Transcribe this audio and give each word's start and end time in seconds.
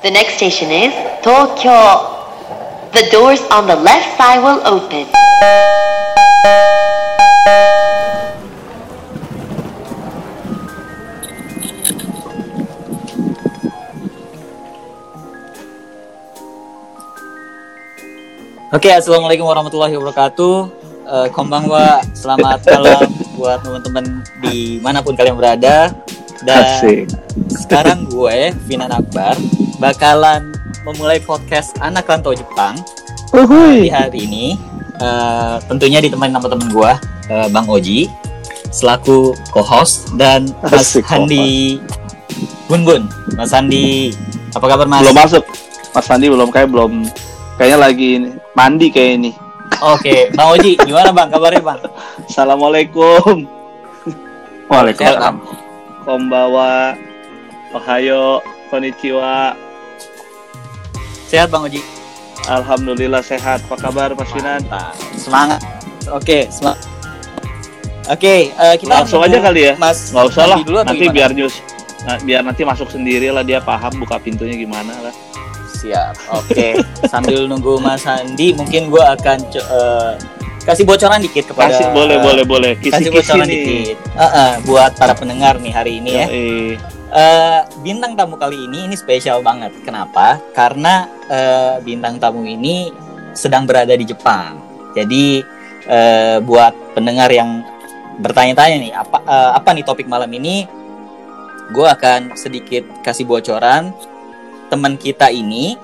The 0.00 0.08
next 0.08 0.40
station 0.40 0.72
is 0.72 0.96
Tokyo. 1.20 1.76
The 2.96 3.04
doors 3.12 3.44
on 3.52 3.68
the 3.68 3.76
left 3.76 4.16
side 4.16 4.40
will 4.40 4.56
open. 4.64 5.04
Oke, 18.72 18.88
assalamualaikum 18.88 19.44
warahmatullahi 19.44 20.00
wabarakatuh. 20.00 20.54
Uh, 21.04 21.28
konbanwa, 21.28 22.00
selamat 22.16 22.64
malam 22.72 23.04
buat 23.36 23.60
teman-teman 23.60 24.24
di 24.48 24.80
mana 24.80 25.04
pun 25.04 25.12
kalian 25.12 25.36
berada. 25.36 25.92
Dan 26.40 26.64
Asik. 26.64 27.04
sekarang 27.52 28.08
gue, 28.08 28.56
Vinan 28.64 28.88
Akbar, 28.88 29.36
bakalan 29.80 30.52
memulai 30.84 31.16
podcast 31.24 31.72
Anak 31.80 32.04
Rantau 32.04 32.36
Jepang 32.36 32.76
di 33.32 33.40
Uhuy. 33.40 33.88
hari 33.88 34.28
ini. 34.28 34.46
eh, 35.00 35.56
tentunya 35.64 35.96
ditemani 36.04 36.36
sama 36.36 36.52
temen 36.52 36.68
gue, 36.68 36.92
eh, 37.32 37.48
Bang 37.48 37.64
Oji, 37.64 38.04
selaku 38.68 39.32
co-host 39.48 40.12
dan 40.20 40.52
Mas 40.60 40.92
Asik, 40.92 41.08
Handi 41.08 41.80
Bun 42.68 42.84
Bun. 42.84 43.08
Mas 43.32 43.56
Handi, 43.56 44.12
apa 44.52 44.66
kabar 44.68 44.84
Mas? 44.84 45.00
Belum 45.00 45.16
masuk. 45.16 45.44
Mas 45.96 46.04
Andi 46.12 46.28
belum 46.28 46.52
kayak 46.52 46.68
belum 46.68 47.08
kayaknya 47.56 47.78
lagi 47.80 48.08
ini, 48.20 48.30
mandi 48.52 48.92
kayak 48.92 49.10
ini. 49.24 49.30
Oke, 49.80 50.28
Bang 50.36 50.52
Oji, 50.52 50.76
gimana 50.76 51.16
Bang 51.16 51.32
kabarnya 51.32 51.64
Bang? 51.64 51.80
Assalamualaikum. 52.28 53.48
Waalaikumsalam. 54.68 55.40
Kombawa. 56.04 56.92
Ohayo. 57.72 58.44
Konnichiwa. 58.68 59.56
Sehat 61.30 61.46
Bang 61.48 61.62
Oji? 61.62 61.78
Alhamdulillah 62.44 63.22
sehat. 63.22 63.62
Apa 63.64 63.76
kabar 63.78 64.10
Mas 64.12 64.26
Finan? 64.28 64.58
Mantap. 64.64 64.94
Semangat. 65.14 65.60
Oke, 66.10 66.50
semangat. 66.50 66.82
Oke, 68.10 68.50
eh, 68.50 68.74
kita 68.74 68.90
Langsung 68.90 69.22
aja 69.22 69.38
kali 69.38 69.70
ya. 69.70 69.72
Mas. 69.78 70.10
Nggak 70.10 70.26
usah 70.26 70.44
lah. 70.48 70.58
Dulu 70.58 70.82
Nanti 70.82 70.98
gimana? 71.00 71.14
biar 71.14 71.30
news. 71.30 71.54
Nah, 72.00 72.16
biar 72.18 72.42
nanti 72.42 72.62
masuk 72.64 72.88
sendiri 72.88 73.30
lah 73.30 73.44
dia 73.44 73.60
paham 73.60 73.92
buka 73.94 74.18
pintunya 74.18 74.56
gimana 74.56 74.90
lah. 74.98 75.14
Siap. 75.78 76.14
Oke, 76.34 76.80
sambil 77.12 77.46
nunggu 77.46 77.78
Mas 77.78 78.02
Handi, 78.02 78.50
mungkin 78.50 78.90
gua 78.90 79.14
akan 79.14 79.38
eh, 79.52 80.12
kasih 80.60 80.82
bocoran 80.82 81.20
dikit 81.20 81.52
kepada 81.52 81.70
Kasih 81.70 81.86
boleh 81.92 82.16
eh, 82.16 82.24
boleh 82.24 82.44
boleh. 82.44 82.72
kasih 82.74 83.06
Kisi-kisi 83.06 83.14
bocoran 83.14 83.46
nih. 83.46 83.52
dikit. 83.54 83.96
Eh, 84.16 84.24
eh, 84.24 84.52
buat 84.66 84.90
para 84.96 85.14
pendengar 85.14 85.54
nih 85.60 85.72
hari 85.72 85.92
ini 86.02 86.10
ya. 86.10 86.26
Yoi. 86.26 86.74
Eh, 87.10 87.60
bintang 87.82 88.14
tamu 88.14 88.38
kali 88.38 88.70
ini 88.70 88.86
ini 88.86 88.94
spesial 88.94 89.42
banget. 89.42 89.74
Kenapa? 89.82 90.38
Karena 90.54 91.10
eh, 91.26 91.74
bintang 91.82 92.22
tamu 92.22 92.46
ini 92.46 92.90
sedang 93.34 93.66
berada 93.66 93.90
di 93.98 94.06
Jepang. 94.06 94.62
Jadi 94.94 95.42
eh, 95.90 96.38
buat 96.38 96.94
pendengar 96.94 97.26
yang 97.34 97.66
bertanya-tanya 98.22 98.76
nih, 98.78 98.92
apa 98.94 99.18
eh, 99.26 99.50
apa 99.58 99.68
nih 99.74 99.82
topik 99.82 100.06
malam 100.06 100.30
ini? 100.30 100.70
Gue 101.74 101.86
akan 101.90 102.38
sedikit 102.38 102.86
kasih 103.02 103.26
bocoran. 103.26 103.90
Teman 104.70 104.94
kita 104.94 105.34
ini 105.34 105.74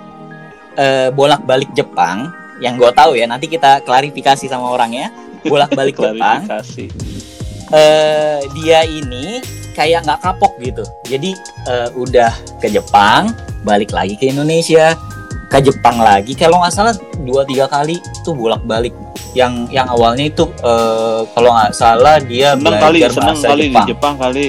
eh, 0.79 1.11
bolak-balik 1.11 1.75
Jepang. 1.75 2.31
Yang 2.63 2.87
gue 2.87 2.91
tahu 2.95 3.13
ya, 3.19 3.27
nanti 3.27 3.51
kita 3.51 3.83
klarifikasi 3.83 4.47
sama 4.47 4.71
orangnya. 4.71 5.11
Bolak-balik 5.43 5.99
Jepang 6.07 6.47
eh 7.75 8.39
dia 8.55 8.87
ini 8.87 9.43
kayak 9.77 10.09
nggak 10.09 10.21
kapok 10.25 10.57
gitu. 10.59 10.81
Jadi 11.05 11.37
eh, 11.69 11.89
udah 11.93 12.33
ke 12.57 12.73
Jepang, 12.73 13.37
balik 13.61 13.93
lagi 13.93 14.17
ke 14.17 14.33
Indonesia, 14.33 14.97
ke 15.53 15.61
Jepang 15.61 16.01
lagi. 16.01 16.33
Kalau 16.33 16.65
nggak 16.65 16.73
salah 16.73 16.97
dua 17.21 17.45
tiga 17.45 17.69
kali 17.69 18.01
tuh 18.25 18.33
bolak 18.33 18.65
balik. 18.65 18.97
Yang 19.37 19.69
yang 19.69 19.85
awalnya 19.93 20.33
itu 20.33 20.49
eh, 20.65 21.21
kalau 21.37 21.53
nggak 21.53 21.77
salah 21.77 22.17
dia 22.19 22.57
Seneng 22.57 22.81
kali, 22.81 22.99
belajar 23.05 23.13
seneng 23.13 23.39
kali 23.39 23.61
di 23.61 23.69
Jepang. 23.69 23.87
Jepang 23.87 24.15
kali. 24.17 24.47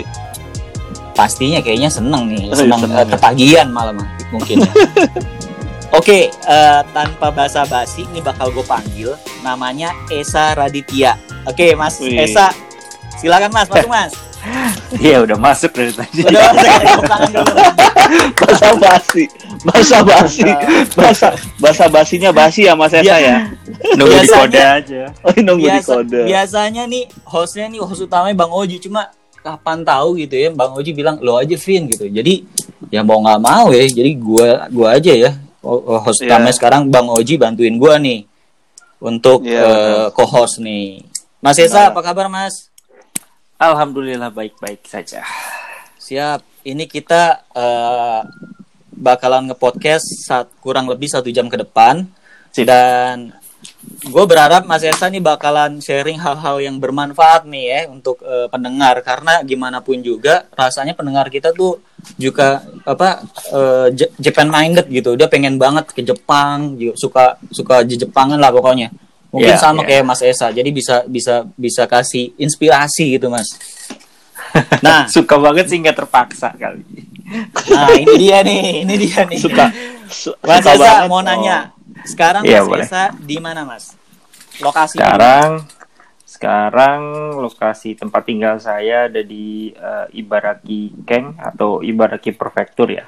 Pastinya 1.11 1.59
kayaknya 1.59 1.89
seneng 1.89 2.29
nih, 2.29 2.45
Oh, 2.45 2.53
iya, 2.53 2.61
seneng 2.61 2.79
seneng 2.85 2.97
eh, 3.01 3.01
ya. 3.01 3.09
ketagihan 3.09 3.67
malah 3.73 3.89
mah, 3.89 4.05
mungkin. 4.29 4.61
ya. 4.61 4.69
Oke, 5.97 6.29
eh, 6.29 6.81
tanpa 6.93 7.33
basa-basi 7.33 8.05
ini 8.05 8.21
bakal 8.21 8.53
gue 8.53 8.61
panggil 8.61 9.17
namanya 9.41 9.97
Esa 10.13 10.53
Raditya. 10.53 11.17
Oke, 11.49 11.73
Mas 11.73 11.97
Wih. 11.97 12.21
Esa, 12.21 12.53
silakan 13.17 13.49
Mas, 13.49 13.65
masuk 13.65 13.89
Mas. 13.89 14.13
Iya 14.97 15.17
udah 15.23 15.37
masuk 15.37 15.71
dari 15.71 15.91
tadi. 15.91 16.21
Udah. 16.23 16.49
Basa 18.37 18.69
basi, 18.77 19.23
basa 19.63 19.97
basi, 19.99 20.47
basa 20.95 21.27
basa 21.59 21.85
basinya 21.87 22.31
basi 22.31 22.63
ya 22.63 22.73
Mas 22.73 22.95
Esa 22.95 23.17
ya. 23.19 23.51
Nunggu 23.99 24.15
di 24.15 24.23
Biasanya- 24.23 24.39
kode 24.39 24.61
aja. 24.63 25.01
Oh 25.21 25.33
nunggu 25.35 25.67
di 25.67 25.71
Biasa, 25.75 25.91
kode. 25.93 26.19
biasanya 26.23 26.83
nih 26.85 27.03
hostnya 27.25 27.67
nih 27.67 27.79
host 27.79 28.01
utamanya 28.01 28.35
Bang 28.37 28.51
Oji 28.51 28.79
cuma 28.79 29.11
kapan 29.37 29.83
tahu 29.83 30.15
gitu 30.17 30.35
ya 30.35 30.49
Bang 30.51 30.71
Oji 30.73 30.91
bilang 30.91 31.19
lo 31.19 31.35
aja 31.35 31.55
Vin 31.55 31.87
gitu. 31.87 32.07
Jadi 32.07 32.47
ya 32.87 33.03
mau 33.03 33.19
nggak 33.19 33.39
mau 33.39 33.67
ya. 33.71 33.83
Jadi 33.83 34.11
gua 34.15 34.67
gua 34.71 34.95
aja 34.95 35.11
ya 35.11 35.31
Oh, 35.59 35.99
host 35.99 36.23
Iya. 36.23 36.31
utamanya 36.31 36.55
sekarang 36.55 36.81
Bang 36.87 37.11
Oji 37.11 37.35
bantuin 37.35 37.75
gua 37.75 37.99
nih 37.99 38.23
untuk 38.97 39.43
Iya, 39.43 39.61
eh, 39.61 40.05
co-host 40.15 40.63
nih. 40.63 41.03
Mas 41.37 41.59
Esa 41.59 41.91
apa 41.91 41.99
kabar 41.99 42.31
Mas? 42.31 42.71
Alhamdulillah 43.57 44.29
baik-baik 44.29 44.85
saja. 44.85 45.25
Siap. 45.97 46.61
Ini 46.61 46.85
kita 46.85 47.41
eh, 47.57 48.21
bakalan 48.93 49.49
nge-podcast 49.49 50.05
saat 50.29 50.47
kurang 50.61 50.85
lebih 50.85 51.09
satu 51.09 51.33
jam 51.33 51.49
ke 51.49 51.57
depan. 51.65 52.05
Dan 52.53 53.33
gue 54.05 54.25
berharap 54.29 54.69
Mas 54.69 54.85
Esa 54.85 55.09
nih 55.09 55.21
bakalan 55.21 55.81
sharing 55.81 56.21
hal-hal 56.21 56.61
yang 56.61 56.77
bermanfaat 56.77 57.49
nih 57.49 57.65
ya 57.65 57.81
untuk 57.89 58.21
eh, 58.21 58.45
pendengar. 58.45 59.01
Karena 59.01 59.41
gimana 59.41 59.81
pun 59.81 60.05
juga 60.05 60.45
rasanya 60.53 60.93
pendengar 60.93 61.25
kita 61.33 61.49
tuh 61.49 61.81
juga 62.13 62.61
apa 62.85 63.25
eh, 63.57 63.87
Je- 63.97 64.13
Japan 64.21 64.53
minded 64.53 64.85
gitu. 64.85 65.17
Dia 65.17 65.25
pengen 65.25 65.57
banget 65.57 65.89
ke 65.97 66.05
Jepang, 66.05 66.77
juga 66.77 66.93
suka 66.93 67.25
suka 67.49 67.81
Jepangan 67.81 68.37
lah 68.37 68.53
pokoknya. 68.53 68.93
Mungkin 69.27 69.53
Iya, 69.53 69.59
sama 69.59 69.83
iya. 69.83 69.87
kayak 69.93 70.03
Mas 70.05 70.21
Esa. 70.21 70.47
Jadi 70.49 70.69
bisa 70.71 71.03
bisa 71.05 71.43
bisa 71.53 71.83
kasih 71.83 72.31
inspirasi 72.35 73.15
gitu 73.15 73.27
Mas. 73.27 73.47
Nah, 74.81 75.05
Suka 75.05 75.35
banget 75.37 75.67
sih 75.67 75.77
nggak 75.77 75.97
terpaksa 75.97 76.49
kali. 76.55 76.81
Nah, 77.69 77.91
ini 77.93 78.13
dia 78.17 78.39
nih, 78.39 78.87
ini 78.87 78.93
dia 78.97 79.21
nih. 79.23 79.37
Suka, 79.37 79.65
su- 80.07 80.33
Mas 80.39 80.63
suka 80.63 80.71
Esa 80.73 80.79
banget. 80.79 81.09
mau 81.11 81.21
nanya. 81.21 81.57
Sekarang 82.07 82.41
Iya, 82.41 82.63
Mas 82.63 82.67
boleh. 82.67 82.85
Esa 82.87 83.03
di 83.13 83.37
mana, 83.37 83.67
Mas? 83.67 83.93
Lokasi 84.57 84.97
Sekarang 84.97 85.67
sekarang 86.27 87.01
lokasi 87.37 87.95
tempat 87.95 88.23
tinggal 88.23 88.55
saya 88.57 89.07
ada 89.07 89.21
di 89.21 89.71
eh, 89.71 90.05
Ibaraki 90.13 91.03
Keng 91.03 91.35
atau 91.37 91.79
Ibaraki 91.79 92.31
Prefektur 92.31 92.89
ya. 92.89 93.05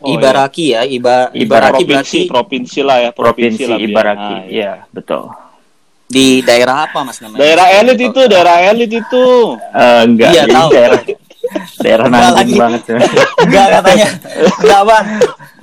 Oh, 0.00 0.10
Ibaraki 0.10 0.72
ya, 0.72 0.80
Iba 0.82 1.28
iya. 1.30 1.44
Ibaraki 1.44 1.84
provinsi, 1.84 1.86
berarti 1.86 2.18
provinsi 2.26 2.80
lah 2.80 2.96
ya, 2.98 3.10
provinsi, 3.10 3.60
Provinsi 3.60 3.64
lah. 3.66 3.78
Ibaraki. 3.78 4.32
Ah, 4.32 4.40
iya. 4.42 4.50
Iya, 4.50 4.72
betul. 4.90 5.22
di 6.06 6.26
daerah 6.40 6.76
apa, 6.84 7.06
Mas 7.06 7.20
namanya? 7.20 7.38
Daerah 7.38 7.66
elit 7.72 8.00
itu, 8.02 8.20
daerah 8.26 8.56
elit 8.66 8.90
itu. 8.90 9.24
Eh, 9.70 10.00
enggak, 10.02 10.30
Iya, 10.32 10.42
tahu. 10.48 10.68
daerah 10.72 11.00
daerah 11.78 12.04
Enggak 12.04 12.20
nanggung 12.20 12.38
lagi. 12.40 12.54
banget. 12.56 12.82
ya. 12.82 12.98
Enggak 13.40 13.66
katanya. 13.70 14.06
Enggak, 14.58 14.80
Bang. 14.82 15.06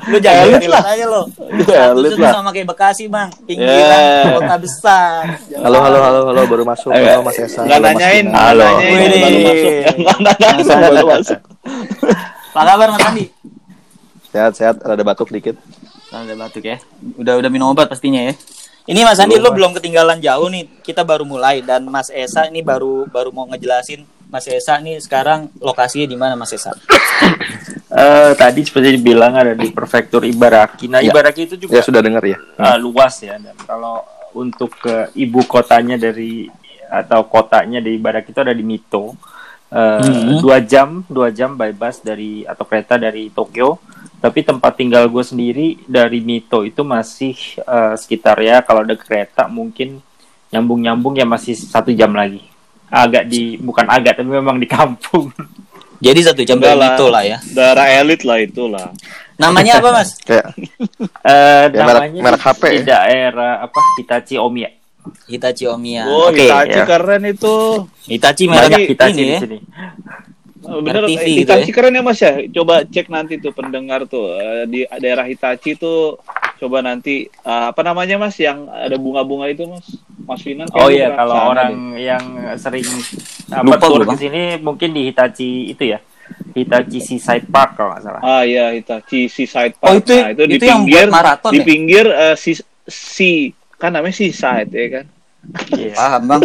Lu 0.07 0.17
jangan 0.17 0.43
Elit 0.45 0.55
elit 0.55 0.69
lah. 0.71 0.83
aja 0.87 1.05
lo. 1.05 1.21
Elit 1.43 1.67
Statusnya 1.67 2.23
lah. 2.23 2.33
sama 2.33 2.49
kayak 2.53 2.67
Bekasi, 2.69 3.03
Bang. 3.07 3.29
Pinggiran 3.43 3.99
Yeah. 3.99 4.23
kota 4.37 4.55
besar. 4.57 5.21
Halo, 5.57 5.77
halo, 5.81 5.97
halo, 5.99 6.19
halo, 6.27 6.41
baru 6.45 6.63
masuk. 6.63 6.89
Eh, 6.91 7.01
Halo, 7.01 7.21
Mas 7.21 7.37
Esa. 7.37 7.59
Nggak 7.59 7.73
Halo, 7.73 7.83
Mas 7.83 7.91
nanyain, 7.91 8.25
Halo. 8.29 8.67
baru 8.71 9.39
masuk. 9.43 9.71
Nggak 9.97 10.17
nanyain, 10.21 10.63
baru 10.63 11.07
masuk. 11.11 11.39
Apa 12.47 12.61
kabar, 12.63 12.87
Mas 12.89 13.03
Andi? 13.03 13.25
Sehat, 14.37 14.53
sehat. 14.53 14.75
Rada 14.79 15.01
batuk 15.01 15.33
dikit. 15.33 15.57
Ada 16.07 16.37
batuk 16.37 16.61
ya. 16.61 16.77
Udah 17.17 17.33
udah 17.35 17.49
minum 17.49 17.73
obat 17.73 17.89
pastinya 17.89 18.21
ya. 18.21 18.37
Ini 18.85 19.01
Mas 19.01 19.17
Andi 19.17 19.35
lu 19.35 19.49
belum 19.49 19.73
ketinggalan 19.73 20.21
jauh 20.21 20.45
nih. 20.47 20.69
Kita 20.79 21.01
baru 21.01 21.25
mulai 21.25 21.59
dan 21.59 21.83
Mas 21.83 22.07
Esa 22.07 22.45
ini 22.45 22.61
baru 22.61 23.09
baru 23.09 23.33
mau 23.33 23.49
ngejelasin 23.49 24.05
Mas 24.29 24.45
Esa 24.45 24.77
nih 24.77 25.01
sekarang 25.01 25.49
lokasinya 25.57 26.05
di 26.05 26.13
mana 26.13 26.37
Mas 26.37 26.53
Esa? 26.53 26.69
Eh, 27.87 28.31
tadi 28.35 28.61
seperti 28.61 28.93
dibilang 28.93 29.31
ada 29.31 29.55
di 29.55 29.71
Prefektur 29.71 30.21
Ibaraki. 30.21 30.85
Nah, 30.85 30.99
Ya. 30.99 31.07
Ibaraki 31.07 31.47
itu 31.47 31.55
juga 31.55 31.71
Ya 31.71 31.81
sudah 31.81 32.03
dengar 32.03 32.19
ya. 32.19 32.35
uh, 32.59 32.75
luas 32.75 33.15
ya 33.17 33.39
dan 33.39 33.55
kalau 33.63 34.03
untuk 34.35 34.75
ke 34.75 35.07
ibu 35.15 35.39
kotanya 35.41 35.95
dari 35.95 36.51
atau 36.85 37.23
kotanya 37.25 37.79
di 37.79 37.95
Ibaraki 37.95 38.35
itu 38.35 38.41
ada 38.43 38.51
di 38.51 38.61
Mito 38.61 39.15
Uh, 39.67 39.99
Hmm. 39.99 40.39
dua 40.39 40.63
jam 40.63 41.03
dua 41.07 41.27
jam 41.27 41.51
by 41.51 41.71
bus 41.71 41.99
dari 41.99 42.39
atau 42.43 42.63
kereta 42.63 42.95
dari 42.95 43.27
Tokyo 43.27 43.75
tapi 44.17 44.41
tempat 44.41 44.73
tinggal 44.73 45.05
gue 45.07 45.21
sendiri 45.21 45.67
dari 45.85 46.19
Mito 46.19 46.61
itu 46.61 46.81
masih 46.81 47.33
uh, 47.63 47.93
sekitar 47.93 48.37
ya 48.41 48.59
kalau 48.61 48.81
ada 48.81 48.97
kereta 48.97 49.45
mungkin 49.45 50.01
nyambung 50.49 50.79
nyambung 50.81 51.13
ya 51.13 51.23
masih 51.23 51.53
satu 51.53 51.91
jam 51.91 52.09
lagi 52.11 52.41
agak 52.87 53.27
di 53.27 53.59
bukan 53.59 53.83
agak 53.85 54.15
tapi 54.15 54.29
memang 54.31 54.57
di 54.57 54.65
kampung 54.65 55.29
Jadi 55.97 56.19
satu 56.21 56.45
jam 56.45 56.61
dari 56.61 56.77
itu 56.77 57.05
lah 57.09 57.25
ya. 57.25 57.41
Daerah 57.41 57.89
elit 57.89 58.21
lah 58.21 58.37
itulah. 58.37 58.93
Namanya 59.33 59.81
apa 59.81 59.89
mas? 59.89 60.13
Eh, 60.21 61.65
Ya, 61.73 61.73
merek- 61.73 62.13
namanya 62.13 62.21
merek 62.21 62.37
di, 62.37 62.45
HP 62.45 62.61
di 62.61 62.77
ya? 62.77 62.85
daerah 62.85 63.53
apa 63.65 63.79
Hitachi 63.97 64.35
Omiya. 64.37 64.69
Hitachi 65.25 65.65
Omiya. 65.65 66.05
Oh, 66.05 66.29
Oke. 66.29 66.45
Hitachi 66.45 66.77
ya. 66.77 66.85
keren 66.85 67.23
itu. 67.25 67.55
Hitachi 68.05 68.43
Banyak 68.45 68.69
merek 68.77 68.89
Hitachi 68.93 69.09
ini 69.11 69.23
di 69.25 69.33
ya. 69.33 69.39
sini. 69.41 69.57
Oh, 70.67 70.83
Bener, 70.83 71.07
TV 71.07 71.15
eh, 71.15 71.23
gitu 71.23 71.39
Hitachi 71.47 71.71
ya. 71.71 71.73
keren 71.73 71.95
ya 71.95 72.03
Mas 72.03 72.19
ya. 72.19 72.33
Coba 72.51 72.83
cek 72.83 73.07
nanti 73.07 73.39
tuh 73.39 73.51
pendengar 73.51 74.03
tuh 74.03 74.35
eh, 74.35 74.63
di 74.67 74.79
daerah 74.83 75.23
Hitachi 75.23 75.73
tuh 75.73 76.19
coba 76.57 76.81
nanti 76.81 77.23
eh, 77.23 77.65
apa 77.67 77.81
namanya 77.81 78.19
Mas 78.19 78.35
yang 78.35 78.67
ada 78.67 78.95
bunga-bunga 78.95 79.47
itu 79.47 79.63
Mas? 79.65 79.87
Mas 80.19 80.41
Finan 80.41 80.67
Oh 80.73 80.91
iya, 80.91 81.15
kalau 81.15 81.55
orang 81.55 81.95
deh. 81.95 82.03
yang 82.03 82.23
sering 82.55 82.83
apa 83.47 83.63
Lupa 83.63 83.79
tur 83.79 84.03
gua, 84.03 84.11
ke 84.11 84.19
sini 84.19 84.59
mungkin 84.59 84.91
di 84.91 85.07
Hitachi 85.07 85.71
itu 85.71 85.83
ya. 85.87 85.99
Hitachi 86.51 86.99
Seaside 86.99 87.47
Park 87.47 87.79
kalau 87.79 87.95
nggak 87.95 88.03
salah. 88.03 88.19
Ah 88.19 88.43
iya 88.43 88.75
Hitachi 88.75 89.31
Seaside 89.31 89.79
Park. 89.79 89.87
Oh 89.87 89.95
itu 89.95 90.11
Nah, 90.11 90.35
itu 90.35 90.43
di 90.43 90.53
itu 90.53 90.65
yang 90.65 90.83
buat 90.83 90.89
pinggir 90.89 91.05
maraton 91.07 91.51
di 91.53 91.57
ya? 91.57 91.63
pinggir 91.63 92.05
eh, 92.09 92.35
si 92.35 92.51
si 92.83 93.31
kan 93.73 93.95
namanya 93.95 94.11
Seaside 94.13 94.67
ya 94.69 94.87
kan. 94.91 95.05
Iya. 95.71 95.93
Paham 95.95 96.21
bang. 96.27 96.43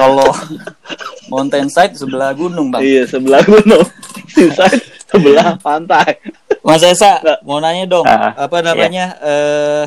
Kalau 0.00 0.30
mountainside 1.28 1.92
sebelah 1.92 2.32
gunung 2.32 2.72
bang. 2.72 2.80
Iya 2.80 3.02
sebelah 3.04 3.44
gunung. 3.44 3.84
Seaside 4.32 4.80
sebelah 5.06 5.60
pantai. 5.60 6.16
Mas 6.64 6.80
Esa 6.80 7.20
Nggak. 7.20 7.38
mau 7.42 7.58
nanya 7.58 7.84
dong 7.84 8.04
Ah, 8.04 8.32
apa 8.36 8.60
namanya 8.60 9.16
eh 9.20 9.84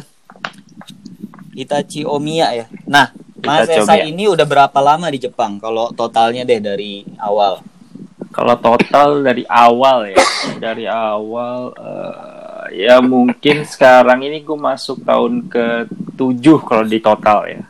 Hitachi 1.54 2.02
Omiya 2.04 2.48
ya. 2.54 2.66
Nah 2.86 3.10
Mas 3.40 3.70
Esa 3.70 3.94
Omiya. 3.94 4.06
ini 4.06 4.24
udah 4.26 4.46
berapa 4.46 4.78
lama 4.80 5.10
di 5.10 5.20
Jepang? 5.20 5.58
Kalau 5.58 5.94
totalnya 5.94 6.42
deh 6.44 6.58
dari 6.58 7.06
awal. 7.18 7.62
Kalau 8.34 8.58
total 8.58 9.22
dari 9.22 9.46
awal 9.46 10.10
ya, 10.10 10.18
dari 10.58 10.90
awal 10.90 11.70
eh, 11.78 12.82
ya 12.82 12.98
mungkin 12.98 13.62
sekarang 13.62 14.26
ini 14.26 14.42
gue 14.42 14.58
masuk 14.58 15.06
tahun 15.06 15.46
ke 15.46 15.86
tujuh 16.18 16.58
kalau 16.66 16.82
di 16.82 16.98
total 16.98 17.46
ya. 17.46 17.62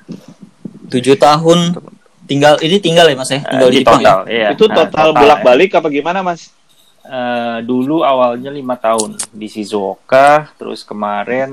Tujuh 0.87 1.19
tahun 1.19 1.75
tinggal 2.23 2.55
ini 2.59 2.77
tinggal 2.77 3.05
ya 3.05 3.15
Mas 3.15 3.29
ya? 3.29 3.41
Tinggal 3.41 3.69
di, 3.69 3.73
di 3.73 3.79
Jepang 3.79 3.99
ya? 3.99 4.05
total, 4.05 4.19
iya. 4.27 4.47
itu 4.51 4.63
Nah, 4.65 4.75
total 4.79 5.07
ya. 5.07 5.17
bolak-balik 5.17 5.69
apa 5.73 5.87
gimana 5.87 6.19
Mas? 6.21 6.49
Eh, 7.03 7.57
dulu 7.61 7.99
awalnya 8.01 8.47
lima 8.47 8.75
tahun 8.75 9.19
di 9.29 9.45
Shizuoka, 9.45 10.55
terus 10.55 10.81
kemarin 10.81 11.51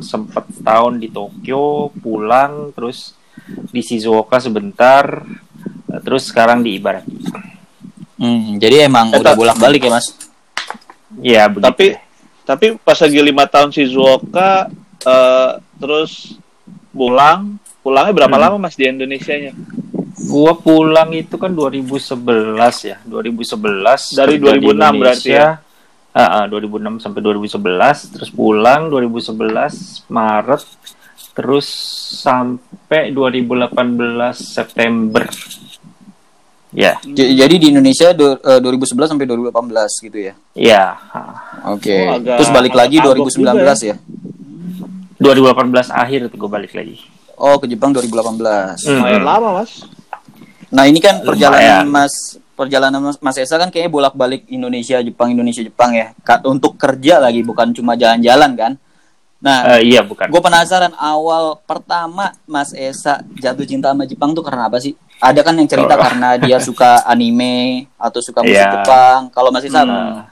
sempat 0.00 0.48
tahun 0.58 0.96
di 0.96 1.08
Tokyo, 1.08 1.92
pulang, 1.94 2.72
terus 2.72 3.12
di 3.68 3.80
Shizuoka 3.80 4.40
sebentar, 4.40 5.20
terus 6.00 6.24
sekarang 6.24 6.64
di 6.64 6.80
Ibaraki. 6.80 7.12
Hmm, 8.16 8.56
jadi 8.56 8.88
emang 8.88 9.12
Eh, 9.12 9.20
udah 9.20 9.36
bolak-balik 9.36 9.84
ya 9.84 9.92
Mas? 9.92 10.16
Ya, 11.20 11.44
begitu. 11.46 11.64
Tapi 11.66 11.86
tapi 12.42 12.66
pas 12.78 12.96
lagi 12.96 13.20
lima 13.20 13.44
tahun 13.44 13.68
Shizuoka 13.70 14.72
eh, 15.02 15.50
terus 15.76 16.40
pulang 16.88 17.60
pulangnya 17.78 18.16
berapa 18.16 18.32
Hmm. 18.32 18.44
lama 18.48 18.56
Mas 18.58 18.74
di 18.74 18.88
Indonesia-nya? 18.88 19.52
Gua 20.18 20.56
pulang 20.56 21.12
itu 21.12 21.36
kan 21.36 21.52
2011 21.52 22.56
ya, 22.82 22.96
2011 23.04 24.16
Dari 24.16 24.40
kerja 24.40 24.56
di 24.56 24.64
2006 24.64 24.96
berarti 24.96 25.30
ya? 25.30 25.60
Ah, 26.10 26.40
ah, 26.40 26.44
2006 26.48 26.96
sampai 26.98 27.20
2011, 27.20 27.60
terus 28.08 28.30
pulang 28.30 28.88
2011 28.88 30.08
Maret, 30.08 30.64
terus 31.32 31.68
sampai 32.16 33.12
2018 33.12 33.68
September. 34.32 35.28
Ya, 36.72 36.96
J- 37.02 37.36
jadi 37.36 37.54
di 37.54 37.66
Indonesia 37.70 38.12
du- 38.12 38.36
eh, 38.38 38.56
2011 38.58 39.08
sampai 39.10 39.24
2018 39.24 39.92
gitu 40.00 40.18
ya? 40.18 40.32
ya. 40.54 40.84
ah. 41.10 41.36
Oke. 41.70 41.92
Oh, 42.02 42.16
agak- 42.16 42.40
Terus 42.40 42.50
balik 42.50 42.72
lagi 42.72 42.96
agak 42.96 43.12
2019 43.12 43.78
ya? 43.82 43.96
2018 45.18 45.88
akhir 45.90 46.20
tuh 46.26 46.38
gue 46.38 46.50
balik 46.50 46.72
lagi. 46.72 46.96
Oh, 47.36 47.56
ke 47.56 47.64
Jepang 47.66 47.92
2018. 47.92 48.80
Hmm. 48.80 48.96
Lumayan 48.98 49.20
lama 49.22 49.48
Mas. 49.60 49.84
Nah, 50.68 50.84
ini 50.84 50.98
kan 50.98 51.20
perjalanan 51.20 51.62
Lumayan. 51.80 51.86
Mas 51.86 52.14
perjalanan 52.52 53.00
Mas, 53.00 53.16
Mas 53.20 53.36
Esa 53.36 53.54
kan 53.54 53.68
kayaknya 53.68 53.92
bolak-balik 53.92 54.48
Indonesia, 54.48 54.98
Jepang, 54.98 55.30
Indonesia, 55.30 55.60
Jepang 55.60 55.92
ya. 55.92 56.10
Untuk 56.42 56.74
kerja 56.74 57.20
lagi 57.20 57.40
bukan 57.40 57.70
cuma 57.70 57.94
jalan-jalan 57.94 58.52
kan? 58.52 58.72
Nah, 59.36 59.76
Eh, 59.76 59.86
iya 59.86 60.00
bukan. 60.00 60.26
gue 60.26 60.40
penasaran 60.40 60.96
awal 60.96 61.60
pertama 61.60 62.32
Mas 62.44 62.72
Esa 62.72 63.20
jatuh 63.36 63.62
cinta 63.62 63.92
sama 63.92 64.02
Jepang 64.02 64.32
tuh 64.32 64.40
karena 64.40 64.66
apa 64.66 64.80
sih? 64.80 64.96
Ada 65.16 65.40
kan 65.40 65.54
yang 65.54 65.66
cerita 65.66 65.92
Oh. 65.92 66.00
karena 66.00 66.28
dia 66.36 66.56
suka 66.64 67.04
anime 67.04 67.86
atau 67.94 68.18
suka 68.18 68.40
musik 68.40 68.56
Iya. 68.56 68.80
Jepang. 68.80 69.28
Kalau 69.28 69.50
Mas 69.50 69.62
Esa 69.62 69.80
apa? 69.80 69.92
Hmm. 69.92 70.24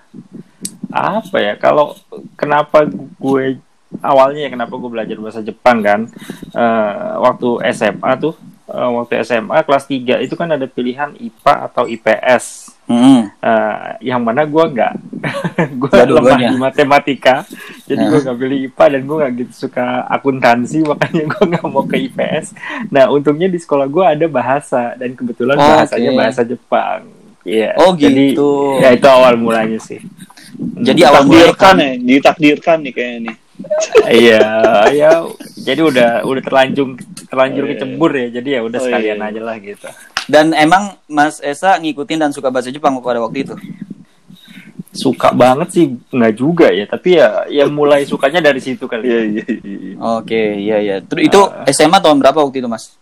apa 0.90 1.36
ya 1.36 1.54
kalau 1.54 1.98
kenapa 2.34 2.86
gue 3.18 3.58
awalnya 3.98 4.46
ya 4.46 4.50
kenapa 4.50 4.72
gue 4.72 4.86
belajar 4.88 5.16
bahasa 5.18 5.40
Jepang 5.40 5.78
kan 5.80 6.00
Eh, 6.50 6.92
waktu 7.18 7.48
SMA 7.68 8.10
tuh 8.16 8.34
eh, 8.66 8.90
waktu 8.90 9.20
SMA 9.22 9.58
kelas 9.60 9.84
3 9.84 10.20
itu 10.20 10.34
kan 10.34 10.48
ada 10.48 10.64
pilihan 10.64 11.12
IPA 11.14 11.54
atau 11.64 11.84
IPS 11.84 12.70
Hmm. 12.84 13.32
Eh, 13.34 13.76
yang 14.04 14.20
mana 14.20 14.44
gue 14.44 14.60
nggak 14.60 14.92
gue 15.80 15.88
lemah 16.04 16.36
di 16.38 16.52
matematika 16.54 17.40
jadi 17.82 17.96
Nah. 17.98 18.08
gue 18.10 18.18
nggak 18.20 18.36
pilih 18.36 18.58
IPA 18.68 18.84
dan 18.90 19.02
gue 19.02 19.16
nggak 19.16 19.32
gitu 19.38 19.52
suka 19.58 19.84
akuntansi 20.06 20.84
makanya 20.90 21.24
gue 21.26 21.44
nggak 21.48 21.64
mau 21.64 21.80
ke 21.82 21.96
IPS 22.02 22.52
nah 22.88 23.08
untungnya 23.08 23.48
di 23.48 23.56
sekolah 23.56 23.88
gue 23.88 24.04
ada 24.04 24.26
bahasa 24.26 24.92
dan 24.94 25.12
kebetulan 25.12 25.56
Oh, 25.56 25.64
bahasanya 25.64 26.10
oke. 26.10 26.18
bahasa 26.18 26.40
Jepang 26.44 27.00
Iya, 27.42 27.72
Oh, 27.76 27.92
jadi 27.92 28.32
gitu. 28.32 28.80
ya 28.80 28.88
itu 28.90 29.04
awal 29.04 29.36
mulanya 29.36 29.76
sih. 29.76 30.00
Jadi 30.80 31.04
awal 31.04 31.24
mulai 31.24 31.52
Ditakdirkan 31.52 31.74
ya, 31.76 31.92
ditakdirkan 31.98 32.76
nih 32.80 32.92
kayaknya 32.92 33.18
nih. 33.20 33.36
Iya, 34.04 34.42
ya 34.90 35.10
jadi 35.56 35.80
udah 35.80 36.08
udah 36.22 36.42
terlanjur 36.42 36.98
terlanjur 37.26 37.64
Oh, 37.64 37.68
iya. 37.68 37.72
kecebur 37.78 38.10
ya. 38.12 38.26
Jadi 38.30 38.48
ya 38.50 38.60
udah 38.62 38.78
Oh, 38.78 38.84
sekalian 38.84 39.18
iya. 39.18 39.28
aja 39.30 39.40
lah 39.40 39.56
gitu. 39.58 39.88
Dan 40.24 40.46
emang 40.52 40.96
Mas 41.06 41.38
Esa 41.38 41.76
ngikutin 41.76 42.18
dan 42.18 42.30
suka 42.32 42.48
bahasa 42.48 42.68
Jepang 42.68 42.96
pada 42.98 43.20
waktu 43.20 43.44
itu? 43.44 43.54
Suka 44.90 45.34
banget 45.34 45.68
sih 45.70 45.84
nggak 46.08 46.34
juga 46.34 46.70
ya, 46.70 46.86
tapi 46.86 47.18
ya 47.18 47.50
ya 47.50 47.66
mulai 47.66 48.06
sukanya 48.06 48.38
dari 48.38 48.62
situ 48.62 48.86
kali. 48.86 49.02
Iya 49.04 49.20
iya 49.26 49.44
iya. 49.58 49.94
Oke, 49.98 50.42
iya 50.54 50.76
iya. 50.78 50.96
Terus 51.02 51.22
itu 51.26 51.40
Ah. 51.50 51.66
SMA 51.66 51.98
tahun 51.98 52.22
berapa 52.22 52.38
waktu 52.38 52.62
itu, 52.62 52.70
Mas? 52.70 52.94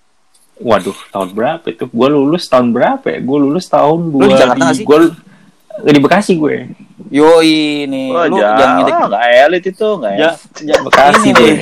Waduh, 0.56 0.96
tahun 1.10 1.34
berapa 1.34 1.64
itu? 1.68 1.84
Gue 1.84 2.08
lulus 2.08 2.46
tahun 2.46 2.72
berapa 2.72 3.02
ya? 3.04 3.18
Gue 3.20 3.38
lulus 3.40 3.66
tahun 3.66 4.08
Lu 4.08 4.24
di 4.24 4.32
Jakarta 4.32 4.72
sih? 4.72 4.86
Di 5.82 6.00
Bekasi 6.00 6.36
gue. 6.36 6.56
Yoi 7.12 7.84
nih, 7.84 8.08
Oh, 8.08 8.24
lu 8.24 8.36
jangan 8.38 8.80
ngedek. 8.80 8.94
nggak 9.04 9.24
elit 9.44 9.64
itu 9.66 9.88
nggak 9.94 10.12
Ja, 10.16 10.30
elit. 10.30 10.40
ja- 10.64 10.80
Bekasi 10.80 11.28
nih. 11.30 11.54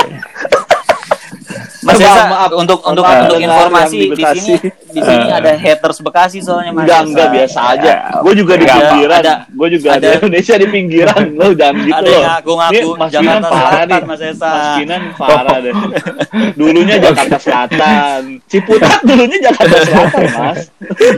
Mas 1.90 1.99
Maaf, 1.99 2.12
Esa, 2.12 2.23
maaf. 2.25 2.50
untuk 2.52 2.78
untuk 2.80 3.02
Maaf, 3.02 3.23
untuk 3.23 3.38
informasi 3.40 3.97
di 3.97 4.09
di, 4.11 4.23
sini 4.32 4.54
di 4.87 5.00
sini 5.00 5.25
Eh. 5.26 5.35
ada 5.38 5.50
haters 5.52 5.99
Bekasi 6.00 6.38
soalnya 6.38 6.70
Mas. 6.70 6.82
Enggak 6.82 6.97
Esa. 6.97 7.06
enggak 7.06 7.28
biasa 7.30 7.61
aja. 7.68 7.90
Ya, 7.90 7.99
Gue 8.20 8.35
juga 8.35 8.52
di 8.54 8.64
pinggiran. 8.64 9.20
ada- 9.20 9.38
Gue 9.50 9.68
juga 9.68 9.88
ada 9.90 9.99
ada- 10.00 10.16
Indonesia 10.16 10.54
di 10.54 10.66
pinggiran. 10.66 11.23
Lo 11.38 11.47
jangan 11.52 11.75
gitu 11.80 11.94
Ada 11.97 12.09
loh. 12.09 12.23
ngaku-ngaku 12.23 12.75
Ini 12.80 12.97
Mas 12.97 13.11
Jakarta 13.11 13.47
parah 13.47 13.70
Selatan. 13.80 14.00
Mas 14.04 14.20
Esa. 14.23 14.49
Mas 14.49 14.66
Finan 14.76 15.02
parah 15.14 15.59
deh. 15.59 15.75
Dulunya 16.59 16.97
Jakarta 16.99 17.37
Selatan. 17.37 18.20
Ciputat 18.47 19.00
dulunya 19.02 19.38
Jakarta 19.40 19.76
Selatan, 19.80 20.23
Mas. 20.32 20.61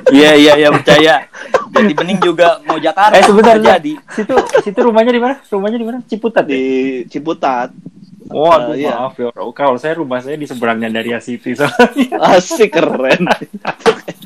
Iya 0.09 0.31
iya 0.35 0.53
iya 0.57 0.69
percaya. 0.71 1.15
Jadi 1.73 1.93
bening 1.93 2.19
juga 2.19 2.61
mau 2.63 2.77
Jakarta. 2.77 3.15
Eh 3.15 3.23
sebentar 3.23 3.57
jadi. 3.57 3.93
Situ 4.11 4.35
situ 4.61 4.79
rumahnya 4.79 5.11
di 5.11 5.19
mana? 5.19 5.35
Rumahnya 5.43 5.77
di 5.77 5.87
mana? 5.87 5.99
Ciputat 6.03 6.45
ya? 6.45 6.53
Di 6.53 6.65
Ciputat. 7.09 7.69
Waduh, 8.33 8.73
Eh, 8.73 8.83
iya. 8.83 8.97
maaf 8.97 9.15
ya. 9.15 9.29
Kalau 9.33 9.77
saya 9.77 9.95
rumah 9.95 10.19
saya 10.19 10.35
di 10.35 10.45
seberangnya 10.45 10.89
dari 10.89 11.13
City 11.19 11.53
soalnya. 11.53 12.17
Asik 12.33 12.73
keren. 12.73 13.29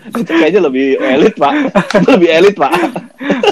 itu 0.09 0.33
kayaknya 0.33 0.61
lebih 0.63 0.97
elit, 0.97 1.35
Pak. 1.35 1.53
Itu 1.97 2.09
lebih 2.13 2.31
elit, 2.31 2.55
Pak. 2.55 2.73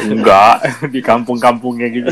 Enggak, 0.04 0.56
di 0.88 1.00
kampung-kampungnya 1.00 1.88
gitu. 1.90 2.10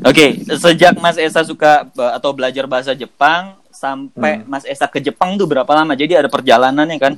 Oke, 0.00 0.38
sejak 0.48 0.94
Mas 0.96 1.18
Esa 1.18 1.42
suka 1.42 1.84
atau 1.90 2.30
belajar 2.30 2.64
bahasa 2.64 2.94
Jepang 2.94 3.58
sampai 3.68 4.38
Hmm. 4.38 4.46
Mas 4.46 4.62
Esa 4.62 4.86
ke 4.86 4.98
Jepang 4.98 5.34
tuh 5.34 5.44
berapa 5.44 5.66
lama? 5.68 5.92
Jadi 5.92 6.14
ada 6.14 6.26
perjalanannya 6.26 6.98
kan? 6.98 7.14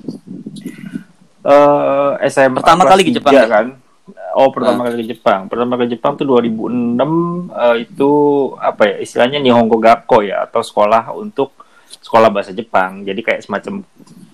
eh 1.40 2.28
SMA 2.28 2.61
Pertama 2.61 2.85
kali 2.85 3.02
ke 3.02 3.12
Jepang 3.12 3.33
ya? 3.33 3.45
kan. 3.47 3.66
Oh, 4.34 4.49
pertama 4.50 4.87
kali 4.87 5.02
ke 5.02 5.12
Jepang. 5.12 5.46
Pertama 5.46 5.75
ke 5.75 5.87
Jepang 5.87 6.14
tuh 6.14 6.25
2006 6.25 7.50
eh, 7.50 7.76
itu 7.84 8.10
apa 8.56 8.82
ya? 8.87 8.96
Istilahnya 8.99 9.38
Nihongo 9.38 9.76
Gakko 9.76 10.22
ya 10.22 10.44
atau 10.44 10.60
sekolah 10.60 11.10
untuk 11.12 11.54
sekolah 12.00 12.30
bahasa 12.30 12.50
Jepang. 12.50 13.02
Jadi 13.02 13.20
kayak 13.20 13.42
semacam 13.42 13.82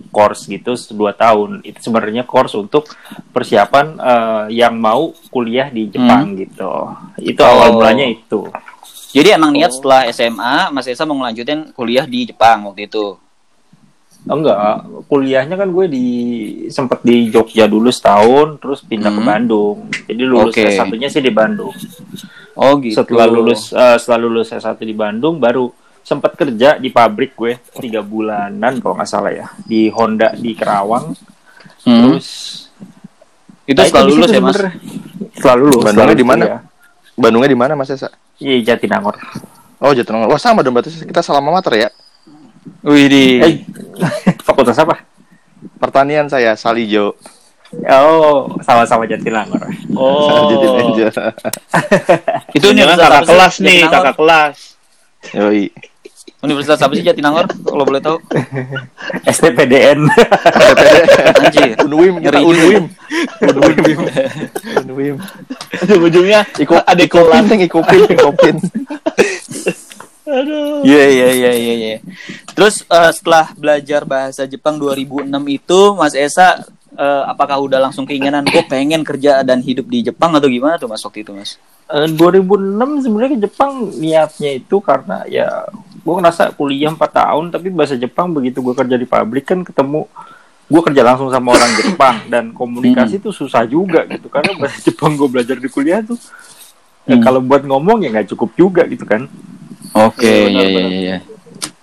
course 0.09 0.47
gitu 0.47 0.73
dua 0.93 1.13
tahun. 1.13 1.61
Itu 1.61 1.81
sebenarnya 1.83 2.25
course 2.25 2.55
untuk 2.55 2.89
persiapan 3.31 3.87
eh, 3.97 4.45
yang 4.57 4.77
mau 4.77 5.13
kuliah 5.29 5.69
di 5.69 5.89
Jepang 5.89 6.37
gitu. 6.37 6.71
Itu 7.19 7.41
Oh. 7.41 7.51
awal 7.53 7.69
mulanya 7.75 8.07
itu. 8.07 8.49
Jadi 9.13 9.33
emang 9.33 9.53
niat 9.53 9.73
Oh. 9.73 9.77
setelah 9.81 10.01
SMA 10.09 10.69
Mas 10.71 10.87
Esa 10.87 11.09
mau 11.09 11.17
ngelanjutin 11.17 11.73
kuliah 11.73 12.05
di 12.05 12.29
Jepang 12.29 12.69
waktu 12.69 12.89
itu. 12.89 13.17
Enggak, 14.27 14.83
kuliahnya 15.07 15.55
kan 15.55 15.71
gue 15.71 15.87
di 15.87 16.07
sempet 16.67 16.99
di 17.07 17.31
Jogja 17.31 17.71
dulu 17.71 17.95
setahun, 17.95 18.59
terus 18.59 18.83
pindah 18.83 19.15
ke 19.15 19.23
Hmm. 19.23 19.29
Bandung. 19.31 19.77
Jadi 20.03 20.23
lulus 20.27 20.51
Oke. 20.51 20.67
S1-nya 20.75 21.07
sih 21.07 21.23
di 21.23 21.31
Bandung. 21.31 21.71
Oh 22.59 22.75
gitu. 22.83 22.99
Setelah 22.99 23.31
lulus 23.31 23.71
eh, 23.71 23.97
setelah 24.03 24.21
lulus 24.27 24.51
S1 24.51 24.75
di 24.81 24.91
Bandung 24.93 25.39
baru 25.39 25.71
sempat 26.03 26.35
kerja 26.35 26.79
di 26.79 26.91
pabrik 26.91 27.35
gue 27.35 27.59
tiga 27.79 27.99
bulanan 27.99 28.79
kalau 28.79 28.95
nggak 28.95 29.07
salah 29.07 29.31
ya 29.31 29.47
di 29.63 29.87
Honda 29.91 30.35
di 30.35 30.59
Kerawang. 30.59 31.15
Hmm. 31.87 32.03
Terus 32.11 32.27
Itu 33.63 33.79
nah, 33.79 33.87
setelah 33.87 34.07
lulus 34.07 34.31
ya 34.31 34.41
mas? 34.41 34.57
Setelah 35.35 35.57
lulus. 35.57 35.83
Bandungnya 35.83 36.15
setelah 36.15 36.15
di 36.19 36.27
mana? 36.27 36.45
kuliah. 36.47 36.63
Bandungnya 37.15 37.51
di 37.51 37.59
mana 37.59 37.73
Mas 37.75 37.91
Esa? 37.91 38.09
Iya 38.39 38.75
Jatinangor. 38.75 39.15
Oh 39.79 39.91
Jatinangor. 39.91 40.31
Wah 40.31 40.39
sama 40.39 40.63
dong 40.63 40.75
berarti 40.75 40.91
kita 41.03 41.23
sama 41.23 41.51
mater 41.51 41.75
ya. 41.79 41.89
Wih 42.87 43.07
di. 43.11 43.25
Eh, 43.43 43.55
fakultas 44.47 44.79
apa? 44.79 45.03
Pertanian 45.83 46.31
saya 46.31 46.55
Salijo. 46.55 47.19
Oh, 47.91 48.47
sama-sama 48.63 49.11
Jatinangor. 49.11 49.59
Oh. 49.99 50.47
Jatinangor. 50.55 51.11
Itu 52.57 52.71
Jangan 52.71 52.95
universitas 52.95 53.11
kakak 53.11 53.25
kelas 53.27 53.55
nih, 53.59 53.81
kakak 53.91 54.15
kelas. 54.15 54.57
Yoi. 55.35 55.67
Universitas 56.47 56.79
apa 56.79 56.95
sih 56.95 57.03
Jatinangor? 57.03 57.51
Kalau 57.51 57.83
boleh 57.83 57.99
tahu. 57.99 58.23
STPDN. 59.27 60.07
Anjir. 61.43 61.75
Unwim, 61.83 62.23
kita 62.23 62.39
Ngeri 62.39 62.43
Unwim. 62.47 62.85
Unwim. 63.43 63.99
Unwim. 64.87 65.17
Ujung-ujungnya 65.83 66.47
Iko, 66.63 66.79
ada 66.79 67.03
ikopin, 67.03 67.35
kelas. 67.35 67.51
Teng, 67.51 67.61
ikopin, 67.67 68.03
ikopin. 68.15 68.57
Aduh. 70.27 70.83
Iya 70.83 71.05
iya 71.07 71.29
iya 71.31 71.51
iya 71.55 71.75
iya. 71.75 71.99
Terus 72.57 72.83
eh, 72.83 73.13
setelah 73.13 73.53
belajar 73.53 74.03
bahasa 74.03 74.49
Jepang 74.49 74.81
2006 74.81 75.29
itu 75.53 75.81
Mas 75.93 76.17
Esa 76.17 76.65
eh, 76.91 77.23
apakah 77.29 77.61
udah 77.61 77.79
langsung 77.79 78.09
keinginan 78.09 78.43
gue 78.43 78.65
pengen 78.65 79.05
kerja 79.05 79.45
dan 79.45 79.61
hidup 79.61 79.85
di 79.87 80.01
Jepang 80.03 80.33
atau 80.33 80.49
gimana 80.49 80.75
tuh 80.75 80.89
Mas 80.89 81.05
waktu 81.05 81.21
itu 81.21 81.31
Mas? 81.31 81.61
Eh, 81.87 82.09
2006 82.09 83.05
sebenarnya 83.05 83.31
ke 83.37 83.41
Jepang 83.45 83.73
niatnya 83.95 84.51
itu 84.57 84.77
karena 84.81 85.23
ya 85.29 85.69
gue 86.01 86.15
ngerasa 86.17 86.51
kuliah 86.53 86.89
4 86.89 86.99
tahun 86.99 87.45
tapi 87.51 87.69
bahasa 87.69 87.95
Jepang 87.95 88.33
begitu 88.33 88.59
gue 88.59 88.73
kerja 88.73 88.97
di 88.97 89.05
pabrik 89.05 89.45
kan 89.45 89.61
ketemu 89.61 90.09
gue 90.67 90.83
kerja 90.83 91.03
langsung 91.05 91.29
sama 91.29 91.55
orang 91.55 91.71
Jepang 91.77 92.17
dan 92.27 92.51
komunikasi 92.51 93.21
tuh 93.21 93.31
susah 93.31 93.63
juga 93.65 94.03
gitu 94.07 94.27
karena 94.27 94.57
bahasa 94.57 94.81
Jepang 94.81 95.15
gue 95.15 95.29
belajar 95.29 95.55
di 95.55 95.69
kuliah 95.69 96.01
tuh 96.01 96.17
ya 97.05 97.15
Hmm. 97.15 97.23
kalau 97.23 97.39
buat 97.39 97.63
ngomong 97.63 98.03
ya 98.03 98.11
nggak 98.11 98.35
cukup 98.35 98.51
juga 98.57 98.83
gitu 98.87 99.05
kan 99.05 99.31
Oke 99.95 100.27
Iya, 100.27 100.67
iya 100.67 100.67
iya 100.67 100.87
iya. 100.91 101.17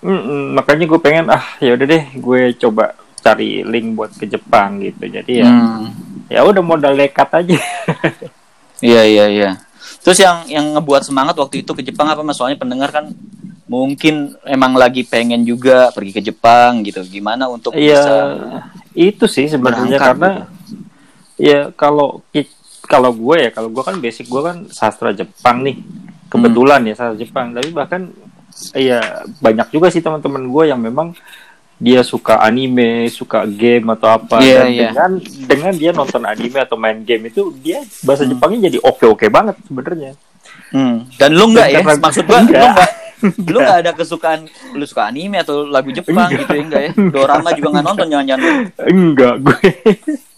Mm-mm, 0.03 0.53
makanya 0.53 0.85
gue 0.85 0.99
pengen 0.99 1.25
ah 1.31 1.43
ya 1.57 1.73
udah 1.73 1.87
deh 1.87 2.03
gue 2.13 2.41
coba 2.59 2.91
cari 3.17 3.63
link 3.63 3.95
buat 3.95 4.11
ke 4.11 4.27
Jepang 4.27 4.83
gitu 4.83 5.07
jadi 5.07 5.33
ya 5.41 5.47
Hmm. 5.47 5.87
ya 6.27 6.43
udah 6.43 6.59
modal 6.59 6.91
nekat 6.93 7.29
aja 7.31 7.55
Iya 8.83 9.01
iya 9.07 9.25
iya. 9.31 9.49
Terus 10.03 10.19
yang 10.19 10.43
yang 10.51 10.65
ngebuat 10.75 11.07
semangat 11.07 11.39
waktu 11.39 11.63
itu 11.63 11.71
ke 11.71 11.79
Jepang 11.79 12.11
apa 12.11 12.19
Mas? 12.19 12.35
Soalnya 12.35 12.59
pendengar 12.59 12.91
kan 12.91 13.15
mungkin 13.63 14.35
emang 14.43 14.75
lagi 14.75 15.07
pengen 15.07 15.47
juga 15.47 15.87
pergi 15.95 16.11
ke 16.11 16.21
Jepang 16.21 16.83
gitu. 16.83 16.99
Gimana 17.07 17.47
untuk 17.47 17.71
Iya, 17.71 17.95
bisa 17.95 18.13
itu 18.91 19.25
sih 19.25 19.47
sebenarnya 19.47 19.95
karena 19.95 20.29
gitu. 20.67 20.75
ya 21.39 21.71
kalau 21.73 22.19
kalau 22.83 23.15
gue 23.15 23.47
ya 23.47 23.49
kalau 23.49 23.71
gue 23.71 23.83
kan 23.87 23.95
basic 23.97 24.27
gue 24.27 24.41
kan 24.43 24.67
sastra 24.67 25.15
Jepang 25.15 25.63
nih 25.63 25.79
kebetulan 26.27 26.83
ya 26.83 26.93
sastra 26.93 27.15
Jepang 27.15 27.55
tapi 27.55 27.71
bahkan 27.71 28.11
ya 28.71 28.99
banyak 29.37 29.67
juga 29.69 29.87
sih 29.87 29.99
teman-teman 29.99 30.43
gue 30.43 30.63
yang 30.65 30.77
memang 30.77 31.13
dia 31.75 31.99
suka 32.01 32.39
anime 32.39 33.05
suka 33.07 33.43
game 33.43 33.91
atau 33.91 34.09
apa 34.11 34.39
Iya, 34.39 34.55
dan 34.57 34.69
iya. 34.69 34.87
dengan 34.87 35.11
dengan 35.43 35.73
dia 35.73 35.91
nonton 35.91 36.23
anime 36.23 36.57
atau 36.57 36.75
main 36.75 36.99
game 36.99 37.27
itu 37.27 37.51
dia 37.57 37.81
bahasa 38.01 38.23
Hmm. 38.23 38.31
Jepangnya 38.31 38.67
jadi 38.67 38.77
oke 38.79 39.05
oke 39.05 39.25
banget 39.27 39.55
sebenarnya 39.63 40.13
Hmm. 40.69 41.05
Dan 41.15 41.33
lu 41.33 41.49
enggak 41.49 41.69
ya? 41.69 41.79
Karena- 41.79 42.01
Maksud 42.01 42.23
gua 42.23 42.33
lu 42.35 42.41
Enggak. 42.43 42.65
enggak 42.67 42.89
lu 43.51 43.57
enggak 43.59 43.79
ada 43.79 43.91
kesukaan 43.93 44.39
lu 44.71 44.83
suka 44.83 45.05
anime 45.05 45.37
atau 45.37 45.63
lagu 45.63 45.89
Jepang 45.89 46.29
gitu 46.29 46.49
ya 46.49 46.61
enggak 46.61 46.81
ya? 46.83 46.91
Dorama 47.09 47.49
juga 47.51 47.67
enggak 47.69 47.85
nonton 47.85 48.07
jangan-jangan. 48.07 48.53
enggak 48.83 49.33
gue 49.39 49.59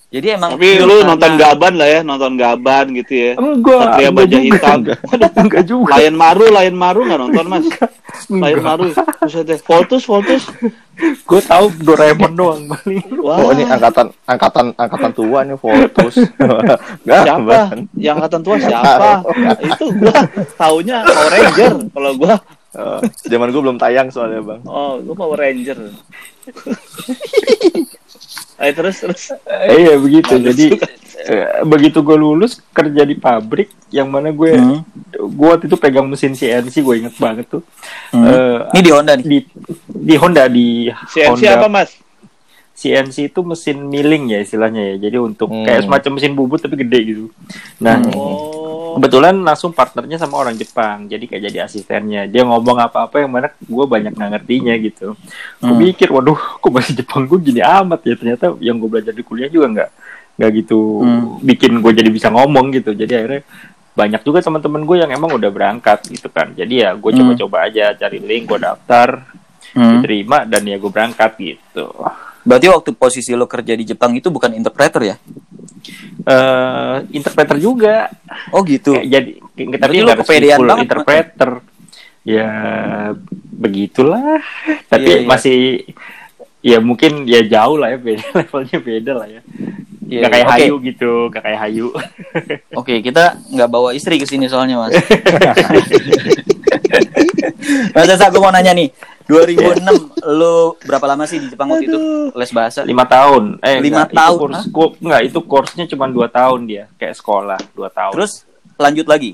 Jadi 0.06 0.28
emang 0.32 0.56
Tapi 0.56 0.80
lu 0.80 0.96
karena- 0.96 1.08
nonton 1.12 1.32
Gaban 1.36 1.74
lah 1.76 1.88
ya, 1.88 2.00
nonton 2.00 2.34
Gaban 2.36 2.86
gitu 2.94 3.12
ya. 3.12 3.32
enggak 3.36 3.80
Satria 3.82 4.06
enggak 4.06 4.14
Baja. 4.16 4.38
Hitam. 4.40 4.80
enggak 5.44 5.64
juga 5.66 5.92
Lion 5.98 6.16
Maru, 6.16 6.46
Lion 6.48 6.74
Maru 6.74 7.00
nggak 7.04 7.20
nonton 7.20 7.46
mas? 7.46 7.66
Lion 7.66 7.90
Enggak. 8.32 8.62
Maru, 8.62 8.86
buset 8.94 9.44
deh. 9.44 9.60
Voltus, 9.60 10.04
Voltus. 10.04 10.44
gue 10.96 11.42
tahu 11.44 11.70
Doraemon 11.78 12.34
doang 12.34 12.62
paling 12.66 13.04
Wah, 13.20 13.38
Oh 13.38 13.52
ini 13.52 13.64
angkatan 13.64 14.10
angkatan 14.24 14.72
angkatan 14.74 15.12
tua 15.12 15.44
nih 15.44 15.54
Voltus. 15.54 16.16
Siapa? 17.04 17.76
Yang 17.94 18.16
angkatan 18.16 18.42
tua 18.42 18.56
siapa? 18.56 19.22
Itu 19.60 19.92
gua 19.92 20.16
taunya 20.56 21.04
Power 21.04 21.30
Ranger. 21.30 21.74
Kalau 21.90 22.12
gua, 22.16 22.36
Oh, 22.76 23.00
zaman 23.24 23.50
gue 23.50 23.62
belum 23.62 23.76
tayang 23.76 24.08
soalnya 24.10 24.42
bang. 24.42 24.62
oh, 24.64 24.98
gua 25.02 25.16
Power 25.18 25.38
Ranger. 25.38 25.78
Ayo 28.56 28.72
terus 28.74 28.96
terus. 28.98 29.24
Eh, 29.44 29.76
Iya 29.78 29.94
begitu. 29.98 30.32
Males 30.32 30.48
Jadi 30.48 30.66
eh, 31.26 31.46
begitu 31.64 32.00
gue 32.00 32.16
lulus 32.16 32.62
kerja 32.70 33.02
di 33.02 33.16
pabrik 33.16 33.68
yang 33.90 34.08
mana 34.08 34.30
gue 34.30 34.52
Hmm. 34.52 34.80
gue 35.12 35.48
waktu 35.50 35.66
itu 35.66 35.76
pegang 35.76 36.06
mesin 36.06 36.32
CNC 36.32 36.76
gue 36.78 36.96
inget 36.98 37.16
banget 37.16 37.46
tuh. 37.50 37.64
Hmm. 38.10 38.24
Eh, 38.24 38.58
Ini 38.72 38.82
di 38.82 38.92
Honda 38.92 39.14
nih. 39.14 39.26
di 39.26 39.38
di 39.88 40.16
Honda 40.16 40.44
di 40.48 40.68
CNC 41.06 41.30
Honda 41.36 41.52
apa 41.58 41.68
mas? 41.68 41.92
CNC 42.74 43.32
itu 43.32 43.40
mesin 43.42 43.78
milling 43.82 44.30
ya 44.30 44.40
istilahnya 44.42 44.82
ya. 44.86 45.08
Jadi 45.08 45.18
untuk 45.18 45.48
Hmm. 45.48 45.64
kayak 45.64 45.84
semacam 45.84 46.12
mesin 46.14 46.34
bubut 46.34 46.60
tapi 46.60 46.76
gede 46.78 47.00
gitu. 47.06 47.26
Nah, 47.78 48.00
Hmm. 48.00 48.12
Kebetulan 48.96 49.36
langsung 49.44 49.72
partnernya 49.72 50.16
sama 50.16 50.40
orang 50.40 50.56
Jepang. 50.56 51.04
Jadi 51.06 51.28
kayak 51.28 51.44
jadi 51.52 51.58
asistennya. 51.68 52.26
Dia 52.26 52.48
ngomong 52.48 52.80
apa-apa 52.80 53.20
yang 53.20 53.32
mana 53.32 53.52
gue 53.52 53.86
banyak 53.86 54.16
nggak 54.16 54.32
ngertinya 54.40 54.74
gitu. 54.80 55.20
Gue 55.60 55.68
Hmm. 55.70 55.84
mikir, 55.84 56.08
waduh, 56.10 56.40
kok 56.64 56.72
bahasa 56.72 56.96
Jepang 56.96 57.28
gue 57.28 57.40
gini 57.44 57.60
amat 57.60 58.08
ya. 58.08 58.16
Ternyata 58.16 58.56
yang 58.64 58.80
gue 58.80 58.88
belajar 58.88 59.12
di 59.12 59.22
kuliah 59.22 59.52
juga 59.52 59.68
nggak 59.68 59.90
nggak 60.36 60.52
gitu 60.64 60.80
Hmm. 61.00 61.40
bikin 61.44 61.80
gue 61.80 61.92
jadi 61.92 62.10
bisa 62.10 62.28
ngomong 62.32 62.72
gitu. 62.72 62.92
Jadi 62.92 63.12
akhirnya 63.14 63.42
banyak 63.96 64.22
juga 64.24 64.40
teman-teman 64.40 64.84
gue 64.84 64.98
yang 65.00 65.12
emang 65.12 65.32
udah 65.32 65.52
berangkat 65.52 66.04
gitu 66.08 66.28
kan. 66.28 66.52
Jadi 66.52 66.84
ya 66.84 66.96
gue 66.96 67.12
Hmm. 67.12 67.20
coba-coba 67.20 67.68
aja 67.68 67.96
cari 67.96 68.20
link, 68.20 68.48
gue 68.48 68.60
daftar, 68.60 69.24
Hmm. 69.72 70.00
diterima 70.00 70.44
dan 70.44 70.64
ya 70.64 70.76
gue 70.76 70.88
berangkat 70.88 71.32
gitu. 71.36 71.92
Berarti 72.46 72.68
waktu 72.70 72.90
posisi 72.94 73.34
lo 73.34 73.50
kerja 73.50 73.74
di 73.74 73.84
Jepang 73.84 74.14
itu 74.14 74.30
bukan 74.30 74.54
interpreter 74.54 75.02
ya? 75.04 75.18
eh 76.26 76.98
interpreter 77.14 77.58
juga. 77.62 78.10
Oh 78.50 78.66
gitu. 78.66 78.98
Kayak 78.98 79.10
jadi 79.10 79.32
Berarti 79.78 79.98
nggak 80.02 80.18
resmi 80.18 80.30
kepedean 80.30 80.60
banget, 80.66 80.84
interpreter. 80.90 81.52
Ya 82.26 82.50
begitulah. 83.54 84.42
Tapi 84.92 85.06
Iya, 85.06 85.18
iya. 85.22 85.28
masih 85.30 85.60
ya 86.66 86.78
mungkin 86.82 87.30
ya 87.30 87.46
jauh 87.46 87.78
lah 87.78 87.94
ya 87.94 88.00
beda 88.02 88.26
levelnya 88.42 88.78
beda 88.82 89.12
lah 89.14 89.28
ya. 89.30 89.42
Iya, 90.06 90.22
Gak 90.22 90.32
kayak 90.38 90.46
oke. 90.46 90.54
Hayu 90.54 90.74
gitu, 90.86 91.12
gak 91.34 91.44
kayak 91.50 91.60
Hayu. 91.66 91.88
Oke, 92.80 93.02
kita 93.02 93.42
nggak 93.50 93.70
bawa 93.74 93.90
istri 93.90 94.22
ke 94.22 94.30
sini 94.30 94.46
soalnya, 94.46 94.78
Mas. 94.78 94.94
Mas 97.92 98.08
Esa, 98.08 98.28
gue 98.28 98.38
mau 98.38 98.50
nanya 98.50 98.72
nih. 98.72 98.90
2006 99.26 100.22
lo 100.24 100.78
berapa 100.80 101.06
lama 101.08 101.26
sih 101.26 101.42
di 101.42 101.50
Jepang 101.50 101.66
waktu 101.68 101.90
itu 101.90 102.00
les 102.32 102.52
bahasa? 102.52 102.86
Lima 102.86 103.04
tahun. 103.04 103.58
Eh, 103.58 103.82
Lima 103.82 104.06
enggak, 104.06 104.08
itu 104.08 104.18
tahun, 104.18 104.38
Kurs, 104.40 104.54
hah? 104.54 104.66
ku- 104.70 104.96
enggak, 105.02 105.22
itu 105.24 105.40
kursnya 105.42 105.86
cuma 105.88 106.06
dua 106.06 106.28
tahun 106.30 106.60
dia, 106.64 106.84
kayak 106.96 107.16
sekolah 107.16 107.60
dua 107.74 107.90
tahun. 107.90 108.14
Terus 108.14 108.46
lanjut 108.78 109.06
lagi. 109.06 109.32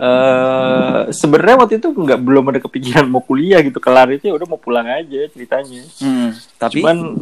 eh 0.00 1.00
sebenarnya 1.12 1.56
waktu 1.58 1.76
itu 1.76 1.92
nggak 1.92 2.20
belum 2.20 2.44
ada 2.48 2.60
kepikiran 2.62 3.04
mau 3.04 3.20
kuliah 3.20 3.60
gitu 3.60 3.76
kelar 3.76 4.08
itu 4.08 4.30
ya 4.30 4.34
udah 4.34 4.48
mau 4.48 4.56
pulang 4.56 4.88
aja 4.88 5.28
ceritanya. 5.28 5.84
Hmm, 6.00 6.32
tapi 6.56 6.80
Cuman 6.80 7.20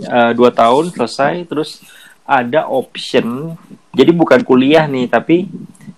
eh, 0.00 0.32
dua 0.32 0.48
tahun 0.48 0.88
selesai 0.88 1.44
terus 1.44 1.84
ada 2.24 2.64
option 2.72 3.52
jadi 3.92 4.10
bukan 4.10 4.40
kuliah 4.42 4.88
nih 4.88 5.12
tapi 5.12 5.44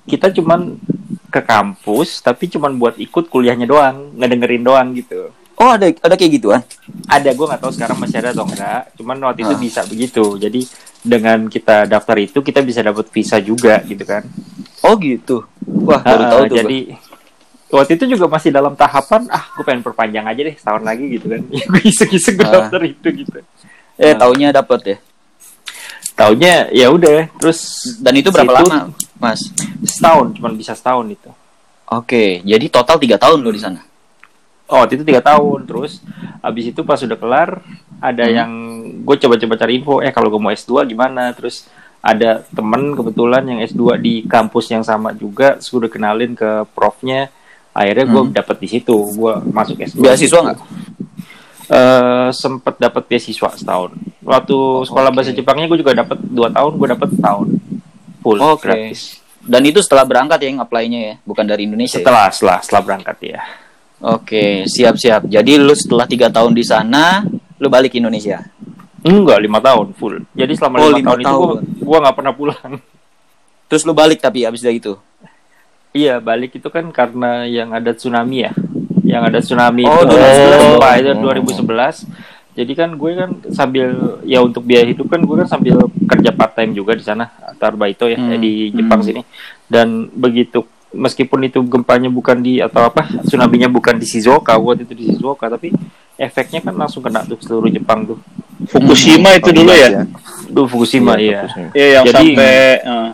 kita 0.03 0.35
cuman 0.35 0.75
ke 1.27 1.41
kampus 1.41 2.21
tapi 2.21 2.47
cuman 2.47 2.75
buat 2.75 2.95
ikut 2.97 3.27
kuliahnya 3.27 3.65
doang 3.65 4.15
ngedengerin 4.15 4.63
doang 4.63 4.89
gitu 4.93 5.31
oh 5.57 5.71
ada 5.71 5.89
ada 5.89 6.15
kayak 6.15 6.33
gituan. 6.35 6.61
ada 7.07 7.31
gue 7.31 7.47
nggak 7.47 7.59
tahu 7.59 7.73
sekarang 7.73 7.97
masih 7.97 8.19
ada 8.19 8.31
atau 8.31 8.45
enggak 8.45 8.93
cuman 8.95 9.17
waktu 9.23 9.41
itu 9.43 9.55
Ah. 9.55 9.61
bisa 9.61 9.81
begitu 9.85 10.25
jadi 10.37 10.61
dengan 11.01 11.39
kita 11.47 11.85
daftar 11.85 12.17
itu 12.19 12.39
kita 12.41 12.61
bisa 12.61 12.81
dapat 12.81 13.07
visa 13.09 13.37
juga 13.39 13.81
gitu 13.83 14.03
kan 14.03 14.23
Oh 14.83 14.95
gitu. 14.97 15.43
Wah, 15.83 15.99
baru 15.99 16.23
Ah, 16.23 16.31
tahu 16.31 16.43
tuh. 16.47 16.57
jadi 16.57 16.79
waktu 17.69 17.93
itu 17.95 18.05
juga 18.09 18.29
masih 18.29 18.51
dalam 18.51 18.73
tahapan 18.73 19.27
ah 19.29 19.51
gue 19.51 19.63
pengen 19.63 19.83
perpanjang 19.83 20.23
aja 20.23 20.41
deh 20.41 20.55
setahun 20.55 20.83
lagi 20.83 21.05
gitu 21.11 21.27
kan 21.27 21.41
gue 21.73 21.83
iseng-iseng 21.83 22.35
gue 22.35 22.45
Ah. 22.45 22.53
daftar 22.63 22.81
itu 22.83 23.09
gitu. 23.17 23.39
Eh, 23.97 24.15
taunya 24.15 24.53
dapet 24.53 24.81
ya. 24.85 24.97
taunya 26.13 26.69
ya 26.71 26.89
udah 26.89 27.29
terus 27.35 27.61
Dan 27.99 28.15
itu 28.15 28.29
berapa 28.31 28.49
situ 28.55 28.69
lama, 28.69 28.79
Mas? 29.17 29.41
setahun 29.83 30.35
cuman 30.35 30.53
bisa 30.53 30.73
setahun 30.73 31.07
itu 31.07 31.31
Oke, 31.87 32.43
jadi 32.43 32.67
total 32.67 32.99
tiga 32.99 33.15
tahun 33.15 33.41
lo 33.41 33.49
di 33.49 33.59
sana. 33.59 33.79
oh 34.67 34.83
itu 34.85 35.01
tiga 35.01 35.23
tahun 35.23 35.63
terus 35.65 36.03
abis 36.41 36.71
itu 36.71 36.83
pas 36.83 36.99
sudah 36.99 37.15
kelar 37.15 37.63
ada 37.97 38.25
Hmm. 38.25 38.35
yang 38.35 38.51
gue 39.01 39.17
coba-coba 39.17 39.55
cari 39.57 39.79
info 39.79 39.99
eh 39.99 40.11
kalau 40.11 40.27
gue 40.27 40.37
mau 40.37 40.51
S2 40.51 40.83
gimana 40.85 41.31
terus 41.31 41.71
ada 42.01 42.43
temen 42.49 42.91
kebetulan 42.93 43.47
yang 43.47 43.59
S2 43.63 43.83
di 43.97 44.15
kampus 44.25 44.69
yang 44.69 44.83
sama 44.83 45.11
juga 45.13 45.59
sudah 45.59 45.87
kenalin 45.87 46.33
ke 46.33 46.67
profnya 46.71 47.31
akhirnya 47.71 48.05
gue 48.05 48.23
Hmm. 48.25 48.35
dapet 48.35 48.57
di 48.59 48.69
situ 48.69 48.97
gue 49.13 49.33
masuk 49.49 49.79
S2 49.79 50.03
Beasiswa 50.03 50.41
nggak? 50.43 50.59
Eh, 51.67 52.29
sempet 52.33 52.75
dapat 52.77 53.07
beasiswa 53.07 53.51
setahun 53.53 53.91
waktu 54.23 54.57
sekolah 54.83 55.11
oke. 55.11 55.17
bahasa 55.17 55.31
Jepangnya 55.31 55.67
gue 55.67 55.79
juga 55.81 55.95
dapat 55.97 56.15
dua 56.21 56.47
tahun 56.49 56.73
gue 56.75 56.89
dapat 56.89 57.09
setahun 57.13 57.49
full 58.27 58.39
Oke. 58.43 58.67
gratis 58.67 59.23
Dan 59.39 59.63
itu 59.63 59.79
setelah 59.79 60.03
berangkat 60.03 60.43
ya 60.43 60.49
yang 60.51 60.59
apply-nya 60.59 61.01
ya, 61.01 61.15
bukan 61.23 61.47
dari 61.47 61.65
Indonesia. 61.65 61.95
ya? 61.95 62.03
setelah 62.03 62.27
setelah 62.29 62.59
setelah 62.59 62.83
berangkat 62.83 63.17
ya 63.23 63.41
Oke, 63.97 64.67
siap-siap. 64.67 65.25
Jadi 65.25 65.57
lu 65.57 65.73
setelah 65.73 66.05
tiga 66.05 66.29
tahun 66.29 66.53
di 66.53 66.61
sana, 66.61 67.25
lu 67.57 67.67
balik 67.67 67.95
ke 67.95 67.99
Indonesia. 67.99 68.45
enggak 69.01 69.39
lima 69.39 69.57
tahun 69.57 69.95
full 69.95 70.27
jadi 70.35 70.53
selama 70.53 70.75
Oh, 70.77 70.91
lima 70.91 71.15
tahun, 71.15 71.19
itu 71.19 71.25
tahun. 71.25 71.41
gue 71.41 71.55
gue 71.81 71.99
nggak 72.03 72.17
pernah 72.17 72.35
pulang 72.35 72.73
Terus 73.71 73.83
lu 73.83 73.95
balik 73.95 74.19
tapi 74.19 74.43
abis 74.43 74.61
dari 74.61 74.77
itu. 74.77 74.95
Iya, 75.91 76.19
balik 76.19 76.55
itu 76.55 76.69
kan 76.69 76.85
karena 76.91 77.47
yang 77.47 77.71
ada 77.71 77.91
tsunami 77.91 78.45
ya. 78.45 78.53
Yang 79.01 79.23
ada 79.25 79.39
tsunami 79.41 79.83
Oh, 79.83 80.03
itu 80.03 80.13
2011 80.13 80.61
gempa 80.61 80.91
itu 80.93 81.11
2011. 81.17 82.05
Jadi 82.57 82.73
kan 82.73 82.89
gue 82.91 83.11
kan 83.13 83.31
sambil 83.53 83.87
ya 84.25 84.41
untuk 84.41 84.65
biaya 84.65 84.89
hidup 84.89 85.07
kan 85.07 85.21
gue 85.21 85.37
kan 85.37 85.47
sambil 85.47 85.77
kerja 86.03 86.33
part 86.33 86.53
time 86.53 86.73
juga 86.73 86.97
di 86.97 87.05
sana 87.05 87.29
Tarbaito 87.55 88.09
ya 88.09 88.17
Hmm. 88.17 88.35
di 88.35 88.73
Jepang 88.73 89.01
Hmm. 89.01 89.07
sini. 89.07 89.23
Dan 89.69 90.09
begitu 90.11 90.65
meskipun 90.91 91.45
itu 91.45 91.61
gempanya 91.63 92.09
bukan 92.09 92.41
di 92.41 92.57
atau 92.59 92.81
apa 92.83 93.05
tsunami-nya 93.23 93.69
bukan 93.69 93.95
di 93.95 94.07
Shizuoka, 94.07 94.57
waktu 94.57 94.83
itu 94.83 94.95
di 94.95 95.05
Shizuoka 95.07 95.47
tapi 95.47 95.69
efeknya 96.17 96.65
kan 96.65 96.73
langsung 96.73 97.05
kena 97.05 97.21
tuh 97.23 97.37
seluruh 97.39 97.69
Jepang 97.69 98.09
tuh. 98.09 98.17
Fukushima 98.65 99.37
itu 99.37 99.53
dulu 99.53 99.69
ya. 99.71 100.09
Duh 100.49 100.65
Fukushima 100.65 101.21
ya. 101.21 101.45
Fukushima. 101.45 101.71
Iya 101.71 101.89
yang 101.93 102.05
Jadi- 102.09 102.17
sampai 102.33 102.55
eh, 102.81 103.09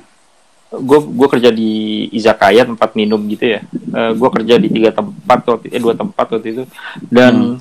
gue 0.73 0.99
gue 1.03 1.29
kerja 1.29 1.51
di 1.51 1.71
izakaya 2.09 2.65
tempat 2.65 2.95
minum 2.95 3.21
gitu 3.29 3.45
ya 3.45 3.61
gue 3.93 4.29
kerja 4.33 4.57
di 4.57 4.73
tiga 4.73 4.89
tempat 4.89 5.45
waktu 5.45 5.69
eh 5.69 5.77
dua 5.77 5.93
tempat 5.93 6.25
waktu 6.33 6.49
itu 6.49 6.65
dan 7.07 7.61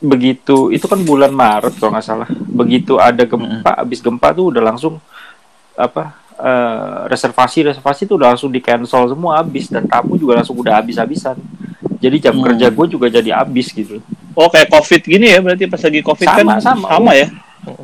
begitu 0.00 0.68
itu 0.68 0.84
kan 0.84 0.96
bulan 0.98 1.28
Maret 1.28 1.76
kalau 1.76 1.92
nggak 1.92 2.02
salah 2.02 2.28
begitu 2.48 2.96
ada 2.96 3.20
gempa 3.22 3.76
abis 3.76 4.00
gempa 4.00 4.32
tuh 4.32 4.48
udah 4.48 4.62
langsung 4.64 4.96
apa 5.74 6.16
eh, 6.34 6.98
reservasi 7.06 7.68
reservasi 7.68 8.04
tuh 8.04 8.16
udah 8.16 8.32
langsung 8.32 8.48
di 8.48 8.58
cancel 8.58 9.06
semua 9.06 9.38
habis 9.38 9.68
dan 9.68 9.84
tamu 9.84 10.16
juga 10.16 10.40
langsung 10.40 10.56
udah 10.56 10.80
habis-habisan 10.80 11.36
jadi 12.00 12.16
jam 12.18 12.34
Hmm. 12.34 12.44
kerja 12.46 12.66
gue 12.68 12.86
juga 12.88 13.06
jadi 13.08 13.30
habis 13.34 13.68
gitu 13.68 14.00
oh 14.32 14.48
kayak 14.48 14.68
covid 14.68 15.02
gini 15.04 15.26
ya 15.28 15.38
berarti 15.38 15.68
pas 15.68 15.78
lagi 15.78 16.00
covid 16.00 16.26
Sama, 16.26 16.40
kan 16.56 16.80
sama. 16.88 17.10
ya. 17.12 17.28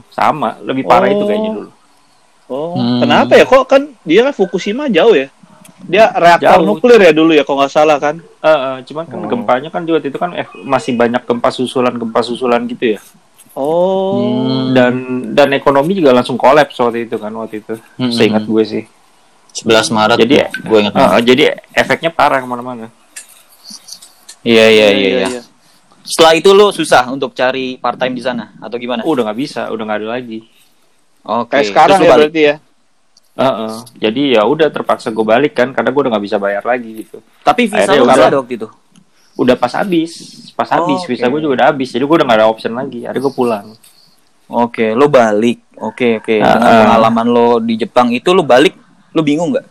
sama 0.08 0.48
lebih 0.64 0.82
parah 0.82 1.06
itu 1.06 1.20
Oh. 1.20 1.28
kayaknya 1.28 1.50
dulu 1.52 1.70
Oh, 2.46 2.78
Hmm. 2.78 3.02
kenapa 3.02 3.34
ya 3.34 3.42
kok 3.42 3.66
kan 3.66 3.82
dia 4.00 4.22
kan 4.22 4.30
Fukushima 4.30 4.86
jauh 4.86 5.12
ya? 5.12 5.26
Dia 5.78 6.08
reaktor 6.10 6.56
Jauh. 6.56 6.66
nuklir 6.66 6.96
ya 6.98 7.12
dulu 7.12 7.30
ya 7.30 7.42
kalau 7.42 7.60
nggak 7.60 7.68
salah 7.70 7.96
kan? 7.96 8.16
Eh, 8.18 8.48
eh, 8.48 8.76
cuman 8.82 9.04
kan 9.04 9.18
Oh. 9.18 9.28
gempanya 9.28 9.68
kan 9.68 9.82
juga 9.82 10.00
itu 10.00 10.16
kan 10.16 10.32
eh, 10.32 10.48
masih 10.58 10.94
banyak 10.94 11.20
gempa 11.22 11.50
susulan 11.50 11.92
gempa 11.92 12.20
susulan 12.20 12.64
gitu 12.64 12.96
ya 12.96 13.00
Oh. 13.52 14.16
Hmm. 14.16 14.72
dan 14.72 14.92
dan 15.32 15.48
ekonomi 15.50 15.92
juga 15.94 16.12
langsung 16.12 16.36
kolaps 16.36 16.76
waktu 16.76 17.04
itu 17.04 17.16
kan 17.16 17.32
waktu 17.34 17.60
itu 17.60 17.76
Hmm. 17.94 18.08
seingat 18.08 18.44
gue 18.44 18.62
sih 18.62 18.84
11 19.54 19.88
Maret. 19.88 20.16
Jadi- 20.18 20.44
gue 20.62 20.78
ingat. 20.78 20.92
Ah, 20.94 21.16
jadi 21.18 21.44
efeknya 21.70 22.08
parah 22.10 22.38
ke 22.38 22.46
mana-mana 22.46 22.92
Iya 24.42 24.66
iya 24.68 24.88
iya. 24.92 25.08
iya. 25.26 25.40
Setelah 26.02 26.32
itu 26.34 26.52
lu 26.52 26.70
susah 26.70 27.08
untuk 27.08 27.32
cari 27.32 27.74
part 27.76 27.96
time 27.96 28.12
di 28.12 28.22
sana 28.22 28.54
atau 28.58 28.76
gimana? 28.76 29.02
udah 29.02 29.26
nggak 29.26 29.38
bisa 29.38 29.68
udah 29.68 29.82
nggak 29.82 30.00
ada 30.00 30.08
lagi 30.12 30.38
Oke. 31.20 31.50
Kayak 31.52 31.66
sekarang 31.66 31.98
ya 31.98 32.06
balik. 32.06 32.20
berarti 32.22 32.40
ya. 32.40 32.54
Heeh. 33.36 33.74
jadi 33.98 34.22
ya 34.34 34.42
udah 34.42 34.68
terpaksa 34.68 35.08
gue 35.08 35.20
balik 35.22 35.52
kan 35.52 35.68
karena 35.70 35.88
gue 35.88 36.00
udah 36.00 36.10
nggak 36.10 36.24
bisa 36.24 36.36
bayar 36.36 36.62
lagi 36.62 37.04
gitu 37.04 37.20
Tapi 37.40 37.66
visa 37.66 37.84
Akhirnya 37.84 38.00
lu 38.00 38.06
udah. 38.06 38.26
ada 38.26 38.38
waktu 38.40 38.54
itu. 38.56 38.68
udah 39.36 39.54
pas 39.54 39.72
habis 39.74 40.12
pas 40.52 40.64
habis 40.66 40.96
Oh, 40.96 41.06
visa 41.06 41.26
gue 41.26 41.36
juga 41.38 41.54
udah 41.54 41.66
habis 41.68 41.88
jadi 41.88 42.00
gue 42.00 42.16
udah 42.16 42.24
nggak 42.24 42.38
ada 42.38 42.48
option 42.48 42.72
lagi 42.72 43.04
akhirnya 43.04 43.22
gue 43.22 43.34
pulang 43.34 43.66
Oke, 44.46 44.94
lu 44.94 45.10
balik. 45.10 45.58
Oke 45.76 46.16
oke. 46.16 46.38
Ah, 46.38 46.54
Dengan 46.54 46.86
pengalaman 46.86 47.26
lo 47.26 47.48
di 47.58 47.74
Jepang 47.76 48.14
itu 48.14 48.30
lu 48.30 48.40
balik, 48.40 48.78
lu 49.10 49.18
bingung 49.20 49.50
nggak? 49.50 49.66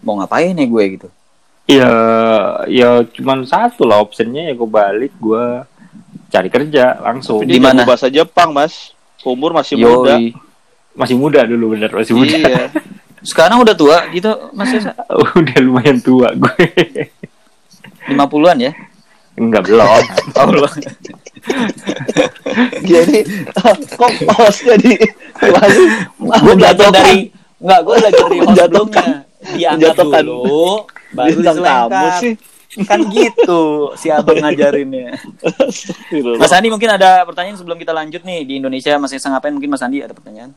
Mau 0.00 0.14
ngapain 0.14 0.54
ya 0.54 0.62
gue 0.62 0.84
gitu? 0.90 1.08
ya 1.64 1.90
ya 2.66 2.88
cuman 3.04 3.42
satu 3.42 3.82
lah 3.82 3.98
optionnya 3.98 4.46
ya 4.46 4.54
gue 4.54 4.64
balik 4.64 5.10
gue 5.16 5.44
cari 6.28 6.48
kerja 6.48 6.98
langsung 7.00 7.42
Di 7.42 7.58
mana? 7.58 7.82
bahasa 7.82 8.06
Jepang, 8.06 8.50
Mas. 8.50 8.94
Umur 9.20 9.50
masih 9.52 9.74
muda. 9.76 10.14
Yoi. 10.16 10.34
masih 10.92 11.16
muda 11.16 11.42
dulu 11.42 11.72
bener 11.72 11.90
masih 11.90 12.14
muda 12.14 12.30
Iya. 12.32 12.64
Sekarang 13.22 13.62
udah 13.62 13.74
tua 13.74 14.10
gitu, 14.10 14.30
Mas 14.52 14.74
Yesa? 14.74 14.92
udah 15.38 15.56
lumayan 15.62 15.98
tua 16.02 16.34
gue 16.34 16.66
50-an 18.10 18.58
ya? 18.58 18.72
Enggak 19.38 19.62
belum 19.70 20.02
Oh, 20.38 20.46
belum. 20.50 20.72
Jadi 22.82 23.18
kok 23.98 24.12
hostnya 24.38 24.74
di 24.78 24.94
lalu 25.40 25.82
gue 26.18 26.54
belajar 26.54 26.88
dari 26.92 27.30
Enggak, 27.62 27.80
gue 27.86 27.94
belajar 27.94 28.22
dari 28.26 28.38
host 28.42 28.58
sebelumnya. 28.58 29.06
Diangkat 29.54 29.94
dulu, 30.26 30.86
baru 31.14 31.38
diselengkat. 31.38 32.18
sih. 32.18 32.34
Kan 32.88 33.04
gitu 33.12 33.92
si 33.94 34.10
abang 34.10 34.38
ngajarinnya. 34.42 35.14
Mas 36.40 36.50
Andi 36.50 36.74
mungkin 36.74 36.90
ada 36.90 37.22
pertanyaan 37.22 37.54
sebelum 37.54 37.78
kita 37.78 37.94
lanjut 37.94 38.26
nih 38.26 38.42
di 38.42 38.58
Indonesia 38.58 38.98
masih 38.98 39.22
sang 39.22 39.34
ngapain 39.36 39.54
mungkin 39.54 39.70
Mas 39.70 39.84
Andi 39.84 40.02
ada 40.02 40.10
pertanyaan? 40.10 40.50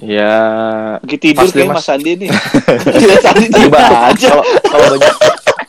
Ya 0.00 0.34
Lagi 0.96 1.16
tidur 1.16 1.44
kayak 1.46 1.68
Mas. 1.68 1.84
Mas 1.84 1.88
Andi 1.90 2.12
nih. 2.16 2.30
Dia 3.00 3.16
tadi 3.20 3.44
tiba 3.46 3.78
aja. 3.78 4.28
kalau 4.32 4.44
kalau 4.64 4.86
banyak 4.90 5.14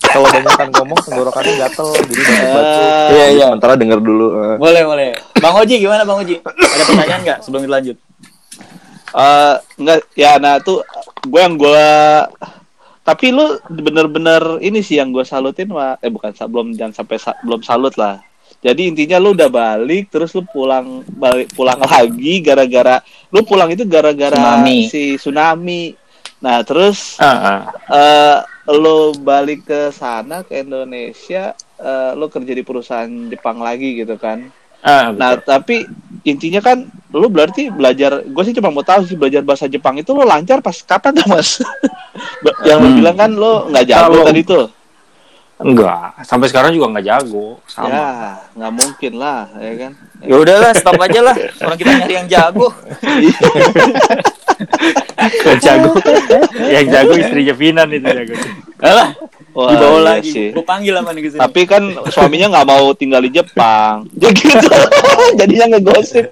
kalau 0.01 0.25
banyak 0.25 0.53
kan 0.53 0.67
ngomong 0.71 0.99
tenggorokannya 1.01 1.53
gatel 1.57 1.87
jadi 2.05 2.21
banyak 2.21 2.47
batuk. 2.49 2.79
Ah, 2.79 3.07
Iya, 3.09 3.25
iya. 3.29 3.45
Sementara 3.49 3.73
denger 3.75 3.99
dulu. 3.99 4.27
eh. 4.33 4.55
Boleh, 4.57 4.83
boleh. 4.83 5.09
Bang 5.37 5.55
Oji 5.57 5.75
gimana 5.77 6.01
Bang 6.01 6.19
Oji? 6.19 6.39
Ada 6.39 6.83
pertanyaan 6.85 7.21
nggak 7.21 7.39
sebelum 7.41 7.61
kita 7.61 7.73
lanjut? 7.73 7.97
Eh, 9.11 9.55
enggak 9.77 9.97
ya 10.15 10.39
nah 10.39 10.55
tuh 10.57 10.79
gue 11.21 11.35
yang 11.37 11.59
gue 11.59 11.87
tapi 13.01 13.27
lu 13.29 13.43
bener-bener 13.67 14.39
ini 14.57 14.79
sih 14.79 14.95
yang 14.95 15.11
gue 15.11 15.21
salutin 15.21 15.67
mah 15.67 15.99
eh 15.99 16.07
bukan 16.07 16.31
belum 16.31 16.71
jangan 16.71 16.95
sampai 16.95 17.17
sa- 17.19 17.35
belum 17.41 17.59
salut 17.59 17.91
lah 17.93 18.23
jadi 18.61 18.81
intinya 18.87 19.17
lu 19.17 19.33
udah 19.33 19.49
balik 19.49 20.07
terus 20.07 20.31
lu 20.31 20.45
pulang 20.45 21.01
balik 21.07 21.49
pulang 21.51 21.81
lagi 21.89 22.39
gara-gara 22.39 23.01
lu 23.27 23.41
pulang 23.41 23.69
itu 23.69 23.83
gara-gara 23.83 24.31
Tsunami. 24.31 24.87
si 24.87 25.17
tsunami 25.17 25.97
nah 26.37 26.61
terus 26.61 27.17
Ah, 27.17 27.27
ah. 27.27 27.59
eh 27.89 28.37
lu 28.71 29.13
balik 29.15 29.65
ke 29.65 29.89
sana 29.89 30.41
ke 30.41 30.61
Indonesia 30.61 31.51
eh 31.75 32.11
lu 32.13 32.29
kerja 32.29 32.53
di 32.53 32.61
perusahaan 32.61 33.09
Jepang 33.27 33.59
lagi 33.59 33.97
gitu 33.97 34.15
kan 34.15 34.49
Nah, 34.81 35.13
betul. 35.13 35.45
tapi 35.45 35.75
intinya 36.23 36.57
kan 36.57 36.81
lu 37.13 37.29
berarti 37.29 37.69
belajar, 37.69 38.25
gue 38.25 38.43
sih 38.43 38.49
cuma 38.49 38.73
mau 38.73 38.81
tahu 38.81 39.05
sih 39.05 39.13
belajar 39.13 39.45
bahasa 39.45 39.69
Jepang 39.69 39.93
itu 39.93 40.09
lu 40.09 40.25
lancar 40.25 40.57
pas 40.57 40.73
kapan 40.73 41.13
tuh 41.13 41.29
mas? 41.29 41.61
Yang 42.65 42.79
Hmm. 42.81 42.95
bilang 42.97 43.13
kan 43.13 43.29
lu 43.29 43.69
nggak 43.69 43.85
jago 43.85 44.25
tadi 44.25 44.41
tuh. 44.41 44.65
Enggak 45.61 46.07
sampai 46.25 46.47
sekarang 46.49 46.71
juga 46.73 46.87
nggak 46.97 47.05
jago 47.05 47.61
sama 47.65 47.89
Ya, 47.91 48.07
nggak 48.57 48.73
mungkin 48.73 49.13
lah, 49.17 49.41
ya 49.57 49.73
kan? 49.77 49.91
Ya 50.21 50.35
udahlah, 50.37 50.71
stop 50.77 51.01
aja 51.01 51.19
lah. 51.25 51.35
Orang 51.65 51.77
kita 51.81 51.91
nyari 51.97 52.13
yang 52.13 52.27
jago. 52.29 52.67
Yang 55.41 55.59
jago 55.65 55.91
yang 56.69 56.85
jago 56.89 57.13
istrinya 57.17 57.53
Finan 57.57 57.87
itu 57.89 58.05
jago 58.05 58.33
Alah, 58.81 59.13
Wah, 59.53 59.69
dibawa 59.69 59.97
iya 60.01 60.05
lagi. 60.17 60.31
sih. 60.33 60.47
Gue 60.57 60.65
panggil 60.65 60.97
sama 60.97 61.13
nih 61.13 61.21
ke 61.21 61.29
sini. 61.35 61.41
Tapi 61.45 61.61
kan 61.69 61.83
suaminya 62.09 62.47
nggak 62.49 62.65
mau 62.65 62.85
tinggal 62.97 63.21
di 63.21 63.29
Jepang. 63.29 64.09
Ya 64.21 64.29
gitu. 64.33 64.57
Jadinya 65.39 65.77
ngegosip. 65.77 66.25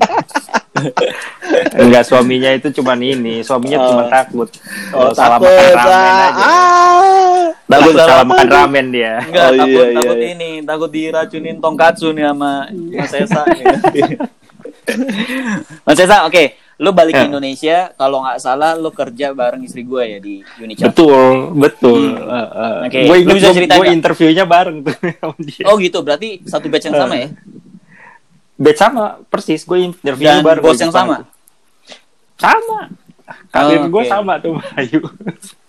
enggak 1.82 2.04
suaminya 2.04 2.50
itu 2.52 2.70
cuman 2.72 3.00
ini 3.00 3.42
suaminya 3.42 3.78
Oh. 3.78 3.88
cuma 3.88 4.04
takut 4.08 4.50
Oh, 4.92 5.10
salah 5.12 5.38
takut. 5.38 5.50
makan 5.50 5.74
ramen 5.76 5.98
ah, 6.14 6.28
aja 6.28 6.44
ah. 6.44 7.44
takut 7.66 7.94
salah 7.94 8.08
salah 8.08 8.26
makan 8.26 8.48
ramen 8.50 8.86
dia 8.90 9.14
Enggak, 9.20 9.44
Oh, 9.44 9.54
takut, 9.56 9.68
iya, 9.68 9.84
iya, 9.84 9.98
takut 9.98 10.16
iya. 10.16 10.28
ini, 10.32 10.52
takut 10.62 10.90
diracunin 10.90 11.58
tongkatsu 11.58 12.08
nih 12.12 12.26
sama 12.26 12.52
Mas 12.70 13.14
Esa. 13.14 13.42
Mas 15.84 16.00
Esa, 16.00 16.26
oke. 16.26 16.44
Lu 16.78 16.90
balik 16.92 17.12
ke 17.14 17.20
Ya. 17.20 17.28
Indonesia, 17.28 17.78
kalau 17.94 18.24
nggak 18.24 18.40
salah 18.40 18.72
lu 18.74 18.88
kerja 18.90 19.34
bareng 19.34 19.60
istri 19.62 19.84
gue 19.84 20.00
ya 20.02 20.18
di 20.18 20.40
Unicap. 20.58 20.90
betul 20.90 21.28
betul 21.54 22.02
Hmm. 22.16 22.24
Eh, 22.24 22.48
eh. 22.48 22.76
Oke, 22.88 23.00
gue 23.20 23.36
bisa 23.36 23.52
gue- 23.52 23.68
gue 23.68 23.76
nggak? 23.84 23.92
interviewnya 23.92 24.46
bareng 24.46 24.78
tuh 24.82 24.96
sama 24.96 25.36
dia 25.40 25.64
Oh 25.66 25.76
gitu, 25.76 26.00
berarti 26.00 26.40
satu 26.46 26.66
batch 26.66 26.88
yang 26.88 26.98
sama 26.98 27.16
ya? 27.18 27.28
Batch 28.60 28.78
sama 28.78 29.04
persis 29.26 29.64
gue 29.64 29.80
interviewnya 29.88 30.36
Dan 30.36 30.46
bareng 30.46 30.62
bos 30.62 30.76
di 30.76 30.84
yang 30.84 30.92
sama? 30.92 31.16
itu. 31.16 31.26
sama 32.38 32.80
karir 33.48 33.80
Oh, 33.80 33.88
gue 33.90 34.02
oke. 34.02 34.10
sama 34.10 34.34
tuh 34.38 34.52
sama 34.56 34.64
Ayu 34.76 35.00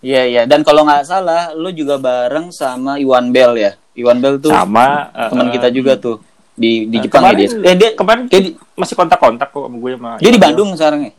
Iya, 0.01 0.23
iya. 0.27 0.43
Dan 0.45 0.61
kalau 0.61 0.83
nggak 0.83 1.05
salah, 1.05 1.53
lu 1.53 1.69
juga 1.71 1.97
bareng 1.97 2.49
sama 2.51 2.97
Iwan 2.97 3.29
Bell 3.29 3.53
ya? 3.55 3.73
Iwan 3.93 4.17
Bell 4.17 4.37
tuh 4.37 4.49
sama 4.49 5.13
eh, 5.13 5.29
teman 5.29 5.47
eh, 5.47 5.53
kita 5.53 5.69
juga 5.69 5.93
tuh 5.95 6.17
di 6.53 6.87
di 6.87 6.97
eh, 6.97 7.03
Jepang 7.03 7.21
ya 7.21 7.29
kemarin, 7.31 7.49
dia. 7.55 7.61
Eh, 7.63 7.77
dia 7.77 7.91
kemarin 7.93 8.23
kayak 8.27 8.43
di- 8.43 8.57
masih 8.75 8.95
kontak-kontak 8.95 9.49
kok 9.49 9.61
sama 9.63 9.77
gue 9.77 9.91
sama 9.93 10.11
dia 10.17 10.25
di 10.27 10.33
Iwan. 10.33 10.41
Bandung 10.43 10.71
sekarang 10.73 11.01
ya? 11.05 11.13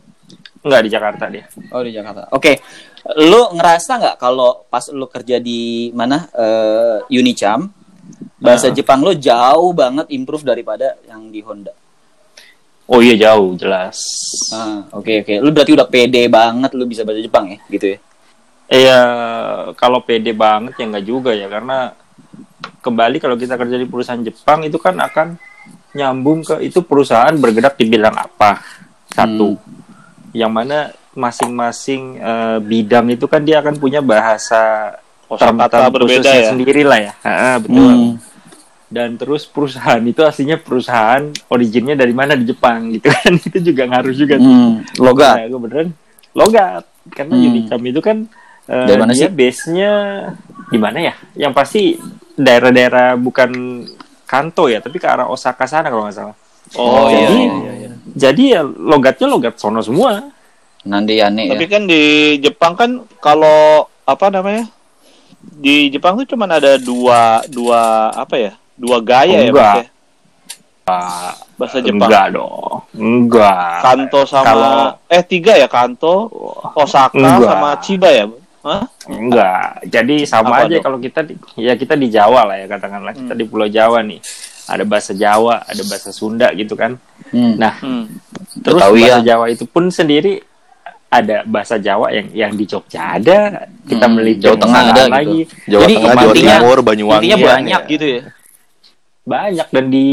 Enggak 0.62 0.80
di 0.80 0.90
Jakarta 0.90 1.24
dia. 1.26 1.44
Oh 1.70 1.78
di 1.80 1.90
Jakarta. 1.90 2.26
Oke, 2.28 2.58
lu 3.20 3.50
ngerasa 3.52 3.92
nggak 3.96 4.16
kalau 4.16 4.66
pas 4.66 4.84
lu 4.88 5.06
kerja 5.06 5.38
di 5.38 5.60
mana 5.92 6.26
eh, 6.28 6.98
Unicam 7.12 7.70
bahasa 8.42 8.68
Ah. 8.68 8.74
Jepang 8.74 9.00
lu 9.04 9.14
jauh 9.14 9.70
banget 9.72 10.06
improve 10.10 10.44
daripada 10.46 10.98
yang 11.06 11.30
di 11.30 11.40
Honda. 11.42 11.72
Oh 12.90 12.98
iya 12.98 13.14
jauh 13.14 13.54
jelas. 13.54 14.02
Ah, 14.52 14.84
oke 14.92 15.22
oke. 15.22 15.34
Lu 15.38 15.54
berarti 15.54 15.72
udah 15.72 15.88
pede 15.88 16.26
banget 16.26 16.70
lu 16.74 16.84
bisa 16.84 17.06
bahasa 17.06 17.22
Jepang 17.22 17.48
ya, 17.54 17.58
gitu 17.70 17.86
ya? 17.96 17.98
Iya, 18.72 19.00
kalau 19.76 20.00
pede 20.02 20.32
banget 20.32 20.80
ya 20.80 20.84
nggak 20.88 21.06
juga 21.06 21.30
ya 21.36 21.46
karena 21.46 21.92
kembali 22.82 23.16
kalau 23.22 23.36
kita 23.38 23.54
kerja 23.54 23.76
di 23.78 23.86
perusahaan 23.86 24.20
Jepang 24.20 24.66
itu 24.66 24.76
kan 24.80 24.98
akan 24.98 25.38
nyambung 25.92 26.42
ke 26.42 26.64
itu 26.64 26.80
perusahaan 26.82 27.32
bergerak 27.36 27.76
di 27.76 27.84
bidang 27.86 28.16
apa 28.16 28.58
satu, 29.12 29.60
yang 30.32 30.50
mana 30.50 30.90
masing-masing 31.12 32.16
eh, 32.16 32.58
bidang 32.64 33.12
itu 33.12 33.28
kan 33.28 33.44
dia 33.44 33.60
akan 33.60 33.76
punya 33.76 34.00
bahasa 34.00 34.96
Kosakata 35.32 35.88
berbeda 35.88 36.20
khususnya 36.20 36.38
ya. 36.38 36.50
sendiri 36.52 36.82
lah 36.82 36.98
ya, 37.00 37.12
Ha, 37.20 37.56
betul. 37.56 37.80
Hmm. 37.80 38.12
Dan 38.86 39.16
terus 39.16 39.42
perusahaan 39.44 40.02
itu 40.02 40.20
aslinya 40.20 40.56
perusahaan 40.56 41.24
originnya 41.48 41.96
dari 41.96 42.12
mana 42.12 42.36
di 42.36 42.44
Jepang 42.44 42.92
gitu 42.92 43.08
kan 43.08 43.32
itu 43.48 43.58
juga 43.64 43.88
ngaruh 43.88 44.12
juga 44.12 44.36
tuh. 44.36 44.44
Hmm, 44.46 44.72
logat. 44.98 45.34
Nah, 45.34 45.46
gue 45.48 45.60
beneran 45.60 45.88
logat 46.32 46.84
karena 47.08 47.32
Hmm. 47.32 47.48
Unicam 47.48 47.80
itu 47.82 48.00
kan 48.00 48.16
eh, 48.62 48.86
Dari 48.86 49.00
mana 49.00 49.12
dia 49.12 49.26
sih? 49.26 49.32
base-nya 49.32 49.90
di 50.68 50.76
mana 50.76 50.98
ya? 51.02 51.14
Yang 51.34 51.52
pasti 51.52 51.82
daerah-daerah 52.34 53.16
bukan 53.16 53.50
Kanto 54.22 54.64
ya, 54.64 54.80
tapi 54.80 54.96
ke 54.96 55.04
arah 55.04 55.28
Osaka 55.28 55.64
sana 55.64 55.88
kalau 55.88 56.04
nggak 56.04 56.14
salah. 56.14 56.36
Oh 56.74 57.04
iya, 57.06 57.16
Jadi, 57.22 57.36
iya, 57.38 57.52
iya, 57.54 57.72
iya. 57.74 57.90
Jadi 58.12 58.42
ya 58.50 58.60
logatnya 58.62 59.26
logat 59.26 59.56
sono 59.56 59.80
semua. 59.80 60.24
Nanti 60.82 61.16
aneh 61.16 61.48
Tapi 61.48 61.64
ya. 61.64 61.70
kan 61.70 61.82
di 61.84 62.02
Jepang 62.38 62.72
kan 62.72 62.90
kalau 63.18 63.84
apa 64.02 64.26
namanya? 64.28 64.64
Di 65.42 65.88
Jepang 65.88 66.14
tuh 66.14 66.26
cuman 66.26 66.48
ada 66.52 66.74
dua 66.76 67.42
dua 67.46 68.10
apa 68.10 68.34
ya? 68.34 68.52
Dua 68.72 68.98
gaya 68.98 69.38
ya, 69.40 69.48
Enggak. 69.48 69.74
Mas, 69.74 69.78
ya? 69.78 69.88
Bahasa 71.54 71.78
Jepang. 71.78 72.08
Enggak 72.08 72.26
dong. 72.34 72.74
Enggak. 72.92 73.74
Kanto 73.80 74.20
sama 74.24 74.46
Kalau- 74.46 74.94
eh 75.08 75.22
tiga 75.22 75.52
ya 75.54 75.66
Kanto, 75.66 76.26
Osaka 76.74 77.14
Enggak. 77.14 77.48
sama 77.48 77.68
Chiba 77.78 78.08
ya? 78.10 78.24
Hah? 78.62 78.82
Enggak. 79.06 79.86
Jadi 79.86 80.16
sama 80.22 80.54
Apa 80.56 80.66
aja 80.66 80.76
kalau 80.78 80.98
kita 80.98 81.22
di, 81.22 81.34
ya 81.56 81.74
kita 81.74 81.94
di 81.94 82.06
Jawa 82.06 82.46
lah 82.46 82.56
ya 82.56 82.66
katakanlah 82.68 83.10
kita 83.12 83.32
di 83.32 83.44
Pulau 83.44 83.66
Jawa 83.66 84.02
nih. 84.02 84.18
Ada 84.62 84.86
bahasa 84.86 85.10
Jawa, 85.12 85.62
ada 85.62 85.82
bahasa 85.82 86.10
Sunda 86.10 86.50
gitu 86.54 86.74
kan. 86.74 86.94
Hmm. 87.30 87.58
Nah, 87.58 87.74
Hmm. 87.78 88.06
Terus 88.54 88.78
Betawian. 88.78 89.18
bahasa 89.18 89.20
Jawa 89.24 89.44
itu 89.48 89.64
pun 89.64 89.88
sendiri 89.88 90.38
ada 91.12 91.44
bahasa 91.44 91.76
Jawa 91.76 92.08
yang 92.08 92.26
yang 92.32 92.52
di 92.52 92.64
Jogja 92.64 93.20
ada, 93.20 93.68
kita 93.84 94.06
Hmm, 94.06 94.16
melipir 94.16 94.48
Jawa 94.48 94.56
Tengah 94.58 94.80
ada 94.88 95.02
lagi. 95.06 95.40
Jawa 95.62 95.80
Jadi 95.82 95.94
Tengah, 95.94 96.14
Jawa 96.14 96.24
intinya- 96.26 96.56
Timur, 96.58 96.78
Banyuwangi. 96.80 97.20
Intinya 97.20 97.36
ya, 97.38 97.46
banyak 97.46 97.80
ya. 97.80 97.90
gitu 97.90 98.06
ya. 98.08 98.22
Banyak 99.22 99.68
dan 99.68 99.84
di 99.86 100.06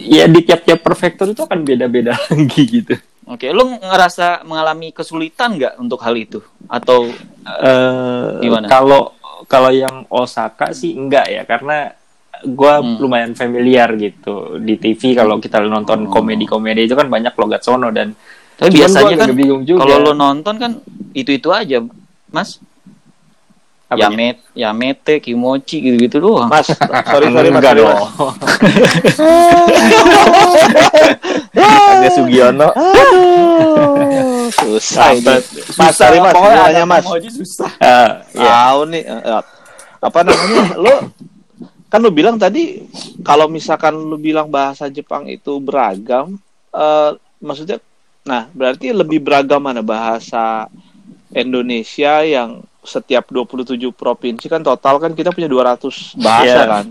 ya 0.00 0.24
di 0.24 0.40
tiap-tiap 0.40 0.80
prefektur 0.80 1.26
itu 1.28 1.42
akan 1.42 1.58
beda-beda 1.60 2.14
lagi 2.30 2.62
gitu. 2.64 2.94
Oke, 3.24 3.50
lu 3.50 3.76
ngerasa 3.76 4.42
mengalami 4.42 4.90
kesulitan 4.90 5.54
nggak 5.54 5.74
untuk 5.76 5.98
hal 6.00 6.14
itu? 6.14 6.38
Atau 6.66 7.10
Eh 7.42 8.38
Gimana? 8.40 8.66
kalau 8.66 9.12
kalau 9.44 9.68
yang 9.68 10.06
Osaka 10.08 10.70
sih 10.70 10.94
enggak 10.94 11.26
ya 11.26 11.42
karena 11.42 11.90
gua 12.44 12.78
Hmm. 12.78 12.98
lumayan 12.98 13.32
familiar 13.32 13.90
gitu 13.96 14.56
di 14.56 14.74
TV 14.76 15.12
kalau 15.12 15.36
kita 15.36 15.58
nonton 15.60 16.06
Oh. 16.06 16.10
komedi-komedi 16.12 16.86
itu 16.86 16.94
kan 16.94 17.06
banyak 17.06 17.34
logat 17.34 17.60
sono 17.60 17.90
dan 17.90 18.14
tapi 18.58 18.68
Cuman 18.68 18.78
biasanya 18.78 19.14
kan 19.16 19.26
agak 19.28 19.36
bingung 19.38 19.62
juga. 19.64 19.80
kalau 19.84 19.96
lu 20.00 20.12
nonton 20.12 20.54
kan 20.60 20.72
itu-itu 21.16 21.48
aja, 21.52 21.80
Mas. 22.28 22.60
Apanya? 23.92 24.08
Yamet, 24.08 24.36
Yamete, 24.56 25.14
Kimochi 25.20 25.84
gitu-gitu 25.84 26.16
doang. 26.24 26.48
Mas, 26.48 26.64
sorry 26.72 27.28
sorry 27.28 27.52
Mas, 27.52 27.60
Enggak 27.60 27.74
dong. 27.76 27.92
Mas. 27.92 28.56
Ada 32.00 32.08
Sugiono. 32.16 32.68
Susah 34.48 35.12
ini. 35.12 35.36
Mas, 35.76 35.92
sorry 35.92 36.18
Mas, 36.24 36.32
pokoknya 36.32 36.84
Mas. 36.88 37.04
Kimochi 37.04 37.30
susah. 37.36 37.68
Eh, 37.76 38.10
ya. 38.40 38.48
Tahu 38.72 38.80
nih 38.96 39.02
eh, 39.04 39.42
apa 40.00 40.18
namanya? 40.24 40.64
Lo 40.80 40.94
kan 41.92 42.00
lu 42.00 42.08
bilang 42.08 42.40
tadi 42.40 42.80
kalau 43.20 43.44
misalkan 43.52 43.92
lu 43.92 44.16
bilang 44.16 44.48
bahasa 44.48 44.88
Jepang 44.88 45.28
itu 45.28 45.60
beragam, 45.60 46.40
eh 46.72 47.10
maksudnya 47.44 47.76
nah, 48.22 48.46
berarti 48.48 48.90
lebih 48.90 49.18
beragam 49.18 49.58
mana 49.58 49.80
bahasa 49.80 50.70
Indonesia 51.30 52.22
yang 52.22 52.60
setiap 52.80 53.26
27 53.28 53.78
provinsi 53.90 54.46
kan 54.46 54.60
total 54.60 54.98
kan 54.98 55.12
kita 55.12 55.30
punya 55.30 55.46
200 55.46 56.14
bahasa 56.16 56.42
Iya. 56.44 56.62
kan 56.64 56.84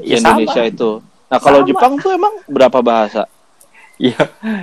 Ya, 0.00 0.16
Indonesia 0.18 0.60
sama. 0.60 0.70
itu. 0.70 0.90
Nah, 1.26 1.38
kalau 1.38 1.60
Sama. 1.60 1.68
Jepang 1.68 1.92
tuh 1.98 2.10
emang 2.10 2.34
berapa 2.46 2.80
bahasa? 2.80 3.24
ya 3.98 4.14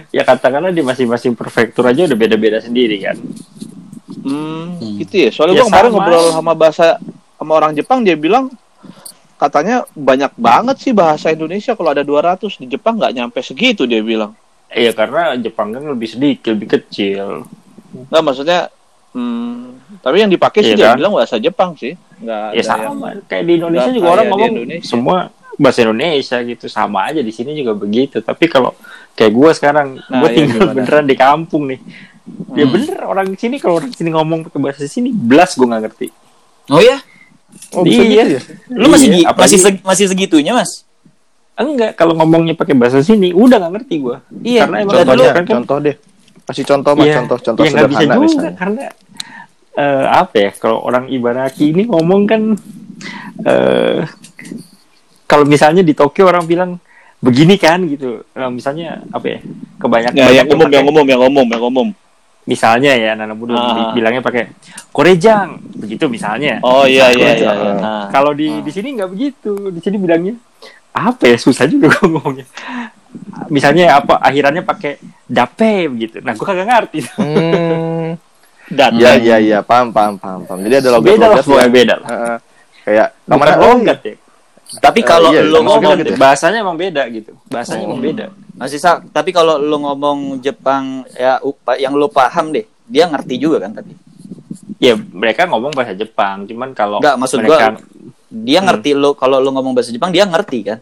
ya 0.09 0.23
katakanlah 0.23 0.71
di 0.71 0.79
masing-masing 0.79 1.35
prefektur 1.35 1.83
aja 1.83 2.05
udah 2.05 2.15
beda-beda 2.15 2.57
sendiri 2.57 3.03
kan 3.03 3.19
Hmm, 4.17 4.79
Hmm. 4.79 4.95
gitu 4.97 5.15
ya. 5.19 5.29
Soalnya 5.29 5.55
Ya, 5.55 5.61
gua 5.61 5.67
kemarin 5.67 5.85
sama. 5.85 5.95
ngobrol 5.99 6.25
sama 6.31 6.53
bahasa 6.53 6.85
sama 7.35 7.51
orang 7.53 7.73
Jepang 7.73 7.99
dia 7.99 8.15
bilang 8.15 8.47
katanya 9.35 9.83
banyak 9.91 10.31
banget 10.33 10.79
sih 10.79 10.93
bahasa 10.93 11.29
Indonesia 11.29 11.75
kalau 11.75 11.91
ada 11.91 12.01
200 12.01 12.55
di 12.55 12.65
Jepang 12.65 12.95
nggak 12.95 13.11
nyampe 13.11 13.39
segitu 13.41 13.83
dia 13.83 13.99
bilang. 13.99 14.31
Iya 14.75 14.91
karena 14.91 15.21
Jepang 15.35 15.71
kan 15.71 15.83
lebih 15.85 16.05
sedikit 16.05 16.51
lebih 16.51 16.67
kecil 16.69 17.47
Nggak 18.05 18.21
maksudnya 18.21 18.59
hmm, 19.11 19.99
tapi 20.01 20.15
yang 20.17 20.27
dipakai 20.27 20.59
sih 20.61 20.69
Iya 20.69 20.77
dia 20.77 20.87
kan? 20.89 20.97
bilang 20.99 21.13
bahasa 21.13 21.35
Jepang 21.37 21.73
sih. 21.73 21.95
Nggak 22.17 22.45
ya 22.49 22.61
ada 22.61 22.75
yang- 22.75 22.83
sama 22.85 23.07
kayak 23.25 23.43
di 23.43 23.53
Indonesia 23.55 23.83
nggak 23.85 23.95
juga 23.95 24.07
orang 24.09 24.25
ngomong 24.27 24.51
Indonesia. 24.53 24.85
semua 24.85 25.17
bahasa 25.55 25.79
Indonesia 25.81 26.37
gitu 26.41 26.65
sama 26.67 26.99
aja 27.05 27.19
di 27.19 27.31
sini 27.31 27.51
juga 27.53 27.71
begitu 27.73 28.19
tapi 28.19 28.45
kalau 28.45 28.75
kayak 29.13 29.31
gue 29.31 29.49
sekarang 29.53 29.87
Nah, 30.01 30.19
gue 30.19 30.29
iya, 30.29 30.35
tinggal 30.37 30.59
gimana? 30.61 30.75
beneran 30.75 31.05
di 31.05 31.15
kampung 31.15 31.63
nih 31.65 31.79
ya 32.51 32.63
Hmm. 32.63 32.73
bener 32.73 32.97
orang 33.01 33.27
sini 33.33 33.55
kalau 33.55 33.75
orang 33.77 33.89
sini 33.89 34.09
ngomong 34.09 34.39
pakai 34.43 34.59
bahasa 34.59 34.83
sini 34.85 35.09
belas 35.09 35.53
gue 35.53 35.63
nggak 35.63 35.81
ngerti 35.81 36.07
Oh 36.67 36.79
ya? 36.79 36.97
Oh, 37.71 37.83
Iya. 37.83 38.03
gitu 38.03 38.35
ya? 38.35 38.41
Lu 38.69 38.87
masih 38.89 39.07
Iya, 39.13 39.17
apalagi- 39.25 39.39
masih 39.47 39.59
seg- 39.61 39.81
masih 39.81 40.05
segitunya, 40.07 40.51
Mas? 40.51 40.81
Enggak 41.57 41.91
kalau 41.93 42.13
ngomongnya 42.13 42.53
pakai 42.53 42.73
bahasa 42.73 42.99
sini 42.99 43.31
udah 43.31 43.57
nggak 43.57 43.73
ngerti 43.73 43.95
gue 43.97 44.17
Iya, 44.41 44.59
karena 44.63 44.77
emang 44.81 44.93
Contohnya, 44.97 45.31
kan 45.31 45.45
contoh 45.49 45.77
deh. 45.79 45.95
Kasih 46.45 46.61
contoh 46.63 46.91
mas, 46.93 47.05
Iya, 47.05 47.15
contoh, 47.17 47.37
contoh 47.39 47.61
ya 47.61 47.69
nggak 47.71 47.87
bisa 47.87 47.97
sederhana 47.97 48.13
juga 48.13 48.25
misalnya. 48.27 48.53
karena 48.53 48.83
eh, 49.75 50.05
apa 50.13 50.35
ya 50.37 50.49
kalau 50.53 50.77
orang 50.81 51.05
Ibaraki 51.07 51.65
ini 51.69 51.83
ngomong 51.85 52.21
kan 52.23 52.41
eh 53.41 53.99
kalau 55.25 55.43
misalnya 55.43 55.81
di 55.81 55.91
Tokyo 55.91 56.25
orang 56.25 56.43
bilang 56.43 56.71
begini 57.17 57.55
kan 57.55 57.81
gitu 57.83 58.21
Nah, 58.31 58.47
misalnya 58.47 59.01
apa 59.09 59.25
ya 59.27 59.39
kebanyakan 59.77 60.13
Ya, 60.13 60.25
yang 60.33 60.45
banyak 60.45 60.45
umum, 60.49 60.61
pakai- 60.61 60.75
yang 60.75 60.87
umum, 60.87 61.05
yang 61.05 61.21
umum, 61.23 61.47
yang 61.49 61.63
umum. 61.65 61.87
misalnya 62.45 62.93
ya 62.93 63.17
anak 63.17 63.33
muda 63.33 63.51
Ah. 63.51 63.73
bi- 63.89 63.97
bilangnya 63.97 64.21
pakai 64.21 64.53
korejang 64.91 65.57
begitu 65.73 66.05
misalnya 66.05 66.61
Oh 66.61 66.85
iya 66.85 67.09
iya 67.09 67.33
Korejang. 67.33 67.57
iya. 67.57 67.65
iya. 67.65 67.73
Nah. 67.75 68.05
kalau 68.07 68.31
di 68.31 68.61
di 68.61 68.69
sini 68.69 68.93
nggak 68.93 69.09
begitu 69.09 69.51
di 69.67 69.81
sini 69.81 69.97
bilangnya 69.97 70.37
apa 70.95 71.23
ya? 71.27 71.37
Susah 71.37 71.67
juga 71.67 71.91
gua 71.91 72.07
ngomongnya. 72.09 72.47
Misalnya 73.47 73.95
apa 73.95 74.15
akhirannya 74.17 74.63
pakai 74.63 74.97
dape 75.25 75.87
begitu 75.87 76.19
nah 76.19 76.31
gua 76.33 76.47
kagak 76.47 76.67
ngerti. 76.67 76.99
Hmm, 77.15 78.15
Dan 78.65 78.97
ya, 78.97 79.13
ya, 79.13 79.37
ya, 79.37 79.59
paham, 79.61 79.93
paham, 79.93 80.17
paham, 80.17 80.41
paham. 80.41 80.59
Jadi 80.63 80.73
ada 80.79 80.89
beda 80.97 81.29
lah 81.29 81.37
logat-logat 81.37 81.43
pokoknya 81.45 81.61
yang, 81.61 81.75
beda 81.75 81.93
lah. 81.95 82.07
Heeh. 82.09 82.37
kayak 82.85 83.07
ke 83.17 83.35
mana 83.35 83.53
logat 83.57 83.99
ya. 84.01 84.15
Tapi 84.75 84.99
Eh, 84.99 85.05
kalau 85.05 85.29
iya, 85.29 85.41
lu 85.41 85.53
sama 85.53 85.67
ngomong 85.69 85.93
gitu 85.95 86.11
ya. 86.11 86.17
bahasanya 86.17 86.57
emang 86.61 86.77
beda 86.77 87.01
gitu. 87.09 87.31
Bahasanya 87.45 87.83
emang 87.85 88.01
Hmm. 88.01 88.07
beda. 88.09 88.25
Mas 88.55 88.71
Isa, 88.71 88.91
tapi 89.11 89.29
kalau 89.29 89.59
lu 89.59 89.77
ngomong 89.77 90.39
Jepang 90.39 91.05
ya 91.13 91.37
yang 91.75 91.93
lu 91.93 92.07
paham 92.07 92.49
deh, 92.49 92.65
dia 92.85 93.05
ngerti 93.05 93.35
juga 93.37 93.61
kan 93.61 93.75
tapi. 93.75 93.93
Ya 94.77 94.93
mereka 94.95 95.45
ngomong 95.45 95.71
bahasa 95.71 95.93
Jepang 95.93 96.43
cuman 96.43 96.71
kalau 96.71 96.97
Enggak, 96.97 97.15
maksud 97.15 97.37
mereka 97.39 97.55
gua 97.71 97.83
dia 98.27 98.59
Hmm. 98.59 98.67
ngerti 98.67 98.91
lu 98.91 99.13
kalau 99.13 99.37
lu 99.37 99.49
ngomong 99.49 99.73
bahasa 99.73 99.89
Jepang 99.89 100.09
dia 100.09 100.23
ngerti 100.23 100.59
kan? 100.65 100.79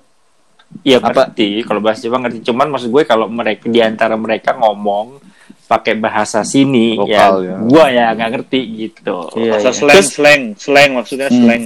ya 0.82 0.98
apa- 0.98 1.30
ngerti 1.30 1.62
kalau 1.62 1.80
bahasa 1.80 2.02
Jepang 2.02 2.22
ngerti 2.22 2.42
cuman 2.42 2.68
maksud 2.68 2.90
gue 2.90 3.04
kalau 3.04 3.28
mereka 3.28 3.68
di 3.68 3.78
antara 3.78 4.16
mereka 4.16 4.56
ngomong 4.56 5.22
pakai 5.64 5.94
bahasa 5.96 6.42
sini 6.42 6.98
Lokal, 6.98 7.34
ya, 7.40 7.46
ya. 7.46 7.56
gua 7.62 7.86
ya 7.88 8.06
nggak 8.12 8.30
ngerti 8.32 8.60
gitu 8.82 9.18
Iya, 9.34 9.52
bahasa 9.54 9.70
iya. 9.70 9.76
slang, 9.76 9.94
Terus- 9.94 10.12
slang, 10.12 10.42
slang 10.56 10.90
maksudnya 10.94 11.28
Hmm. 11.28 11.40
slang. 11.40 11.64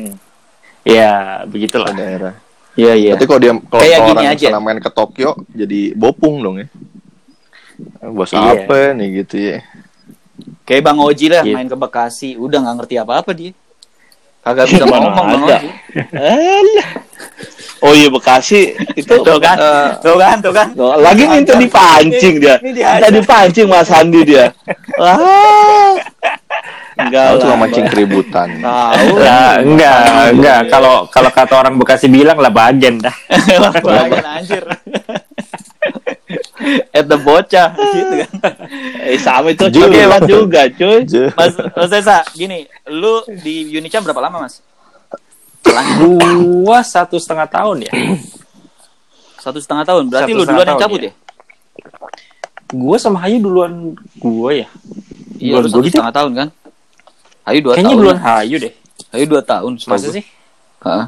ya 0.84 1.12
begitulah 1.44 1.92
daerah. 1.92 2.34
Iya 2.74 2.94
iya. 2.94 3.12
Berarti 3.12 3.26
kalau 3.26 3.42
dia 3.42 3.52
kalau 3.52 3.82
Kayak 3.82 3.92
kalau 3.94 4.06
gini 4.06 4.14
orang 4.14 4.26
aja. 4.28 4.48
misalnya 4.48 4.62
main 4.62 4.80
ke 4.80 4.92
Tokyo 4.92 5.30
jadi 5.50 5.82
bopung 5.94 6.36
dong 6.40 6.56
ya. 6.58 6.68
Bahasa 8.02 8.36
Iya. 8.36 8.52
apa 8.64 8.78
nih 8.94 9.08
gitu 9.18 9.36
ya. 9.38 9.58
Kayak 10.68 10.84
Bang 10.84 11.00
Oji 11.00 11.32
lah 11.32 11.42
Gitu. 11.42 11.56
main 11.56 11.66
ke 11.66 11.78
Bekasi, 11.80 12.36
udah 12.36 12.60
nggak 12.60 12.76
ngerti 12.84 12.96
apa-apa 13.00 13.32
dia. 13.32 13.52
Kagak 14.44 14.68
bisa 14.68 14.84
Mana 14.92 15.08
ngomong 15.08 15.28
Bang 15.32 15.44
ada. 15.48 15.58
Oji. 15.58 15.70
Alah. 16.12 16.90
Oh 17.78 17.94
iya 17.94 18.10
Bekasi 18.10 18.74
itu 18.98 19.14
Tuh 19.28 19.38
kan, 19.38 19.56
eh, 19.56 19.88
tuh 20.02 20.18
kan, 20.18 20.36
tuh 20.42 20.52
kan. 20.52 20.68
Lagi 20.98 21.24
minta 21.24 21.54
dipancing 21.54 22.36
dia. 22.38 22.58
Ini. 22.60 22.82
Minta 22.84 23.08
dipancing 23.08 23.66
Mas 23.66 23.88
Andi 23.88 24.22
dia. 24.26 24.52
Wah. 24.98 25.94
Enggak 26.98 27.26
Tahu 27.30 27.36
lah. 27.38 27.42
cuma 27.46 27.56
mancing 27.62 27.86
keributan. 27.86 28.48
Tahu. 28.58 29.22
Nah, 29.22 29.62
enggak, 29.62 29.98
enggak. 30.34 30.60
Kalau 30.66 31.06
kalau 31.06 31.30
kata 31.30 31.54
orang 31.56 31.78
Bekasi 31.78 32.10
bilang 32.10 32.42
lah 32.42 32.50
bagian 32.50 32.98
dah. 32.98 33.14
Bagian 33.86 34.26
anjir. 34.26 34.66
At 36.90 37.06
the 37.06 37.18
bocah 37.18 37.70
gitu 37.74 38.14
kan. 38.26 38.32
Eh 39.08 39.18
sama 39.18 39.52
itu 39.52 39.66
Ju. 39.72 39.88
Oke, 39.88 40.02
Mas 40.04 40.24
juga, 40.24 40.62
cuy. 40.68 41.02
Mas, 41.34 41.54
Mas 41.56 41.92
Esa, 41.92 42.22
gini, 42.32 42.68
lu 42.88 43.24
di 43.40 43.72
Unicam 43.74 44.04
berapa 44.04 44.20
lama, 44.20 44.44
Mas? 44.44 44.60
Gua 46.00 46.80
satu 46.82 47.16
setengah 47.16 47.48
tahun 47.48 47.88
ya. 47.88 47.92
Satu 49.40 49.60
setengah 49.60 49.84
tahun. 49.84 50.12
Berarti 50.12 50.32
Satu 50.32 50.40
lu 50.40 50.44
duluan 50.44 50.68
yang 50.68 50.80
cabut 50.80 51.00
ya. 51.00 51.12
ya? 51.12 51.14
Gua 52.68 52.98
sama 53.00 53.24
Hayu 53.24 53.40
duluan 53.40 53.96
gua 54.20 54.52
ya. 54.52 54.68
Iya, 55.38 55.62
Duluan 55.62 55.72
satu 55.72 55.84
gitu. 55.86 55.96
setengah 55.96 56.14
tahun 56.14 56.32
kan? 56.36 56.48
Ayo 57.48 57.60
dua 57.64 57.74
Kayaknya 57.80 57.88
tahun. 57.94 58.02
duluan 58.04 58.20
Hayu 58.20 58.56
deh. 58.60 58.74
Ayo 59.16 59.26
dua 59.30 59.42
tahun. 59.42 59.72
Masa 59.88 60.08
sih? 60.12 60.24
Heeh. 60.84 61.06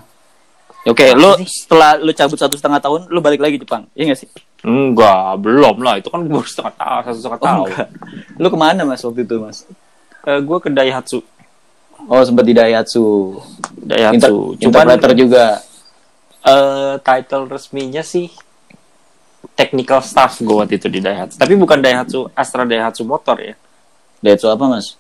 Oke, 0.88 1.06
Masa 1.12 1.20
lu 1.20 1.30
setelah 1.44 1.92
lu 2.00 2.12
cabut 2.16 2.40
satu 2.40 2.56
setengah 2.56 2.80
tahun, 2.80 3.12
lu 3.12 3.20
balik 3.20 3.44
lagi 3.44 3.60
Jepang, 3.60 3.84
iya 3.92 4.08
gak 4.08 4.24
sih? 4.24 4.30
Enggak, 4.60 5.40
belum 5.40 5.80
lah. 5.80 6.04
Itu 6.04 6.12
kan 6.12 6.28
gua 6.28 6.44
setengah 6.44 6.76
tahun, 6.76 7.02
satu 7.08 7.20
setengah 7.24 7.40
tahun. 7.40 7.68
enggak. 7.72 7.88
Lu 8.36 8.48
ke 8.52 8.58
mana 8.60 8.84
mas 8.84 9.04
waktu 9.04 9.24
itu 9.24 9.36
mas? 9.40 9.64
Eh, 10.28 10.40
gua 10.44 10.60
ke 10.60 10.68
Daihatsu. 10.68 11.24
Oh 12.08 12.24
sempat 12.24 12.48
di 12.48 12.56
Daihatsu. 12.56 13.36
Inter 13.84 13.92
Daihatsu. 13.92 14.56
Cuman 14.64 14.88
interpreter 14.88 15.12
juga. 15.16 15.60
eh 16.40 16.96
title 17.04 17.52
resminya 17.52 18.00
sih 18.00 18.32
technical 19.60 20.00
staff 20.00 20.40
gue 20.40 20.56
waktu 20.56 20.80
itu 20.80 20.88
di 20.88 21.04
Daihatsu. 21.04 21.36
Tapi 21.36 21.60
bukan 21.60 21.84
Daihatsu 21.84 22.32
Astra 22.32 22.64
Daihatsu 22.64 23.04
motor 23.04 23.36
ya. 23.44 23.60
Daihatsu 24.24 24.48
apa 24.48 24.64
mas? 24.72 24.96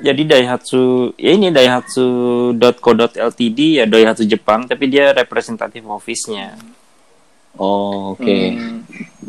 Jadi 0.00 0.24
Daihatsu 0.28 1.12
ya 1.16 1.32
ini 1.32 1.48
Daihatsu.co.ltd 1.52 3.60
ya 3.80 3.84
Daihatsu 3.88 4.24
Jepang 4.28 4.68
tapi 4.68 4.84
dia 4.92 5.16
representatif 5.16 5.80
office-nya. 5.88 6.60
Oh, 7.56 8.14
oke. 8.14 8.36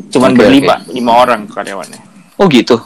Cuman 0.08 0.30
Oke, 0.32 0.38
berlima, 0.38 0.76
lima 0.88 1.12
orang 1.16 1.44
karyawannya. 1.46 2.00
Oh 2.36 2.46
gitu. 2.46 2.78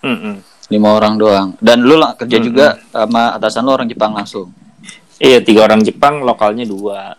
Mm-mm. 0.00 0.40
Lima 0.66 0.88
orang 0.92 1.14
doang. 1.14 1.48
Dan 1.58 1.82
lu 1.82 1.94
lang- 1.94 2.14
kerja 2.14 2.36
Mm-mm. 2.36 2.48
juga 2.48 2.66
sama 2.88 3.32
atasan 3.32 3.62
lu 3.62 3.72
orang 3.72 3.86
Jepang 3.86 4.12
langsung. 4.12 4.50
Iya 5.16 5.38
tiga 5.40 5.64
orang 5.64 5.80
Jepang, 5.80 6.22
lokalnya 6.22 6.64
dua. 6.64 7.14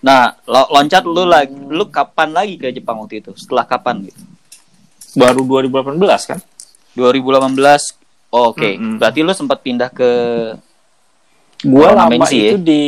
Nah, 0.00 0.32
lo- 0.44 0.68
loncat 0.70 1.04
lu 1.04 1.24
lagi, 1.24 1.52
lu 1.52 1.88
kapan 1.88 2.32
lagi 2.32 2.56
ke 2.56 2.72
Jepang 2.72 2.98
waktu 2.98 3.20
itu? 3.20 3.32
Setelah 3.36 3.64
kapan 3.64 4.04
gitu? 4.04 4.20
Baru 5.12 5.44
2018 5.44 5.96
kan? 6.26 6.38
2018. 6.94 7.96
Oh, 8.30 8.52
Oke, 8.52 8.76
Mm-mm. 8.76 8.96
berarti 8.96 9.20
lu 9.20 9.32
sempat 9.32 9.58
pindah 9.58 9.90
ke 9.90 10.10
Gua 11.60 11.92
Orang 11.92 12.08
lama 12.08 12.24
Mensi 12.24 12.36
ya? 12.40 12.48
itu 12.52 12.58
di 12.58 12.82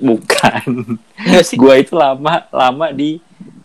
bukan. 0.00 0.62
Sih? 1.44 1.56
gua 1.60 1.74
itu 1.76 1.92
lama 1.92 2.48
lama 2.48 2.86
di 2.90 3.20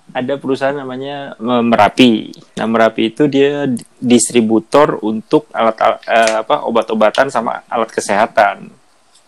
ada 0.10 0.36
perusahaan 0.36 0.76
namanya 0.76 1.38
Merapi. 1.40 2.34
Nah 2.60 2.66
Merapi 2.68 3.08
itu 3.08 3.30
dia 3.30 3.70
di- 3.70 3.86
distributor 3.96 5.00
untuk 5.00 5.48
alat 5.54 5.78
eh, 6.04 6.44
apa 6.44 6.66
obat-obatan 6.68 7.32
sama 7.32 7.64
alat 7.70 7.88
kesehatan. 7.88 8.68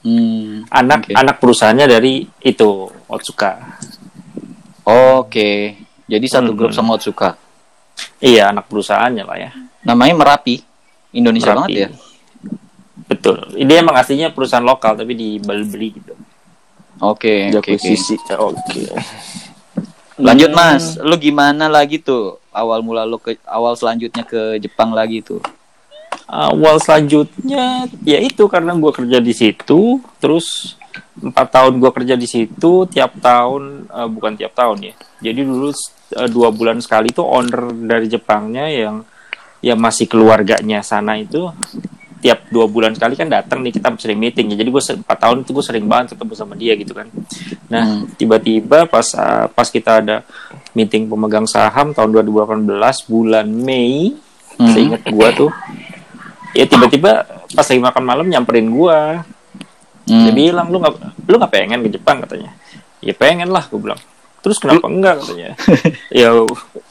Hmm, 0.01 0.65
Anak 0.67 1.07
oke. 1.07 1.13
anak 1.13 1.35
perusahaannya 1.37 1.85
dari 1.85 2.25
itu 2.41 2.89
Otsuka. 3.05 3.77
Oke. 4.83 5.77
Jadi 6.09 6.25
satu 6.27 6.51
grup 6.51 6.73
Mm-mm. 6.73 6.81
sama 6.81 6.97
Otsuka. 6.97 7.37
Iya 8.19 8.49
anak 8.51 8.65
perusahaannya 8.67 9.23
lah 9.23 9.37
ya. 9.37 9.51
Namanya 9.85 10.17
Merapi. 10.17 10.59
Indonesia 11.13 11.53
Merapi. 11.53 11.61
banget 11.61 11.71
ya. 11.77 11.89
Betul. 13.07 13.57
Ini 13.57 13.81
emang 13.81 13.97
aslinya 13.97 14.33
perusahaan 14.33 14.63
lokal 14.63 14.97
tapi 14.97 15.13
dibeli 15.15 15.89
gitu. 15.95 16.13
Oke, 17.01 17.49
oke, 17.49 17.57
oke. 17.57 17.71
Akuisisi. 17.77 18.15
Oke. 18.37 18.81
Lanjut 20.21 20.53
Hmm. 20.53 20.59
Mas, 20.59 21.01
lu 21.01 21.17
gimana 21.17 21.65
lagi 21.65 21.97
tuh 21.97 22.37
awal 22.53 22.85
mula 22.85 23.07
lu 23.07 23.17
ke 23.17 23.41
awal 23.47 23.73
selanjutnya 23.73 24.21
ke 24.21 24.61
Jepang 24.61 24.93
lagi 24.93 25.23
tuh? 25.25 25.41
awal 26.31 26.79
selanjutnya 26.79 27.91
ya 28.07 28.19
itu 28.23 28.47
karena 28.47 28.71
gue 28.71 28.91
kerja 28.95 29.19
di 29.19 29.35
situ 29.35 29.99
terus 30.23 30.79
empat 31.19 31.47
tahun 31.51 31.79
gue 31.83 31.91
kerja 31.91 32.15
di 32.15 32.27
situ 32.27 32.87
tiap 32.87 33.19
tahun 33.19 33.87
eh, 33.91 34.07
bukan 34.07 34.39
tiap 34.39 34.55
tahun 34.55 34.91
ya 34.91 34.93
jadi 35.19 35.43
dulu 35.43 35.75
eh, 36.15 36.29
dua 36.31 36.55
bulan 36.55 36.79
sekali 36.79 37.11
tuh 37.11 37.27
owner 37.27 37.75
dari 37.75 38.07
Jepangnya 38.07 38.71
yang 38.71 39.03
yang 39.61 39.77
masih 39.77 40.07
keluarganya 40.07 40.81
sana 40.81 41.19
itu 41.19 41.51
tiap 42.21 42.45
dua 42.53 42.69
bulan 42.69 42.93
sekali 42.93 43.17
kan 43.17 43.25
datang 43.25 43.65
nih 43.65 43.73
kita 43.73 43.89
sering 43.97 44.21
meeting 44.21 44.53
ya 44.53 44.61
jadi 44.61 44.69
gue 44.69 44.83
empat 45.01 45.17
tahun 45.17 45.41
itu 45.41 45.51
gue 45.51 45.65
sering 45.65 45.85
banget 45.89 46.13
ketemu 46.13 46.33
sama 46.37 46.53
dia 46.53 46.73
gitu 46.77 46.93
kan 46.93 47.09
nah 47.67 47.81
Hmm. 47.81 48.05
tiba-tiba 48.13 48.85
pas 48.85 49.03
eh, 49.11 49.45
pas 49.49 49.65
kita 49.65 50.05
ada 50.05 50.21
meeting 50.71 51.09
pemegang 51.09 51.49
saham 51.49 51.91
tahun 51.91 52.13
2018 52.13 53.09
bulan 53.09 53.47
Mei 53.49 54.13
Hmm. 54.51 54.69
seingat 54.69 55.01
gua 55.09 55.33
tuh 55.33 55.49
ya 56.53 56.67
tiba-tiba 56.67 57.25
pas 57.49 57.65
lagi 57.65 57.81
makan 57.81 58.03
malam 58.05 58.25
nyamperin 58.29 58.69
gua 58.69 59.25
Hmm. 60.01 60.25
dia 60.27 60.33
bilang 60.33 60.67
lu 60.69 60.77
nggak 60.77 61.25
lu 61.25 61.35
nggak 61.39 61.53
pengen 61.53 61.79
ke 61.87 61.89
Jepang 61.95 62.21
katanya 62.21 62.51
ya 62.99 63.13
pengen 63.15 63.49
lah 63.49 63.65
gua 63.71 63.79
bilang 63.79 64.01
terus 64.41 64.57
kenapa 64.57 64.85
enggak 64.85 65.21
katanya 65.21 65.49
ya 66.11 66.29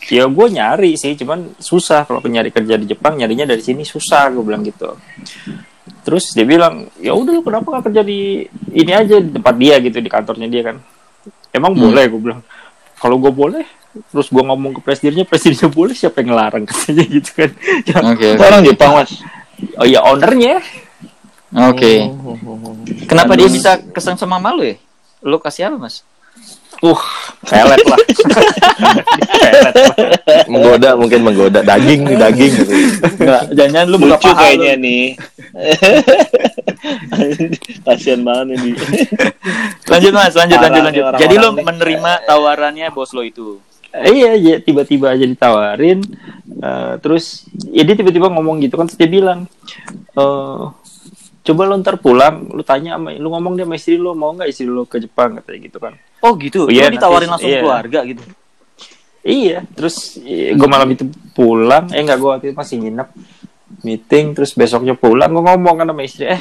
ya 0.07 0.25
gue 0.25 0.47
nyari 0.49 0.95
sih 0.95 1.15
cuman 1.15 1.55
susah 1.57 2.03
kalau 2.03 2.23
nyari 2.23 2.49
kerja 2.49 2.75
di 2.75 2.87
Jepang 2.87 3.15
nyarinya 3.15 3.45
dari 3.45 3.59
sini 3.59 3.83
susah 3.83 4.31
gue 4.31 4.41
bilang 4.41 4.63
gitu 4.63 4.95
terus 6.01 6.31
dia 6.31 6.45
bilang 6.45 6.89
ya 6.97 7.13
udah 7.13 7.33
lu 7.33 7.43
kenapa 7.43 7.67
nggak 7.69 7.85
kerja 7.87 8.03
di 8.03 8.47
ini 8.73 8.93
aja 8.93 9.19
di 9.19 9.31
tempat 9.31 9.55
dia 9.55 9.77
gitu 9.79 9.99
di 9.99 10.07
kantornya 10.07 10.47
dia 10.47 10.63
kan 10.65 10.77
emang 11.51 11.75
Hmm. 11.75 11.83
boleh 11.85 12.05
gue 12.07 12.21
bilang 12.23 12.41
kalau 12.97 13.19
gue 13.19 13.33
boleh 13.33 13.67
terus 14.07 14.29
gue 14.29 14.39
ngomong 14.41 14.71
ke 14.73 14.81
presidennya 14.81 15.25
presidennya 15.25 15.67
boleh 15.69 15.93
siapa 15.93 16.23
yang 16.23 16.33
ngelarang 16.33 16.63
katanya 16.71 17.05
gitu 17.05 17.31
kan 17.37 17.51
Ya. 17.83 17.99
Itu 18.31 18.39
orang 18.41 18.63
Jepang, 18.63 18.93
Mas. 18.95 19.11
oh 19.75 19.85
ya 19.85 20.01
ownernya 20.01 20.63
Oke. 21.51 22.07
Kenapa 23.05 23.35
Terus- 23.35 23.43
dia 23.43 23.49
bisa 23.51 23.71
keseng 23.91 24.15
sama 24.15 24.39
malu 24.39 24.63
ya? 24.63 24.79
Lu 25.21 25.37
kasih 25.37 25.67
apa, 25.67 25.83
Mas? 25.83 26.07
Uh 26.81 27.03
pelet 27.45 27.81
lah 27.85 27.99
pelet 28.01 29.61
lah. 29.65 29.73
Menggoda 30.49 30.91
mungkin 30.97 31.21
menggoda 31.25 31.61
daging 31.61 32.09
nih 32.09 32.17
daging 32.17 32.53
gitu. 32.57 32.73
Enggak, 33.21 33.43
jangan 33.53 33.85
lu 33.89 33.97
buka 34.01 34.17
Lucu 34.17 34.29
paha 34.31 34.41
kayaknya 34.41 34.75
lu. 34.77 34.85
nih. 34.85 35.05
Kasian 37.87 38.21
banget 38.25 38.47
ini. 38.57 38.71
Lanjut, 39.91 40.13
Mas, 40.15 40.35
lanjut, 40.37 40.57
Parah 40.57 40.69
lanjut, 40.71 40.83
lanjut. 40.89 41.05
Jadi 41.21 41.35
lu 41.37 41.49
nih. 41.53 41.65
menerima 41.65 42.13
tawarannya 42.25 42.87
bos 42.93 43.13
lo 43.13 43.23
itu. 43.25 43.61
iya 43.91 44.39
ya 44.39 44.63
tiba-tiba 44.63 45.11
aja 45.11 45.27
ditawarin 45.27 45.99
eh, 46.63 46.95
terus 47.03 47.43
ya 47.75 47.83
dia 47.83 47.99
tiba-tiba 47.99 48.31
ngomong 48.31 48.63
gitu 48.63 48.79
kan 48.79 48.87
terus 48.87 48.95
dia 48.95 49.11
bilang 49.11 49.51
eh 50.15 50.63
coba 51.41 51.63
lo 51.65 51.75
ntar 51.77 51.97
pulang 51.97 52.49
lu 52.49 52.61
tanya 52.61 52.95
sama 52.95 53.11
lu 53.13 53.29
ngomong 53.29 53.55
dia 53.55 53.65
sama 53.65 53.75
istri 53.75 53.97
lo 53.97 54.13
mau 54.13 54.31
nggak 54.31 54.47
istri 54.47 54.65
lo 54.65 54.85
ke 54.85 54.99
Jepang 54.99 55.37
katanya 55.37 55.61
gitu 55.63 55.79
kan 55.79 55.95
Oh, 56.21 56.37
gitu. 56.37 56.65
Oh, 56.65 56.69
iya, 56.69 56.85
Lu 56.87 56.95
ditawarin 56.95 57.27
nanti- 57.27 57.33
langsung 57.33 57.49
iya. 57.51 57.61
keluarga 57.61 57.99
gitu. 58.05 58.23
iya 59.21 59.59
terus 59.71 60.21
gue 60.21 60.69
malam 60.69 60.89
itu 60.89 61.05
pulang 61.31 61.89
eh 61.89 62.01
nggak 62.01 62.17
gue 62.17 62.29
waktu 62.31 62.47
itu 62.47 62.57
masih 62.57 62.77
nginep 62.79 63.09
meeting 63.81 64.33
terus 64.33 64.53
besoknya 64.53 64.93
pulang 64.93 65.29
gue 65.29 65.41
ngomong 65.41 65.75
kan 65.77 65.87
sama 65.87 66.03
istri 66.03 66.25
eh 66.27 66.41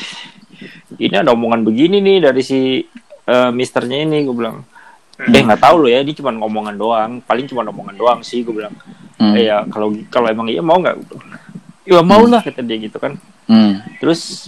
ini 0.98 1.12
ada 1.14 1.32
omongan 1.32 1.62
begini 1.62 2.00
nih 2.00 2.18
dari 2.22 2.40
si 2.40 2.84
eh, 3.26 3.52
misternya 3.52 4.02
ini 4.02 4.22
gue 4.22 4.32
bilang 4.34 4.64
eh 5.22 5.42
nggak 5.42 5.60
tahu 5.60 5.76
lo 5.78 5.88
ya 5.88 6.00
ini 6.00 6.12
cuma 6.12 6.32
ngomongan 6.34 6.76
doang 6.76 7.12
paling 7.20 7.46
cuma 7.46 7.64
omongan 7.64 7.96
doang 7.96 8.20
sih 8.20 8.42
gue 8.42 8.52
bilang 8.54 8.76
Hmm. 9.20 9.36
Eh, 9.36 9.52
ya 9.52 9.68
kalau 9.68 9.92
kalau 10.08 10.32
emang 10.32 10.48
iya 10.48 10.64
mau 10.64 10.80
nggak 10.80 10.96
ya 11.84 12.02
mau 12.02 12.24
lah 12.24 12.42
kata 12.42 12.62
dia 12.62 12.78
gitu 12.80 12.98
kan 12.98 13.16
Hmm. 13.50 13.82
terus 13.98 14.46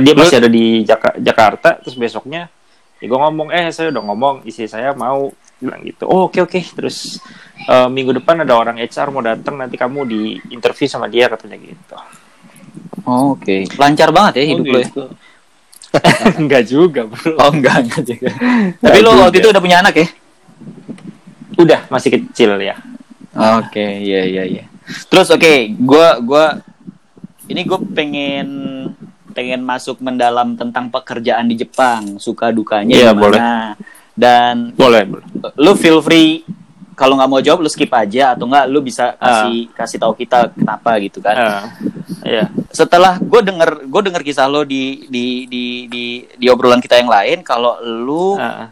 dia 0.00 0.14
masih 0.16 0.40
ada 0.40 0.48
di 0.48 0.80
Jaka- 0.82 1.20
Jakarta 1.20 1.76
terus 1.76 1.92
besoknya 1.94 2.48
ya 2.96 3.04
gue 3.04 3.18
ngomong 3.18 3.52
eh 3.52 3.68
saya 3.68 3.92
udah 3.92 4.02
ngomong 4.02 4.34
istri 4.42 4.64
saya 4.64 4.94
mau 4.94 5.28
bilang 5.58 5.84
gitu 5.84 6.08
oh 6.08 6.26
oke 6.26 6.40
oke 6.40 6.56
terus 6.72 7.20
eh, 7.62 7.88
minggu 7.88 8.16
depan 8.16 8.40
ada 8.40 8.56
orang 8.56 8.80
HR 8.80 9.08
mau 9.10 9.20
datang 9.20 9.60
nanti 9.60 9.76
kamu 9.76 10.00
di 10.04 10.20
interview 10.48 10.88
sama 10.88 11.06
dia 11.06 11.28
katanya 11.28 11.60
gitu 11.60 11.96
Oh, 13.02 13.34
Oke. 13.34 13.66
Lancar 13.76 14.08
banget 14.08 14.40
ya 14.40 14.44
hidup 14.48 14.64
lo 14.64 14.78
ya. 14.78 14.86
gitu. 14.86 15.04
enggak 16.40 16.62
juga 16.64 17.04
bro 17.04 17.34
Oh, 17.36 17.50
enggak, 17.50 17.84
enggak 17.84 18.02
juga. 18.06 18.28
Tapi 18.80 18.98
lo 19.02 19.10
waktu 19.18 19.42
itu 19.42 19.48
udah 19.50 19.60
punya 19.60 19.84
anak 19.84 19.94
ya? 19.98 20.08
udah 21.52 21.80
masih 21.90 22.16
kecil 22.16 22.56
ya 22.56 22.80
Oke, 23.60 23.82
iya 24.00 24.24
iya 24.24 24.44
iya. 24.46 24.64
Terus 24.82 25.28
oke, 25.28 25.54
gua 25.78 26.18
gua 26.18 26.44
ini 27.44 27.62
gue 27.62 27.80
pengen 27.92 28.48
pengen 29.32 29.60
masuk 29.60 29.98
mendalam 29.98 30.54
tentang 30.54 30.88
pekerjaan 30.88 31.48
di 31.48 31.56
Jepang, 31.56 32.16
suka 32.16 32.48
dukanya 32.48 32.92
Iya, 32.92 33.10
gimana. 33.12 33.74
Dan 34.12 34.76
Boleh, 34.76 35.08
boleh. 35.08 35.24
lu 35.56 35.72
feel 35.72 36.00
free 36.00 36.44
kalau 36.92 37.16
nggak 37.16 37.26
mau 37.26 37.40
jawab 37.40 37.64
lu 37.64 37.70
skip 37.72 37.88
aja 37.90 38.36
atau 38.36 38.44
nggak 38.44 38.68
lu 38.68 38.84
bisa 38.84 39.16
kasih 39.16 39.72
kasih 39.72 39.98
tahu 39.98 40.12
kita 40.14 40.52
kenapa 40.52 41.00
gitu 41.00 41.18
kan. 41.18 41.34
Ah, 41.34 41.64
Iya. 42.22 42.52
Setelah 42.70 43.16
gue 43.18 43.40
denger 43.40 43.88
gue 43.88 44.00
denger 44.04 44.22
kisah 44.22 44.46
lo 44.46 44.62
di 44.62 45.08
di 45.08 45.48
di 45.48 45.64
di 45.88 46.04
di 46.28 46.46
obrolan 46.46 46.78
kita 46.78 47.00
yang 47.00 47.08
lain 47.08 47.40
kalau 47.40 47.80
lu 47.80 48.36
Ah, 48.36 48.68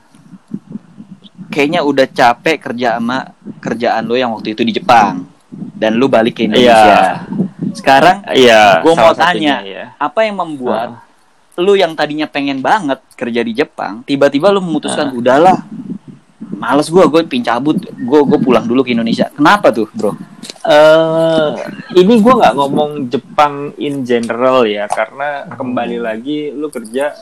kayaknya 1.49 1.83
udah 1.83 2.07
capek 2.07 2.57
kerja 2.61 3.01
sama 3.01 3.33
kerjaan 3.59 4.05
lo 4.05 4.14
yang 4.14 4.31
waktu 4.31 4.53
itu 4.53 4.62
di 4.62 4.73
Jepang 4.73 5.27
dan 5.75 5.96
lu 5.96 6.07
balik 6.07 6.37
ke 6.37 6.46
Indonesia. 6.46 6.75
Iya. 6.75 7.05
Sekarang 7.70 8.16
Iya. 8.29 8.83
gue 8.83 8.92
mau 8.92 9.12
tanya 9.12 9.62
ya. 9.62 9.85
apa 9.96 10.25
yang 10.25 10.38
membuat 10.38 11.01
lu 11.55 11.77
yang 11.77 11.92
tadinya 11.92 12.25
pengen 12.25 12.59
banget 12.59 12.99
kerja 13.14 13.44
di 13.44 13.53
Jepang 13.53 14.01
tiba-tiba 14.03 14.49
lu 14.49 14.59
memutuskan 14.59 15.12
udahlah 15.12 15.61
males 16.51 16.88
gue 16.88 17.05
gue 17.05 17.20
pincabut 17.27 17.77
gue 17.79 18.20
gue 18.25 18.38
pulang 18.40 18.64
dulu 18.64 18.81
ke 18.81 18.90
Indonesia 18.90 19.29
kenapa 19.29 19.68
tuh 19.68 19.85
bro 19.92 20.16
eh 20.64 21.49
ini 21.94 22.16
gue 22.16 22.33
nggak 22.33 22.55
ngomong 22.55 22.90
Jepang 23.09 23.77
in 23.77 24.03
general 24.03 24.64
ya 24.64 24.88
karena 24.88 25.49
kembali 25.49 25.99
lagi 26.01 26.49
lu 26.49 26.68
kerja 26.68 27.12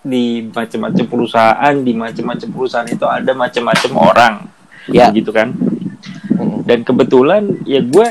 di 0.00 0.48
macam-macam 0.48 1.04
perusahaan 1.06 1.74
di 1.76 1.92
macam-macam 1.92 2.48
perusahaan 2.48 2.88
itu 2.88 3.04
ada 3.04 3.30
macam-macam 3.32 3.92
orang 3.94 4.34
Ya. 4.88 5.12
gitu 5.14 5.30
kan 5.30 5.54
dan 6.62 6.86
kebetulan 6.86 7.42
ya 7.66 7.82
gue 7.82 8.08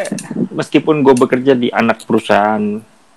meskipun 0.52 1.02
gue 1.02 1.16
bekerja 1.16 1.56
di 1.56 1.72
anak 1.72 2.04
perusahaan 2.04 2.62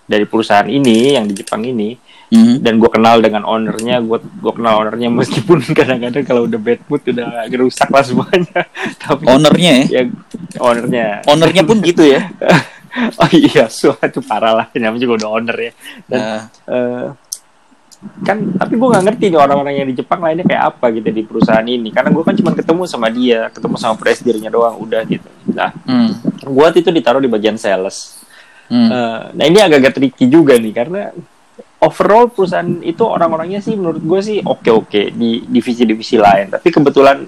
dari 0.05 0.25
perusahaan 0.29 0.69
ini 0.69 1.17
yang 1.17 1.27
di 1.27 1.35
Jepang 1.37 1.65
ini 1.65 1.97
dan 2.35 2.83
gue 2.83 2.91
kenal 2.91 3.23
dengan 3.23 3.47
ownernya 3.47 4.03
gue 4.03 4.19
gue 4.19 4.53
kenal 4.59 4.83
ownernya 4.83 5.09
meskipun 5.13 5.63
kadang-kadang 5.79 6.25
kalau 6.27 6.51
udah 6.51 6.59
bad 6.59 6.81
mood 6.91 7.03
udah 7.07 7.47
gerusak 7.47 7.89
lah 7.93 8.03
semuanya. 8.03 8.67
Tapi 9.03 9.23
ownernya 9.29 9.73
ya? 9.85 9.85
Ya 9.87 10.03
ownernya. 10.59 11.07
Ownernya 11.31 11.63
pun 11.63 11.79
gitu 11.85 12.03
ya? 12.05 12.27
Oh 12.95 13.27
iya 13.35 13.67
suatu 13.67 14.23
parah 14.23 14.55
lah 14.55 14.67
namanya 14.79 15.03
juga 15.03 15.27
udah 15.27 15.29
owner 15.35 15.57
ya. 15.59 15.73
Dan 16.07 16.21
Nah, 16.23 16.41
eh, 16.71 17.07
kan 18.25 18.41
tapi 18.57 18.75
gue 18.81 18.89
nggak 18.89 19.05
ngerti 19.11 19.25
nih 19.33 19.41
orang-orang 19.41 19.75
yang 19.85 19.89
di 19.91 19.97
Jepang 20.01 20.21
lainnya 20.25 20.47
kayak 20.49 20.65
apa 20.75 20.87
gitu 20.95 21.09
di 21.13 21.23
perusahaan 21.25 21.67
ini. 21.67 21.93
Karena 21.93 22.11
gue 22.13 22.23
kan 22.25 22.35
cuma 22.37 22.51
ketemu 22.57 22.83
sama 22.89 23.09
dia 23.13 23.49
ketemu 23.53 23.77
sama 23.77 23.95
presidennya 23.99 24.51
doang 24.53 24.77
udah 24.81 25.03
gitu. 25.05 25.29
Nah 25.53 25.71
hmm, 25.85 26.11
gue 26.45 26.67
itu 26.81 26.91
ditaruh 26.91 27.23
di 27.23 27.31
bagian 27.31 27.57
sales. 27.61 28.21
Hmm. 28.69 28.89
Eh, 28.89 29.23
nah 29.37 29.45
ini 29.45 29.59
agak-agak 29.61 29.93
tricky 29.93 30.25
juga 30.29 30.57
nih 30.57 30.73
karena 30.73 31.13
overall 31.85 32.33
perusahaan 32.33 32.81
itu 32.81 33.05
orang-orangnya 33.05 33.61
sih 33.61 33.77
menurut 33.77 34.01
gue 34.01 34.21
sih 34.25 34.39
oke-oke 34.41 35.13
di 35.13 35.45
divisi-divisi 35.45 36.17
lain. 36.17 36.49
Tapi 36.49 36.69
kebetulan 36.73 37.25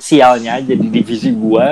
sialnya 0.00 0.56
aja 0.56 0.72
di 0.74 0.88
divisi 0.88 1.30
gue 1.30 1.66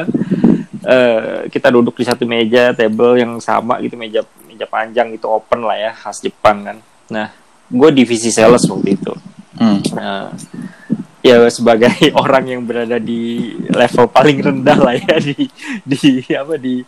eh, 0.85 1.40
kita 1.49 1.68
duduk 1.73 1.97
di 1.97 2.05
satu 2.05 2.29
meja 2.29 2.77
table 2.77 3.18
yang 3.18 3.40
sama 3.40 3.81
gitu 3.81 3.97
meja 3.97 4.23
meja 4.44 4.68
panjang 4.68 5.16
itu 5.16 5.25
open 5.25 5.64
lah 5.64 5.77
ya 5.77 5.92
khas 5.97 6.23
Jepang 6.23 6.62
kan. 6.62 6.77
Nah 7.11 7.38
gue 7.68 7.90
divisi 7.92 8.33
sales 8.33 8.64
waktu 8.64 8.96
itu. 8.96 9.12
Hmm. 9.61 9.81
Nah, 9.92 10.33
ya 11.20 11.44
sebagai 11.52 11.92
orang 12.22 12.44
yang 12.48 12.62
berada 12.64 12.96
di 12.96 13.52
level 13.68 14.09
paling 14.09 14.38
rendah 14.40 14.78
lah 14.78 14.94
ya 14.96 15.16
di 15.28 15.48
di 15.85 16.24
apa 16.33 16.57
di 16.57 16.81